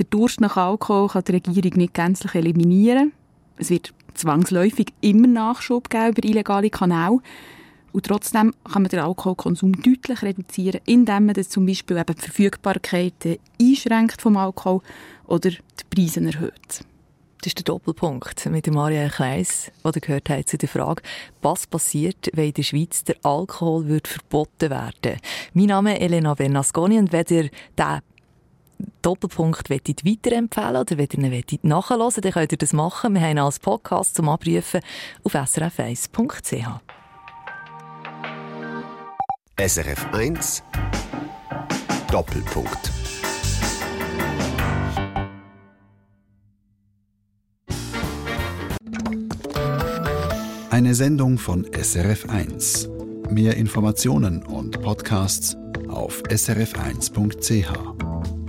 der 0.00 0.06
Durst 0.06 0.40
nach 0.40 0.56
Alkohol 0.56 1.08
kann 1.08 1.24
die 1.24 1.32
Regierung 1.32 1.76
nicht 1.76 1.94
gänzlich 1.94 2.34
eliminieren. 2.34 3.12
Es 3.58 3.68
wird 3.68 3.92
zwangsläufig 4.14 4.94
immer 5.02 5.26
Nachschub 5.26 5.90
geben 5.90 6.08
über 6.16 6.24
illegale 6.24 6.70
Kanäle. 6.70 7.18
Und 7.92 8.06
trotzdem 8.06 8.54
kann 8.64 8.82
man 8.82 8.88
den 8.88 9.00
Alkoholkonsum 9.00 9.72
deutlich 9.82 10.22
reduzieren, 10.22 10.80
indem 10.86 11.26
man 11.26 11.34
das 11.34 11.50
zum 11.50 11.66
Beispiel 11.66 11.98
eben 11.98 12.14
die 12.14 12.22
Verfügbarkeit 12.22 13.40
einschränkt 13.60 14.22
vom 14.22 14.36
Alkohol 14.38 14.80
oder 15.26 15.50
die 15.50 15.58
Preise 15.94 16.24
erhöht. 16.24 16.84
Das 17.42 17.46
ist 17.46 17.58
der 17.58 17.64
Doppelpunkt 17.64 18.46
mit 18.46 18.66
Maria 18.68 19.08
Kleis, 19.08 19.70
der 19.82 19.92
gehört 19.92 20.28
hat 20.30 20.48
zu 20.48 20.56
der 20.56 20.68
Frage, 20.68 21.02
was 21.42 21.66
passiert, 21.66 22.30
wenn 22.34 22.48
in 22.48 22.54
der 22.54 22.62
Schweiz 22.62 23.02
der 23.04 23.16
Alkohol 23.22 23.88
wird 23.88 24.08
verboten 24.08 24.70
werden. 24.70 25.20
Mein 25.54 25.66
Name 25.66 25.94
ist 25.94 26.02
Elena 26.02 26.34
Bernasconi 26.34 26.98
und 26.98 27.12
wenn 27.12 27.24
ihr 27.30 27.50
Doppelpunkt 29.02 29.70
wollt 29.70 30.04
weiterempfehlen 30.04 30.76
oder 30.76 30.98
wenn 30.98 31.08
ihr 31.10 31.32
ihn 31.32 31.58
nachhören 31.62 32.12
dann 32.20 32.32
könnt 32.32 32.52
ihr 32.52 32.58
das 32.58 32.72
machen. 32.72 33.14
Wir 33.14 33.22
haben 33.22 33.30
ihn 33.32 33.38
als 33.38 33.58
Podcast 33.58 34.14
zum 34.14 34.28
Abrufen 34.28 34.80
auf 35.24 35.34
srf1.ch. 35.34 36.80
SRF 39.58 40.06
1 40.14 40.62
Doppelpunkt 42.10 42.90
Eine 50.70 50.94
Sendung 50.94 51.36
von 51.36 51.66
SRF 51.72 52.30
1. 52.30 52.88
Mehr 53.28 53.56
Informationen 53.56 54.42
und 54.42 54.80
Podcasts 54.80 55.56
auf 55.88 56.22
srf1.ch. 56.22 58.39